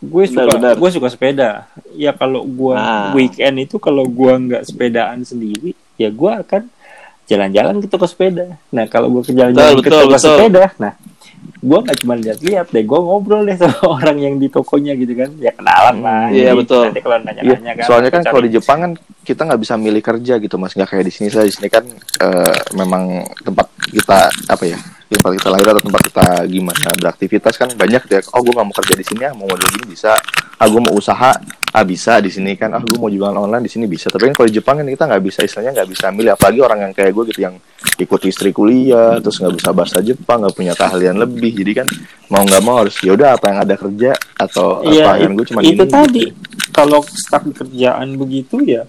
Gue 0.00 0.24
suka 0.24 0.48
Benar, 0.48 0.56
benar. 0.56 0.74
gue 0.76 0.90
suka 0.90 1.08
sepeda. 1.08 1.50
Ya 1.92 2.10
kalau 2.10 2.40
gua 2.42 2.74
Ah. 2.74 3.10
weekend 3.12 3.60
itu 3.60 3.76
kalau 3.76 4.08
gua 4.08 4.34
nggak 4.34 4.64
sepedaan 4.64 5.20
sendiri, 5.22 5.76
ya 5.94 6.08
gua 6.08 6.40
akan 6.40 6.72
jalan-jalan 7.24 7.78
ke 7.78 7.86
toko 7.86 8.04
sepeda. 8.04 8.56
Nah, 8.70 8.84
kalau 8.86 9.06
gua 9.08 9.20
ke 9.20 9.30
jalan-jalan 9.30 9.76
Betul, 9.76 9.84
ke 9.84 9.86
betul, 9.86 10.00
toko 10.00 10.10
betul. 10.10 10.24
sepeda, 10.40 10.64
nah 10.78 10.92
gua 11.60 11.78
nggak 11.84 11.98
cuma 12.00 12.14
lihat-lihat 12.16 12.66
deh, 12.66 12.82
gua 12.82 12.98
ngobrol 12.98 13.44
deh 13.44 13.54
sama 13.54 13.76
orang 14.00 14.16
yang 14.18 14.34
di 14.34 14.48
tokonya 14.48 14.96
gitu 14.96 15.12
kan. 15.14 15.30
Ya 15.36 15.52
kenalan 15.52 15.96
lah. 16.00 16.24
Iya, 16.32 16.56
betul. 16.56 16.88
Nanti 16.88 17.00
kalau 17.00 17.16
Iya, 17.16 17.26
nanya-nanya 17.26 17.72
kan. 17.76 17.84
soalnya 17.84 18.10
kan 18.10 18.22
kalau 18.24 18.40
di 18.40 18.50
Jepang 18.50 18.78
kan 18.80 18.92
kita 19.20 19.40
nggak 19.44 19.60
bisa 19.60 19.74
milih 19.76 20.00
kerja 20.00 20.34
gitu 20.38 20.56
mas, 20.56 20.72
nggak 20.72 20.88
kayak 20.88 21.04
di 21.04 21.12
sini 21.12 21.28
saya 21.28 21.44
di 21.44 21.52
sini 21.52 21.68
kan 21.68 21.84
eh, 22.18 22.56
memang 22.72 23.02
tempat 23.38 23.68
kita 23.84 24.18
apa 24.48 24.64
ya, 24.64 24.80
tempat 25.12 25.32
kita 25.34 25.48
lahir 25.50 25.66
atau 25.68 25.82
tempat 25.82 26.02
kita 26.06 26.24
gimana 26.46 26.88
beraktivitas 26.94 27.54
kan 27.54 27.68
banyak 27.70 28.02
ya. 28.06 28.20
Oh 28.30 28.40
gue 28.40 28.52
nggak 28.52 28.62
mau 28.64 28.76
kerja 28.76 28.94
di 28.94 29.02
sini 29.02 29.20
ya, 29.20 29.30
mau 29.32 29.44
model 29.44 29.66
gini 29.68 29.86
bisa. 29.88 30.14
Ah 30.54 30.66
gue 30.66 30.78
mau 30.78 30.92
usaha, 30.92 31.32
ah 31.66 31.84
bisa 31.84 32.20
di 32.20 32.28
sini 32.28 32.54
kan. 32.54 32.70
Ah 32.70 32.80
gue 32.80 32.94
mau 32.94 33.08
jualan 33.08 33.34
online 33.34 33.66
di 33.66 33.72
sini 33.72 33.84
bisa. 33.84 34.06
Tapi 34.06 34.30
kan 34.30 34.34
kalau 34.34 34.46
di 34.46 34.54
Jepang 34.54 34.78
kan 34.78 34.86
kita 34.86 35.04
nggak 35.04 35.22
bisa 35.22 35.40
istilahnya 35.42 35.72
nggak 35.74 35.88
bisa 35.88 36.06
milih. 36.10 36.30
Apalagi 36.32 36.60
orang 36.60 36.78
yang 36.80 36.92
kayak 36.92 37.10
gue 37.10 37.24
gitu 37.26 37.40
yang 37.42 37.54
ikut 37.96 38.20
istri 38.24 38.50
kuliah, 38.50 39.18
terus 39.18 39.36
nggak 39.38 39.54
bisa 39.58 39.70
bahasa 39.72 39.98
Jepang, 39.98 40.46
nggak 40.46 40.54
punya 40.54 40.72
keahlian 40.74 41.16
lebih. 41.16 41.52
Jadi 41.58 41.72
kan 41.74 41.86
mau 42.28 42.46
nggak 42.46 42.62
mau 42.62 42.76
harus 42.78 42.94
ya 43.02 43.10
udah 43.10 43.34
apa 43.34 43.46
yang 43.50 43.58
ada 43.60 43.74
kerja 43.74 44.10
atau 44.36 44.66
Iya, 44.86 45.04
keahlian 45.10 45.32
gue 45.34 45.46
cuma 45.48 45.60
itu 45.60 45.74
ini. 45.74 45.90
tadi. 45.90 46.24
gitu. 46.30 46.70
Kalau 46.70 47.02
stuck 47.02 47.42
di 47.42 47.54
kerjaan 47.56 48.14
begitu 48.14 48.62
ya 48.62 48.86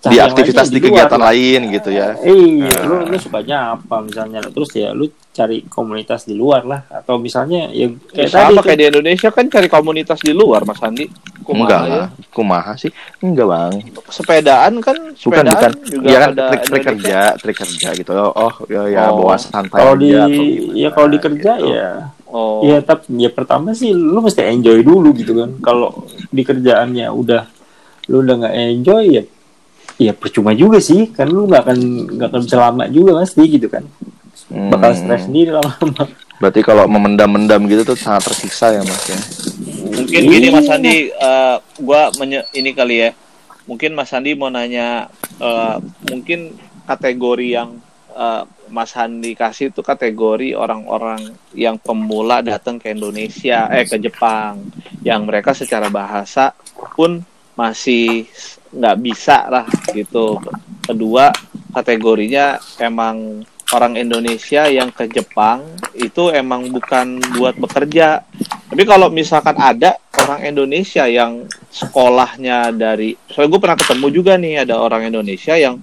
di 0.00 0.16
yang 0.16 0.32
aktivitas 0.32 0.72
di 0.72 0.80
kegiatan 0.80 1.20
lain 1.20 1.76
gitu 1.76 1.92
ya. 1.92 2.16
Iya, 2.16 2.72
Ah. 2.72 2.88
lu 2.88 2.96
lu 3.04 3.16
sukanya 3.20 3.76
apa 3.76 4.00
misalnya? 4.00 4.40
Terus 4.40 4.72
ya 4.72 4.96
lu 4.96 5.12
cari 5.40 5.58
komunitas 5.64 6.20
di 6.22 6.34
luar 6.34 6.62
lah 6.62 6.80
atau 6.86 7.16
misalnya 7.16 7.66
ya 7.68 7.88
Ya, 8.12 8.26
kayak 8.26 8.28
tadi 8.28 8.44
sama 8.44 8.52
tuh. 8.52 8.62
kayak 8.62 8.76
di 8.76 8.86
Indonesia 8.86 9.28
kan 9.30 9.44
cari 9.46 9.68
komunitas 9.68 10.18
di 10.20 10.32
luar 10.32 10.60
Mas 10.62 10.76
Andi. 10.78 11.08
Kumaha 11.40 11.64
Enggak 11.64 11.82
ya. 11.88 12.04
kumaha 12.30 12.72
sih? 12.74 12.92
Enggak 13.18 13.46
bang. 13.46 13.72
Sepedaan 14.06 14.72
kan 14.78 14.96
Bukan 15.00 15.16
sepedaan 15.16 15.50
bukan. 15.50 15.72
juga 15.82 16.06
Iya 16.06 16.18
kan 16.20 16.30
trik, 16.36 16.62
trik 16.62 16.84
kerja, 16.84 17.18
trik 17.34 17.56
kerja 17.58 17.88
gitu. 17.94 18.10
Oh, 18.12 18.30
oh 18.30 18.52
ya, 18.66 18.82
ya 18.86 19.02
Oh. 19.08 19.18
bawa 19.18 19.34
santai 19.34 19.74
kalau 19.74 19.94
di 19.94 20.08
gimana 20.08 20.28
ya 20.76 20.88
kalau 20.90 21.08
di 21.08 21.18
kerja 21.18 21.52
gitu. 21.56 21.72
ya 21.72 21.90
Oh. 22.28 22.62
ya 22.62 22.78
tapi 22.78 23.10
ya 23.16 23.26
pertama 23.28 23.72
sih 23.72 23.90
lu 23.90 24.20
mesti 24.20 24.44
enjoy 24.44 24.78
dulu 24.80 25.10
gitu 25.12 25.32
kan. 25.34 25.50
Kalau 25.58 25.90
di 26.24 26.40
kerjaannya 26.40 27.08
udah 27.08 27.42
lu 28.06 28.20
udah 28.20 28.34
nggak 28.38 28.54
enjoy 28.68 29.04
ya 29.10 29.22
ya 29.98 30.12
percuma 30.12 30.52
juga 30.52 30.78
sih 30.78 31.08
kan 31.08 31.26
lu 31.26 31.44
nggak 31.44 31.62
akan 31.62 31.78
nggak 32.10 32.28
akan 32.28 32.40
bisa 32.40 32.56
lama 32.58 32.84
juga 32.86 33.18
pasti 33.18 33.42
gitu 33.48 33.66
kan 33.66 33.82
bakal 34.50 34.90
Hmm. 34.90 34.98
stres 34.98 35.22
sendiri 35.24 35.50
lama-lama 35.52 36.04
Berarti 36.40 36.60
kalau 36.64 36.88
memendam-mendam 36.88 37.68
gitu 37.68 37.84
tuh 37.84 37.94
sangat 37.94 38.32
tersiksa 38.32 38.72
ya 38.72 38.80
mas 38.80 39.04
ya. 39.04 39.20
Mungkin 39.92 40.20
gini 40.24 40.48
Mas 40.48 40.64
Iya. 40.64 40.74
Andi, 40.74 40.96
eh, 41.12 41.56
gua 41.78 42.08
menye- 42.16 42.48
ini 42.52 42.72
kali 42.72 42.96
ya. 42.98 43.10
Mungkin 43.64 43.92
Mas 43.92 44.08
Andi 44.10 44.32
mau 44.32 44.48
nanya, 44.48 45.12
eh, 45.36 45.76
mungkin 46.06 46.56
kategori 46.82 47.44
yang 47.46 47.76
eh, 48.10 48.42
Mas 48.66 48.96
Andi 48.96 49.36
kasih 49.36 49.68
itu 49.68 49.84
kategori 49.84 50.56
orang-orang 50.56 51.28
yang 51.52 51.76
pemula 51.76 52.40
datang 52.40 52.74
ke 52.74 52.88
Indonesia, 52.88 53.68
eh 53.68 53.84
ke 53.84 54.00
Jepang, 54.00 54.64
yang 55.00 55.28
mereka 55.28 55.52
secara 55.52 55.86
bahasa 55.86 56.56
pun 56.96 57.20
masih 57.52 58.24
nggak 58.72 58.96
bisa 58.98 59.44
lah 59.46 59.62
gitu. 59.92 60.40
Kedua 60.82 61.28
kategorinya 61.70 62.56
emang 62.78 63.44
orang 63.70 63.94
Indonesia 63.94 64.66
yang 64.66 64.90
ke 64.90 65.06
Jepang 65.06 65.62
itu 65.94 66.30
emang 66.34 66.70
bukan 66.70 67.22
buat 67.38 67.54
bekerja, 67.54 68.26
tapi 68.70 68.82
kalau 68.86 69.10
misalkan 69.10 69.54
ada 69.58 69.98
orang 70.18 70.46
Indonesia 70.46 71.06
yang 71.06 71.46
sekolahnya 71.70 72.74
dari, 72.74 73.14
soalnya 73.30 73.50
gue 73.54 73.60
pernah 73.62 73.78
ketemu 73.78 74.06
juga 74.10 74.32
nih 74.34 74.66
ada 74.66 74.78
orang 74.82 75.06
Indonesia 75.06 75.54
yang 75.54 75.78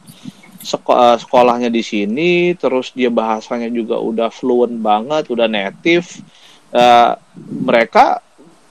seko- 0.60 1.00
eh, 1.00 1.18
sekolahnya 1.20 1.72
di 1.72 1.80
sini, 1.80 2.32
terus 2.60 2.92
dia 2.92 3.08
bahasanya 3.08 3.72
juga 3.72 3.96
udah 4.00 4.28
fluent 4.28 4.76
banget, 4.84 5.32
udah 5.32 5.48
native. 5.48 6.08
Eh, 6.76 7.12
mereka 7.64 8.20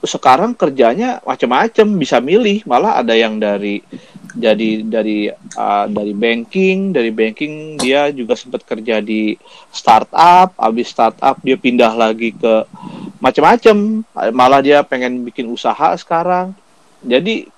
sekarang 0.05 0.53
kerjanya 0.53 1.19
macam-macam, 1.25 1.87
bisa 1.97 2.21
milih. 2.21 2.61
Malah 2.69 3.01
ada 3.01 3.17
yang 3.17 3.41
dari 3.41 3.81
jadi 4.37 4.85
dari 4.85 5.33
uh, 5.33 5.85
dari 5.89 6.13
banking 6.13 6.93
dari 6.93 7.09
banking 7.09 7.81
dia 7.81 8.13
juga 8.13 8.37
sempat 8.37 8.61
kerja 8.61 9.01
di 9.01 9.33
startup 9.73 10.53
habis 10.61 10.93
startup 10.93 11.41
dia 11.41 11.57
pindah 11.57 11.89
lagi 11.97 12.37
ke 12.37 12.53
macam-macam 13.17 14.05
malah 14.29 14.61
dia 14.61 14.85
pengen 14.85 15.25
bikin 15.25 15.49
usaha 15.49 15.97
sekarang. 15.97 16.53
Jadi 17.01 17.49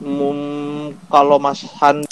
mm, 0.00 1.08
kalau 1.12 1.36
Mas 1.36 1.60
Han 1.80 2.04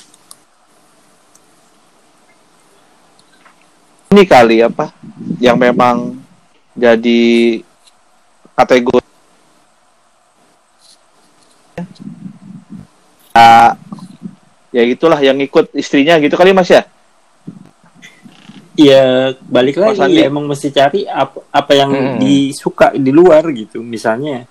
ini 4.12 4.28
kali 4.28 4.60
apa 4.60 4.92
yang 5.40 5.56
memang 5.56 6.20
jadi 6.76 7.60
kategori 8.52 9.00
uh, 13.32 13.72
ya 14.72 14.82
gitulah 14.82 15.20
yang 15.20 15.36
ikut 15.38 15.70
istrinya 15.72 16.16
gitu 16.16 16.34
kali 16.34 16.50
Mas 16.50 16.68
ya. 16.68 16.82
Iya, 18.72 19.36
balik 19.44 19.76
Mas 19.76 20.00
lagi 20.00 20.16
ya, 20.16 20.32
emang 20.32 20.48
mesti 20.48 20.72
cari 20.72 21.04
apa 21.04 21.44
apa 21.52 21.72
yang 21.76 21.92
Hmm. 21.92 22.16
disuka 22.16 22.88
di 22.96 23.12
luar 23.12 23.44
gitu. 23.52 23.84
Misalnya 23.84 24.48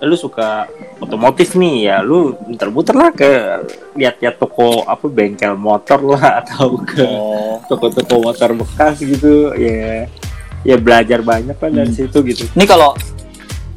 lu 0.00 0.16
suka 0.16 0.64
otomotif 0.98 1.52
nih 1.52 1.76
ya, 1.84 1.96
lu 2.00 2.32
muter-muter 2.48 2.96
lah 2.96 3.12
ke 3.12 3.28
lihat-lihat 3.92 4.40
toko 4.40 4.82
apa 4.82 5.04
bengkel 5.06 5.52
motor 5.52 6.00
lah 6.02 6.24
atau 6.40 6.80
ke 6.80 7.04
Oh. 7.04 7.60
toko-toko 7.68 8.24
motor 8.24 8.56
bekas 8.56 9.04
gitu 9.04 9.52
ya. 9.54 10.08
Ya 10.64 10.76
belajar 10.80 11.20
banyak 11.20 11.54
lah 11.54 11.70
dari 11.70 11.92
Hmm. 11.92 11.98
situ 12.08 12.18
gitu. 12.24 12.48
Ini 12.56 12.64
kalau 12.64 12.96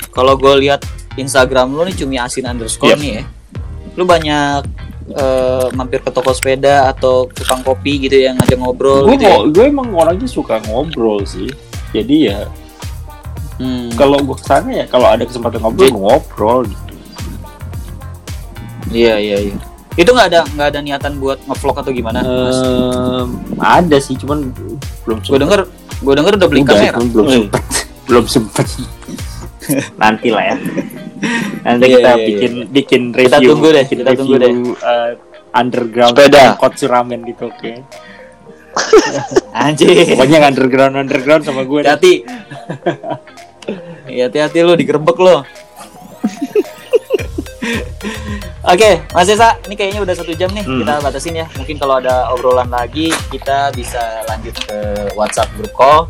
kalau 0.10 0.40
gue 0.40 0.56
lihat 0.58 0.88
Instagram 1.20 1.76
lu 1.76 1.84
nih 1.84 2.00
cumi 2.00 2.16
asin 2.16 2.48
underscore 2.48 2.96
Yep. 2.96 3.00
nih 3.04 3.12
ya. 3.12 3.24
Lu 3.94 4.08
banyak 4.08 4.64
eh, 5.12 5.68
mampir 5.72 6.00
ke 6.00 6.10
toko 6.10 6.30
sepeda 6.30 6.88
atau 6.88 7.26
tukang 7.28 7.60
kopi 7.60 7.98
gitu 8.00 8.20
yang 8.20 8.36
ngajak 8.36 8.56
ngobrol 8.56 9.04
Gue 9.04 9.16
gitu 9.16 9.26
ya. 9.26 9.38
gue 9.46 9.66
emang 9.68 9.90
orangnya 9.92 10.26
suka 10.26 10.62
ngobrol 10.64 11.22
sih. 11.24 11.50
Jadi 11.90 12.28
ya 12.28 12.46
Hmm. 13.56 13.92
kalau 13.94 14.16
gue 14.18 14.34
ke 14.34 14.46
sana 14.46 14.72
ya 14.74 14.86
kalau 14.86 15.04
ada 15.06 15.22
kesempatan 15.22 15.60
ngobrol 15.60 15.84
gue 15.84 15.92
ngobrol 15.92 16.60
gitu. 16.64 16.84
Iya 18.90 19.16
iya 19.18 19.38
iya. 19.44 19.56
Itu 19.94 20.10
nggak 20.10 20.28
ada 20.28 20.40
nggak 20.48 20.68
ada 20.70 20.80
niatan 20.80 21.14
buat 21.18 21.44
ngevlog 21.44 21.76
atau 21.78 21.92
gimana? 21.92 22.24
Ehm, 22.24 23.28
ada 23.60 23.98
sih 23.98 24.16
cuman 24.16 24.48
belum 25.04 25.18
Gue 25.22 25.38
denger 25.38 25.62
gue 26.00 26.14
denger 26.16 26.34
udah 26.36 26.48
beli 26.48 26.62
Udah, 26.64 26.72
kamera. 26.72 26.98
belum 27.04 27.26
Hmm. 27.26 27.36
sempet 27.36 27.64
belum 28.08 28.26
sempet 28.26 28.68
nanti 30.02 30.28
lah 30.30 30.44
ya 30.46 30.56
nanti 31.62 31.86
Iya, 31.86 31.96
kita 31.98 32.12
iya, 32.12 32.26
bikin 32.26 32.52
bikin 32.70 33.02
review 33.12 33.30
Kita 33.30 33.40
tunggu 33.52 33.68
deh, 33.72 33.86
kita 33.86 34.10
tunggu 34.16 34.36
review, 34.38 34.72
eh, 34.76 35.12
underground 35.52 36.14
Sepeda. 36.16 36.42
angkot 36.54 36.74
suramen 36.78 37.20
gitu 37.26 37.50
oke 37.50 37.72
Anjir. 39.66 39.92
pokoknya 40.16 40.40
underground 40.46 40.96
underground 40.96 41.44
sama 41.44 41.66
gue 41.66 41.84
deh. 41.84 41.90
Hati-hati. 41.90 42.14
Iya, 44.08 44.30
hati-hati 44.32 44.58
lu 44.64 44.74
digerebek 44.74 45.18
lo. 45.20 45.44
Oke, 48.70 49.02
Mas 49.12 49.28
Esa, 49.28 49.58
ini 49.68 49.76
kayaknya 49.76 50.02
udah 50.06 50.16
satu 50.16 50.32
jam 50.32 50.48
nih. 50.54 50.64
Hmm. 50.64 50.80
Kita 50.84 50.94
batasin 51.02 51.36
ya. 51.36 51.48
Mungkin 51.58 51.76
kalau 51.76 51.98
ada 52.00 52.30
obrolan 52.32 52.70
lagi, 52.70 53.10
kita 53.34 53.74
bisa 53.74 54.24
lanjut 54.30 54.56
ke 54.64 54.78
WhatsApp 55.18 55.50
group 55.58 55.74
call 55.74 56.08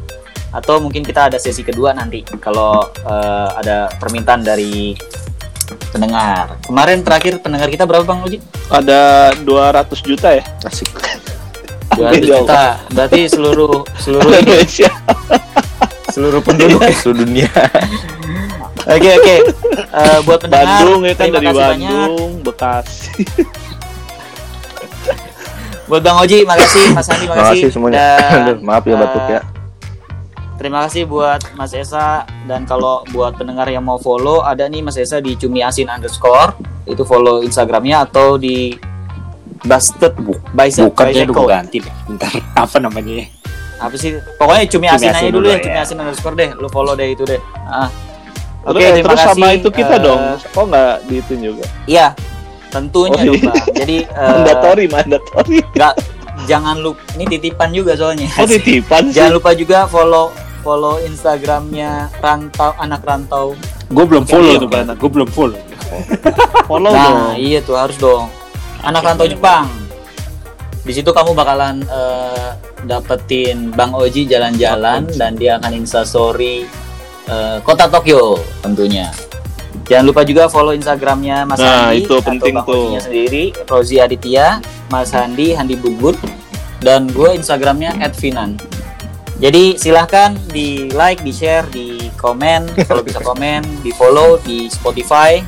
atau 0.49 0.81
mungkin 0.81 1.05
kita 1.05 1.29
ada 1.29 1.37
sesi 1.37 1.61
kedua 1.61 1.93
nanti 1.93 2.25
kalau 2.41 2.81
eh, 3.05 3.49
ada 3.53 3.89
permintaan 4.01 4.41
dari 4.41 4.97
pendengar. 5.93 6.57
Kemarin 6.65 7.05
terakhir 7.05 7.37
pendengar 7.41 7.69
kita 7.69 7.85
berapa 7.85 8.01
Bang 8.01 8.25
Uji? 8.25 8.41
Ada 8.73 9.31
200 9.45 9.85
juta 10.01 10.33
ya 10.33 10.43
Asik. 10.65 10.89
200 11.97 12.25
juta. 12.25 12.77
Berarti 12.89 13.29
seluruh 13.29 13.85
seluruh 13.97 14.29
Indonesia. 14.33 14.89
seluruh 16.09 16.41
penduduk 16.41 16.81
Seluruh 17.01 17.21
dunia. 17.25 17.49
Oke 18.89 19.09
oke. 19.13 19.35
Eh, 19.89 20.19
buat 20.25 20.39
pendengar, 20.41 20.81
Bandung 20.81 21.01
ya 21.05 21.13
kan 21.13 21.27
dari 21.29 21.45
kasih 21.45 21.61
banyak. 21.61 21.93
Bandung, 21.93 22.31
Bekasi. 22.41 23.09
Buat 25.89 26.01
Bang 26.05 26.17
Oji, 26.21 26.45
makasih. 26.45 26.85
Mas 26.93 27.09
Andi, 27.09 27.25
Terima 27.25 27.33
makasih. 27.37 27.61
kasih 27.65 27.69
semuanya. 27.73 27.97
Dan, 27.97 28.33
Aduh, 28.45 28.57
Maaf 28.61 28.83
ya 28.85 28.95
batuk 28.97 29.25
ya. 29.25 29.41
Terima 30.59 30.83
kasih 30.83 31.07
buat 31.07 31.39
Mas 31.55 31.71
Esa 31.71 32.27
dan 32.43 32.67
kalau 32.67 33.07
buat 33.09 33.31
pendengar 33.33 33.63
yang 33.65 33.79
mau 33.81 33.95
follow 33.97 34.43
ada 34.43 34.67
nih 34.67 34.83
Mas 34.83 34.95
Esa 34.95 35.17
di 35.17 35.33
cumi 35.33 35.63
asin 35.63 35.87
underscore 35.87 36.51
itu 36.83 36.99
follow 37.01 37.39
Instagramnya 37.39 38.03
atau 38.03 38.35
di 38.35 38.75
busted 39.61 40.11
bicep 40.51 40.87
bukan 40.89 41.05
ya 41.05 41.23
bicycle. 41.23 41.35
gue 41.37 41.47
ganti 41.47 41.77
deh 41.79 41.93
bentar 42.05 42.31
apa 42.63 42.77
namanya 42.77 43.13
ya 43.13 43.25
apa 43.77 43.95
sih 43.95 44.11
pokoknya 44.35 44.63
cumi 44.65 44.85
Cumi 44.85 44.87
asin 44.89 45.07
asin 45.09 45.19
aja 45.21 45.29
dulu 45.29 45.39
dulu 45.41 45.47
ya 45.49 45.59
cumi 45.61 45.71
ya. 45.73 45.81
asin 45.81 45.97
underscore 45.97 46.35
deh 46.35 46.49
lu 46.53 46.67
follow 46.67 46.93
deh 46.93 47.07
itu 47.07 47.23
deh 47.23 47.39
ah. 47.65 47.87
oke 48.61 48.75
Terus, 48.75 48.91
terima 48.93 49.05
terus 49.05 49.19
kasih 49.21 49.31
sama 49.33 49.47
itu 49.53 49.69
kita 49.69 49.93
Eh, 49.93 49.99
dong. 50.01 50.19
Kok 50.45 50.63
nggak 50.65 50.93
diituin 51.05 51.39
juga? 51.45 51.63
iya 51.85 52.07
tentunya 52.69 53.15
Oh, 53.17 53.25
dong 53.25 53.35
iya. 53.37 53.47
Bang. 53.47 53.63
jadi 53.73 53.97
eh, 54.13 54.27
Mandatori, 54.29 54.85
mandatori. 54.87 55.57
nggak 55.69 55.93
jangan 56.41 56.75
lupa 56.77 56.99
ini 57.13 57.25
titipan 57.29 57.69
juga 57.71 57.91
soalnya 57.93 58.27
Oh 58.33 58.43
titipan 58.45 59.07
sih. 59.07 59.15
jangan 59.15 59.31
lupa 59.33 59.51
juga 59.53 59.83
follow 59.85 60.31
follow 60.61 60.99
Instagramnya 61.03 62.11
rantau 62.19 62.71
anak 62.79 63.01
rantau. 63.03 63.55
Gue 63.89 64.05
belum 64.05 64.23
follow. 64.27 64.55
tuh 64.59 64.69
benar. 64.69 64.95
gue 64.95 65.09
belum 65.09 65.29
follow. 65.31 65.59
Follow 66.69 66.93
nah 66.93 67.33
dong. 67.33 67.41
iya 67.41 67.59
tuh 67.63 67.75
harus 67.75 67.97
dong. 67.97 68.29
Anak 68.85 69.01
rantau 69.03 69.25
Jepang. 69.25 69.65
Di 70.85 70.93
situ 70.95 71.09
kamu 71.11 71.35
bakalan 71.35 71.83
eh, 71.85 72.49
dapetin 72.87 73.73
Bang 73.73 73.91
Oji 73.91 74.25
jalan-jalan 74.29 75.09
dan 75.17 75.35
dia 75.35 75.59
akan 75.59 75.73
instastory 75.75 76.65
eh, 77.27 77.57
kota 77.65 77.89
Tokyo 77.89 78.39
tentunya. 78.63 79.09
Jangan 79.89 80.05
lupa 80.05 80.21
juga 80.21 80.45
follow 80.45 80.73
Instagramnya 80.77 81.49
Mas 81.49 81.57
Nah, 81.57 81.89
Handi 81.89 82.05
itu 82.05 82.15
penting 82.21 82.53
atau 82.53 82.61
Bang 82.61 82.65
tuh. 82.69 82.81
Ojinya 82.85 83.01
sendiri 83.01 83.43
Rozi 83.65 83.97
Aditya 83.97 84.61
Mas 84.93 85.09
Handi 85.09 85.57
Handi 85.57 85.73
Bubut 85.73 86.13
dan 86.79 87.09
gue 87.09 87.33
Instagramnya 87.35 87.97
@finan 88.13 88.55
jadi 89.39 89.79
silahkan 89.79 90.35
di 90.51 90.91
like, 90.91 91.23
di 91.23 91.31
share, 91.31 91.63
di 91.71 92.11
komen, 92.19 92.67
kalau 92.91 92.99
bisa 92.99 93.23
komen, 93.23 93.63
di 93.79 93.95
follow 93.95 94.35
di 94.43 94.67
Spotify, 94.67 95.39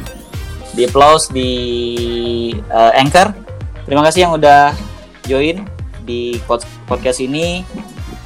di 0.72 0.88
applause 0.88 1.28
di 1.28 1.52
eh, 2.56 2.92
Anchor. 2.96 3.36
Terima 3.84 4.00
kasih 4.08 4.20
yang 4.28 4.34
udah 4.40 4.72
join 5.28 5.68
di 6.08 6.40
pod- 6.48 6.68
podcast 6.88 7.20
ini. 7.20 7.68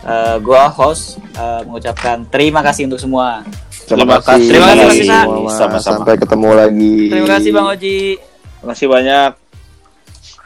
Eh, 0.05 0.37
gua 0.45 0.69
host 0.69 1.17
eh, 1.33 1.61
mengucapkan 1.65 2.29
terima 2.29 2.61
kasih 2.61 2.85
untuk 2.85 3.01
semua. 3.01 3.41
Terima 3.89 4.21
kasih. 4.21 4.49
Terima 4.53 4.73
kasih, 4.77 5.01
semua. 5.09 5.49
Sama-sama. 5.49 5.97
Sampai 6.05 6.13
ketemu 6.21 6.49
lagi. 6.53 6.97
Terima 7.09 7.29
kasih 7.37 7.49
Bang 7.49 7.67
Oji. 7.73 7.99
Terima 8.61 8.69
kasih 8.73 8.87
banyak. 8.89 9.44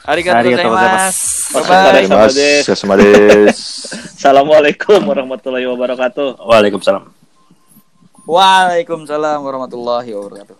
Arigatou 0.10 0.41
gozaimasu. 0.74 1.53
Assalamualaikum 4.18 4.99
warahmatullahi 5.05 5.66
wabarakatuh. 5.70 6.28
waalaikumsalam 6.49 7.03
Waalaikumsalam 8.26 9.39
warahmatullahi 9.45 10.10
wabarakatuh. 10.14 10.57